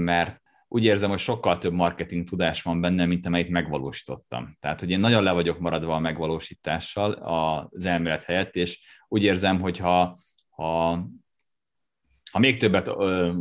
mert 0.05 0.40
úgy 0.68 0.84
érzem, 0.84 1.10
hogy 1.10 1.18
sokkal 1.18 1.59
több 1.59 1.72
marketing 1.72 2.28
tudás 2.28 2.62
van 2.62 2.80
benne, 2.80 3.06
mint 3.06 3.26
amelyet 3.26 3.48
megvalósítottam. 3.48 4.56
Tehát, 4.60 4.80
hogy 4.80 4.90
én 4.90 5.01
nagyon 5.01 5.22
le 5.22 5.32
vagyok 5.32 5.59
maradva 5.59 5.94
a 5.94 5.98
megvalósítással 5.98 7.12
az 7.12 7.84
elmélet 7.84 8.22
helyett, 8.22 8.56
és 8.56 8.80
úgy 9.09 9.22
érzem, 9.22 9.60
hogy 9.60 9.78
ha, 9.78 10.18
ha 10.48 11.05
ha 12.30 12.38
még 12.38 12.56
többet 12.56 12.86
ö, 12.86 13.32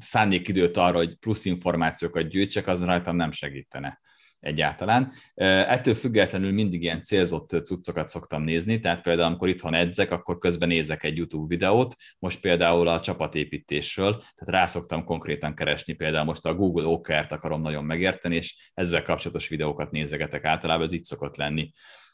szánnék 0.00 0.48
időt 0.48 0.76
arra, 0.76 0.96
hogy 0.96 1.14
plusz 1.14 1.44
információkat 1.44 2.28
gyűjtsek, 2.28 2.66
az 2.66 2.84
rajtam 2.84 3.16
nem 3.16 3.32
segítene 3.32 4.00
egyáltalán. 4.40 5.12
Ettől 5.34 5.94
függetlenül 5.94 6.52
mindig 6.52 6.82
ilyen 6.82 7.02
célzott 7.02 7.48
cuccokat 7.48 8.08
szoktam 8.08 8.42
nézni, 8.42 8.80
tehát 8.80 9.02
például 9.02 9.26
amikor 9.26 9.48
itthon 9.48 9.74
edzek, 9.74 10.10
akkor 10.10 10.38
közben 10.38 10.68
nézek 10.68 11.04
egy 11.04 11.16
YouTube 11.16 11.46
videót, 11.46 11.94
most 12.18 12.40
például 12.40 12.88
a 12.88 13.00
csapatépítésről, 13.00 14.10
tehát 14.10 14.60
rá 14.60 14.66
szoktam 14.66 15.04
konkrétan 15.04 15.54
keresni, 15.54 15.92
például 15.92 16.24
most 16.24 16.46
a 16.46 16.54
Google 16.54 16.86
OKR-t 16.86 17.32
akarom 17.32 17.62
nagyon 17.62 17.84
megérteni, 17.84 18.36
és 18.36 18.70
ezzel 18.74 19.02
kapcsolatos 19.02 19.48
videókat 19.48 19.90
nézegetek 19.90 20.44
általában, 20.44 20.84
ez 20.84 20.92
így 20.92 21.04
szokott 21.04 21.36
lenni 21.36 21.70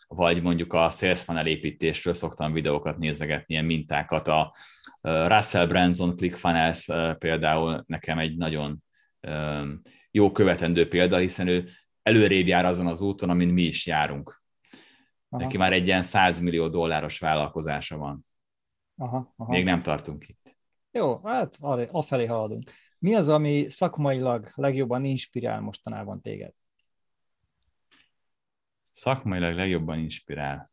vagy 0.07 0.43
mondjuk 0.43 0.73
a 0.73 0.89
sales 0.89 1.23
funnel 1.23 1.47
építésről 1.47 2.15
szoktam 2.15 2.53
videókat 2.53 2.99
nézegetni, 2.99 3.55
ilyen 3.55 3.65
mintákat. 3.65 4.29
A 4.29 4.55
Russell 5.01 5.67
Branson 5.67 6.17
ClickFunnels 6.17 6.89
például 7.19 7.85
nekem 7.87 8.19
egy 8.19 8.37
nagyon 8.37 8.83
jó 10.11 10.33
követendő 10.33 10.89
példa, 10.89 11.17
hiszen 11.17 11.49
ő 11.49 11.69
előrébb 12.03 12.47
jár 12.47 12.65
azon 12.65 12.87
az 12.87 13.01
úton, 13.01 13.31
amin 13.31 13.49
mi 13.49 13.63
is 13.63 13.87
járunk. 13.87 14.43
Aha. 15.29 15.43
Neki 15.43 15.57
már 15.57 15.73
egy 15.73 15.87
ilyen 15.87 16.03
100 16.03 16.41
millió 16.41 16.69
dolláros 16.69 17.19
vállalkozása 17.19 17.97
van. 17.97 18.25
Aha, 18.97 19.35
aha. 19.37 19.53
Még 19.53 19.65
nem 19.65 19.83
tartunk 19.83 20.29
itt. 20.29 20.57
Jó, 20.91 21.21
hát 21.25 21.57
afelé 21.91 22.27
haladunk. 22.27 22.71
Mi 22.99 23.15
az, 23.15 23.29
ami 23.29 23.67
szakmailag 23.69 24.51
legjobban 24.55 25.05
inspirál 25.05 25.61
mostanában 25.61 26.21
téged? 26.21 26.53
Szakmailag 28.97 29.55
legjobban 29.55 29.99
inspirál. 29.99 30.69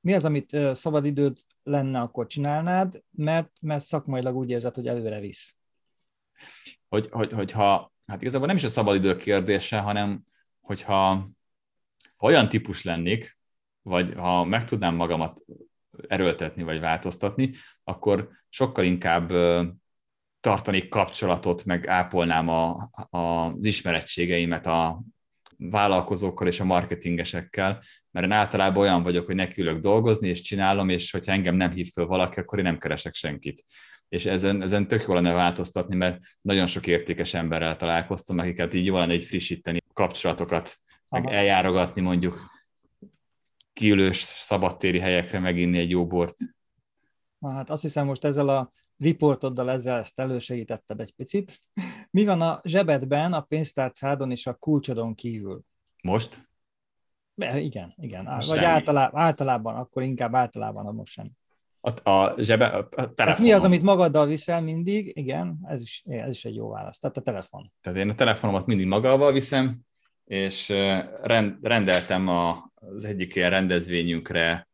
Mi 0.00 0.14
az, 0.14 0.24
amit 0.24 0.56
szabadidőd 0.72 1.38
lenne, 1.62 2.00
akkor 2.00 2.26
csinálnád, 2.26 3.02
mert, 3.10 3.50
mert 3.60 3.84
szakmailag 3.84 4.36
úgy 4.36 4.50
érzed, 4.50 4.74
hogy 4.74 4.86
előre 4.86 5.20
visz? 5.20 5.56
Hogy, 6.88 7.08
hogy, 7.10 7.32
hogyha, 7.32 7.92
hát 8.06 8.22
igazából 8.22 8.46
nem 8.46 8.56
is 8.56 8.64
a 8.64 8.68
szabadidő 8.68 9.16
kérdése, 9.16 9.78
hanem 9.78 10.22
hogyha 10.60 11.28
ha 12.16 12.26
olyan 12.26 12.48
típus 12.48 12.82
lennék, 12.82 13.38
vagy 13.82 14.14
ha 14.14 14.44
meg 14.44 14.64
tudnám 14.64 14.94
magamat 14.94 15.40
erőltetni, 16.08 16.62
vagy 16.62 16.80
változtatni, 16.80 17.54
akkor 17.82 18.30
sokkal 18.48 18.84
inkább 18.84 19.28
tartanék 20.40 20.88
kapcsolatot, 20.88 21.64
meg 21.64 21.86
ápolnám 21.86 22.48
a, 22.48 22.90
a, 22.92 23.16
az 23.16 23.64
ismerettségeimet 23.64 24.66
a, 24.66 25.02
vállalkozókkal 25.70 26.46
és 26.46 26.60
a 26.60 26.64
marketingesekkel, 26.64 27.82
mert 28.10 28.26
én 28.26 28.32
általában 28.32 28.82
olyan 28.82 29.02
vagyok, 29.02 29.26
hogy 29.26 29.34
nekiülök 29.34 29.80
dolgozni, 29.80 30.28
és 30.28 30.40
csinálom, 30.40 30.88
és 30.88 31.10
hogyha 31.10 31.32
engem 31.32 31.54
nem 31.54 31.70
hív 31.70 31.92
föl 31.92 32.06
valaki, 32.06 32.40
akkor 32.40 32.58
én 32.58 32.64
nem 32.64 32.78
keresek 32.78 33.14
senkit. 33.14 33.64
És 34.08 34.26
ezen, 34.26 34.62
ezen 34.62 34.88
tök 34.88 35.04
jó 35.08 35.14
lenne 35.14 35.32
változtatni, 35.32 35.96
mert 35.96 36.18
nagyon 36.40 36.66
sok 36.66 36.86
értékes 36.86 37.34
emberrel 37.34 37.76
találkoztam, 37.76 38.38
akiket 38.38 38.74
így 38.74 38.84
jó 38.84 38.98
lenne 38.98 39.12
egy 39.12 39.24
frissíteni 39.24 39.82
kapcsolatokat, 39.92 40.76
meg 41.08 41.24
Aha. 41.24 41.34
eljárogatni 41.34 42.00
mondjuk 42.00 42.40
kiülős 43.72 44.18
szabadtéri 44.22 44.98
helyekre 44.98 45.38
meginni 45.38 45.78
egy 45.78 45.90
jó 45.90 46.06
bort. 46.06 46.36
Hát 47.40 47.70
azt 47.70 47.82
hiszem 47.82 48.06
most 48.06 48.24
ezzel 48.24 48.48
a 48.48 48.72
riportoddal 48.98 49.70
ezzel 49.70 49.98
ezt 49.98 50.20
elősegítetted 50.20 51.00
egy 51.00 51.12
picit. 51.12 51.62
Mi 52.14 52.24
van 52.24 52.40
a 52.40 52.60
zsebedben, 52.64 53.32
a 53.32 53.40
pénztárcádon 53.40 54.30
és 54.30 54.46
a 54.46 54.54
kulcsodon 54.54 55.14
kívül? 55.14 55.60
Most? 56.02 56.50
Be, 57.34 57.60
igen, 57.60 57.94
igen. 57.96 58.24
Most 58.24 58.48
Vagy 58.48 58.58
általában, 58.58 59.20
általában, 59.20 59.76
akkor 59.76 60.02
inkább 60.02 60.34
általában 60.34 60.86
a 60.86 60.92
most 60.92 61.12
sem. 61.12 61.30
A, 61.80 62.10
a 62.10 62.34
zsebe, 62.42 62.66
a 62.66 62.88
telefon. 62.88 63.26
Hát 63.26 63.38
mi 63.38 63.52
az, 63.52 63.64
amit 63.64 63.82
magaddal 63.82 64.26
viszel 64.26 64.60
mindig? 64.60 65.12
Igen, 65.16 65.58
ez 65.62 65.80
is, 65.80 66.02
ez 66.06 66.30
is 66.30 66.44
egy 66.44 66.54
jó 66.54 66.70
válasz. 66.70 66.98
Tehát 66.98 67.16
a 67.16 67.20
telefon. 67.20 67.72
Tehát 67.80 67.98
én 67.98 68.10
a 68.10 68.14
telefonomat 68.14 68.66
mindig 68.66 68.86
magával 68.86 69.32
viszem, 69.32 69.80
és 70.24 70.68
rend, 71.22 71.56
rendeltem 71.62 72.28
a, 72.28 72.70
az 72.74 73.04
egyik 73.04 73.34
ilyen 73.34 73.50
rendezvényünkre 73.50 74.68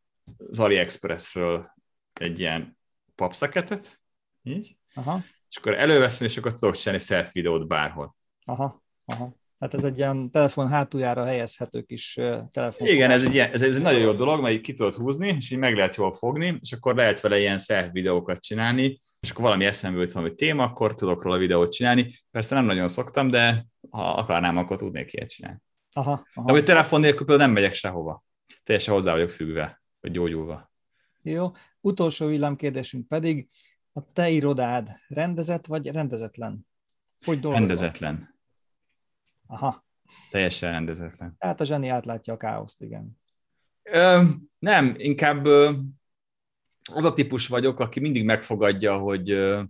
az 0.51 0.59
AliExpressről 0.59 1.75
egy 2.13 2.39
ilyen 2.39 2.79
papszeketet, 3.15 4.01
így. 4.43 4.77
Aha. 4.95 5.21
És 5.51 5.57
akkor 5.57 5.75
előveszem, 5.75 6.27
és 6.27 6.37
akkor 6.37 6.53
tudok 6.53 6.75
csinálni 6.75 7.03
selfie 7.03 7.31
videót 7.33 7.67
bárhol. 7.67 8.17
Aha, 8.45 8.83
aha. 9.05 9.39
Hát 9.59 9.75
ez 9.75 9.85
egy 9.85 9.99
ilyen 9.99 10.31
telefon 10.31 10.69
hátuljára 10.69 11.25
helyezhető 11.25 11.83
kis 11.83 12.19
telefon. 12.51 12.89
Igen, 12.89 13.11
ez 13.11 13.25
egy, 13.25 13.35
ilyen, 13.35 13.53
ez, 13.53 13.63
ez 13.63 13.77
egy 13.77 13.83
nagyon 13.83 14.01
jó 14.01 14.13
dolog, 14.13 14.41
mert 14.41 14.55
így 14.55 14.61
ki 14.61 14.73
tudod 14.73 14.95
húzni, 14.95 15.29
és 15.29 15.51
így 15.51 15.59
meg 15.59 15.75
lehet 15.75 15.97
jól 15.97 16.13
fogni, 16.13 16.59
és 16.61 16.73
akkor 16.73 16.95
lehet 16.95 17.21
vele 17.21 17.39
ilyen 17.39 17.59
selfie 17.59 17.91
videókat 17.91 18.43
csinálni, 18.43 18.99
és 19.21 19.31
akkor 19.31 19.45
valami 19.45 19.65
eszembe 19.65 20.01
jut 20.01 20.13
valami 20.13 20.35
téma, 20.35 20.65
akkor 20.65 20.95
tudok 20.95 21.23
róla 21.23 21.37
videót 21.37 21.73
csinálni. 21.73 22.13
Persze 22.31 22.55
nem 22.55 22.65
nagyon 22.65 22.89
szoktam, 22.89 23.31
de 23.31 23.67
ha 23.91 24.13
akarnám, 24.13 24.57
akkor 24.57 24.77
tudnék 24.77 25.13
ilyet 25.13 25.29
csinálni. 25.29 25.59
Aha, 25.93 26.27
aha. 26.35 26.47
De 26.47 26.53
hogy 26.53 26.65
telefon 26.65 27.01
nélkül 27.01 27.27
például 27.27 27.47
nem 27.47 27.55
megyek 27.55 27.75
sehova. 27.75 28.25
Teljesen 28.65 28.95
hozzá 28.95 29.13
vagyok 29.13 29.31
függve, 29.31 29.83
vagy 30.01 30.11
gyógyulva. 30.11 30.71
Jó. 31.23 31.51
Utolsó 31.81 32.27
villámkérdésünk 32.27 33.09
pedig, 33.09 33.49
a 33.93 34.13
te 34.13 34.29
irodád 34.29 34.89
rendezett 35.09 35.67
vagy 35.67 35.87
rendezetlen? 35.87 36.67
Hogy 37.25 37.41
dolgozol? 37.41 37.67
Rendezetlen. 37.67 38.39
Aha. 39.47 39.85
Teljesen 40.31 40.73
rendezetlen. 40.73 41.35
Hát 41.39 41.61
a 41.61 41.65
zseni 41.65 41.89
átlátja 41.89 42.33
a 42.33 42.37
káoszt, 42.37 42.83
igen. 42.83 43.21
Ö, 43.83 44.23
nem, 44.59 44.95
inkább 44.99 45.47
ö, 45.47 45.71
az 46.95 47.05
a 47.05 47.13
típus 47.13 47.49
vagyok, 47.49 47.81
aki 47.81 48.01
mindig 48.01 48.25
megfogadja, 48.25 48.99
hogy, 48.99 49.31
ö, 49.31 49.63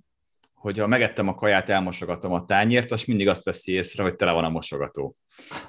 hogyha 0.55 0.86
megettem 0.86 1.28
a 1.28 1.34
kaját, 1.34 1.68
elmosogatom 1.68 2.32
a 2.32 2.44
tányért, 2.44 2.90
az 2.90 3.05
mindig 3.05 3.28
azt 3.28 3.44
veszi 3.44 3.72
észre, 3.72 4.02
hogy 4.02 4.16
tele 4.16 4.32
van 4.32 4.44
a 4.44 4.48
mosogató. 4.48 5.16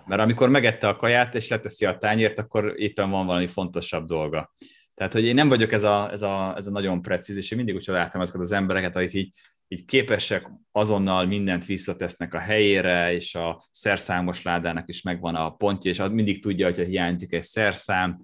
Mert 0.06 0.22
amikor 0.22 0.50
megette 0.50 0.88
a 0.88 0.96
kaját, 0.96 1.36
és 1.36 1.48
leteszi 1.48 1.86
a 1.86 1.98
tányért, 1.98 2.40
akkor 2.40 2.74
éppen 2.76 3.10
van 3.10 3.26
valami 3.26 3.48
fontosabb 3.48 4.06
dolga. 4.06 4.52
Tehát, 5.02 5.16
hogy 5.16 5.26
én 5.26 5.36
nem 5.36 5.50
vagyok 5.50 5.72
ez 5.72 5.84
a, 5.84 6.12
ez 6.12 6.22
a, 6.22 6.56
ez 6.56 6.68
a 6.68 6.72
nagyon 6.72 7.02
precíz, 7.02 7.38
és 7.38 7.52
én 7.52 7.58
mindig 7.58 7.76
úgy 7.76 7.82
csodáltam 7.82 8.22
azokat 8.22 8.42
az 8.42 8.52
embereket, 8.52 8.96
akik 8.96 9.14
így, 9.14 9.36
így 9.68 9.86
képesek 9.86 10.50
azonnal 10.72 11.26
mindent 11.26 11.66
visszatesznek 11.66 12.34
a 12.34 12.40
helyére, 12.40 13.14
és 13.14 13.36
a 13.36 13.64
szerszámos 13.72 14.44
ládának 14.44 14.88
is 14.88 15.02
megvan 15.02 15.36
a 15.36 15.50
pontja, 15.50 15.92
és 15.92 16.02
mindig 16.12 16.42
tudja, 16.42 16.66
hogyha 16.66 16.84
hiányzik 16.84 17.34
egy 17.34 17.44
szerszám. 17.44 18.22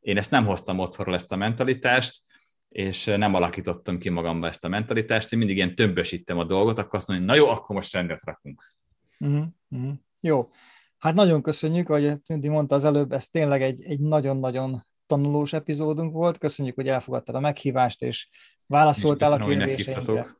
Én 0.00 0.16
ezt 0.16 0.30
nem 0.30 0.46
hoztam 0.46 0.78
otthonról, 0.78 1.14
ezt 1.14 1.32
a 1.32 1.36
mentalitást, 1.36 2.22
és 2.68 3.04
nem 3.04 3.34
alakítottam 3.34 3.98
ki 3.98 4.08
magamba 4.08 4.46
ezt 4.46 4.64
a 4.64 4.68
mentalitást, 4.68 5.32
én 5.32 5.38
mindig 5.38 5.56
ilyen 5.56 5.74
tömbösítem 5.74 6.38
a 6.38 6.44
dolgot, 6.44 6.78
akkor 6.78 6.98
azt 6.98 7.08
mondom, 7.08 7.26
hogy 7.26 7.36
na 7.36 7.42
jó, 7.44 7.50
akkor 7.50 7.76
most 7.76 7.92
rendet 7.92 8.24
rakunk. 8.24 8.72
Uh-huh, 9.20 9.44
uh-huh. 9.70 9.92
Jó. 10.20 10.50
Hát 10.98 11.14
nagyon 11.14 11.42
köszönjük, 11.42 11.88
ahogy 11.88 12.20
Tündi 12.20 12.48
mondta 12.48 12.74
az 12.74 12.84
előbb, 12.84 13.12
ez 13.12 13.28
tényleg 13.28 13.62
egy, 13.62 13.84
egy 13.84 14.00
nagyon-nagyon 14.00 14.84
tanulós 15.06 15.52
epizódunk 15.52 16.12
volt. 16.12 16.38
Köszönjük, 16.38 16.74
hogy 16.74 16.88
elfogadtad 16.88 17.34
a 17.34 17.40
meghívást, 17.40 18.02
és 18.02 18.28
válaszoltál 18.66 19.32
a 19.32 19.46
kérdéseinkre. 19.46 20.36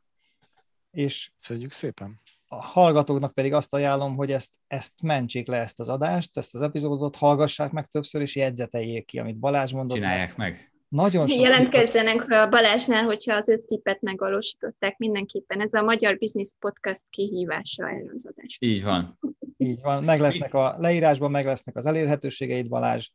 És 0.91 1.31
Köszönjük 1.37 1.71
szépen. 1.71 2.21
A 2.47 2.63
hallgatóknak 2.63 3.33
pedig 3.33 3.53
azt 3.53 3.73
ajánlom, 3.73 4.15
hogy 4.15 4.31
ezt, 4.31 4.53
ezt 4.67 5.01
mentsék 5.01 5.47
le 5.47 5.57
ezt 5.57 5.79
az 5.79 5.89
adást, 5.89 6.37
ezt 6.37 6.53
az 6.53 6.61
epizódot, 6.61 7.15
hallgassák 7.15 7.71
meg 7.71 7.87
többször, 7.87 8.21
és 8.21 8.35
jegyzeteljék 8.35 9.05
ki, 9.05 9.19
amit 9.19 9.37
Balázs 9.37 9.71
mondott. 9.71 9.97
Csinálják 9.97 10.35
meg. 10.35 10.71
Nagyon 10.87 11.27
sok 11.27 11.39
Jelentkezzenek 11.39 12.29
a 12.29 12.49
Balázsnál, 12.49 13.03
hogyha 13.03 13.33
az 13.35 13.47
öt 13.47 13.61
tippet 13.61 14.01
megvalósították 14.01 14.97
mindenképpen. 14.97 15.61
Ez 15.61 15.73
a 15.73 15.81
Magyar 15.81 16.17
Business 16.17 16.51
Podcast 16.59 17.05
kihívása 17.09 17.89
erre 17.89 18.11
az 18.15 18.27
adás. 18.27 18.57
Így 18.59 18.83
van. 18.83 19.19
Így 19.57 19.81
van. 19.81 20.03
Meg 20.03 20.19
lesznek 20.19 20.53
a 20.53 20.75
leírásban, 20.79 21.31
meg 21.31 21.45
lesznek 21.45 21.75
az 21.75 21.85
elérhetőségeid, 21.85 22.67
Balázs. 22.67 23.09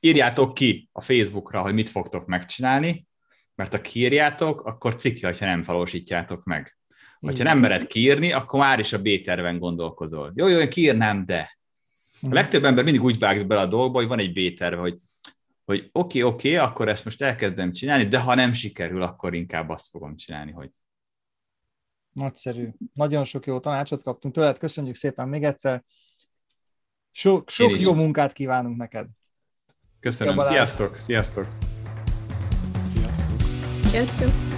Írjátok 0.00 0.54
ki 0.54 0.88
a 0.92 1.00
Facebookra, 1.00 1.62
hogy 1.62 1.74
mit 1.74 1.90
fogtok 1.90 2.26
megcsinálni, 2.26 3.06
mert 3.54 3.72
ha 3.72 3.80
kiírjátok, 3.80 4.60
akkor 4.60 4.94
cikki, 4.94 5.26
ha 5.26 5.32
nem 5.40 5.62
valósítjátok 5.62 6.44
meg. 6.44 6.78
Ha 7.20 7.32
nem 7.32 7.58
mered 7.58 7.86
kiírni, 7.86 8.32
akkor 8.32 8.60
már 8.60 8.78
is 8.78 8.92
a 8.92 9.02
B-terven 9.02 9.58
gondolkozol. 9.58 10.32
Jó, 10.34 10.46
jó, 10.46 10.58
én 10.58 10.68
kiírnám, 10.68 11.26
de. 11.26 11.58
A 12.22 12.32
legtöbb 12.32 12.64
ember 12.64 12.84
mindig 12.84 13.02
úgy 13.02 13.18
vág 13.18 13.46
bele 13.46 13.60
a 13.60 13.66
dolgba, 13.66 13.98
hogy 13.98 14.08
van 14.08 14.18
egy 14.18 14.32
B-terve, 14.32 14.80
hogy 14.80 14.96
hogy 15.70 15.88
oké, 15.92 16.22
okay, 16.22 16.32
oké, 16.32 16.54
okay, 16.54 16.68
akkor 16.68 16.88
ezt 16.88 17.04
most 17.04 17.22
elkezdem 17.22 17.72
csinálni, 17.72 18.04
de 18.06 18.20
ha 18.20 18.34
nem 18.34 18.52
sikerül, 18.52 19.02
akkor 19.02 19.34
inkább 19.34 19.68
azt 19.68 19.88
fogom 19.88 20.16
csinálni, 20.16 20.52
hogy... 20.52 20.70
Nagyszerű. 22.12 22.68
Nagyon 22.94 23.24
sok 23.24 23.46
jó 23.46 23.60
tanácsot 23.60 24.02
kaptunk 24.02 24.34
tőled, 24.34 24.58
köszönjük 24.58 24.94
szépen 24.94 25.28
még 25.28 25.42
egyszer. 25.42 25.84
Sok, 27.10 27.50
sok 27.50 27.80
jó 27.80 27.94
munkát 27.94 28.32
kívánunk 28.32 28.76
neked. 28.76 29.06
Köszönöm, 30.00 30.40
sziasztok, 30.40 30.98
sziasztok! 30.98 31.46
Sziasztok! 32.92 33.34
Sziasztok! 33.86 34.49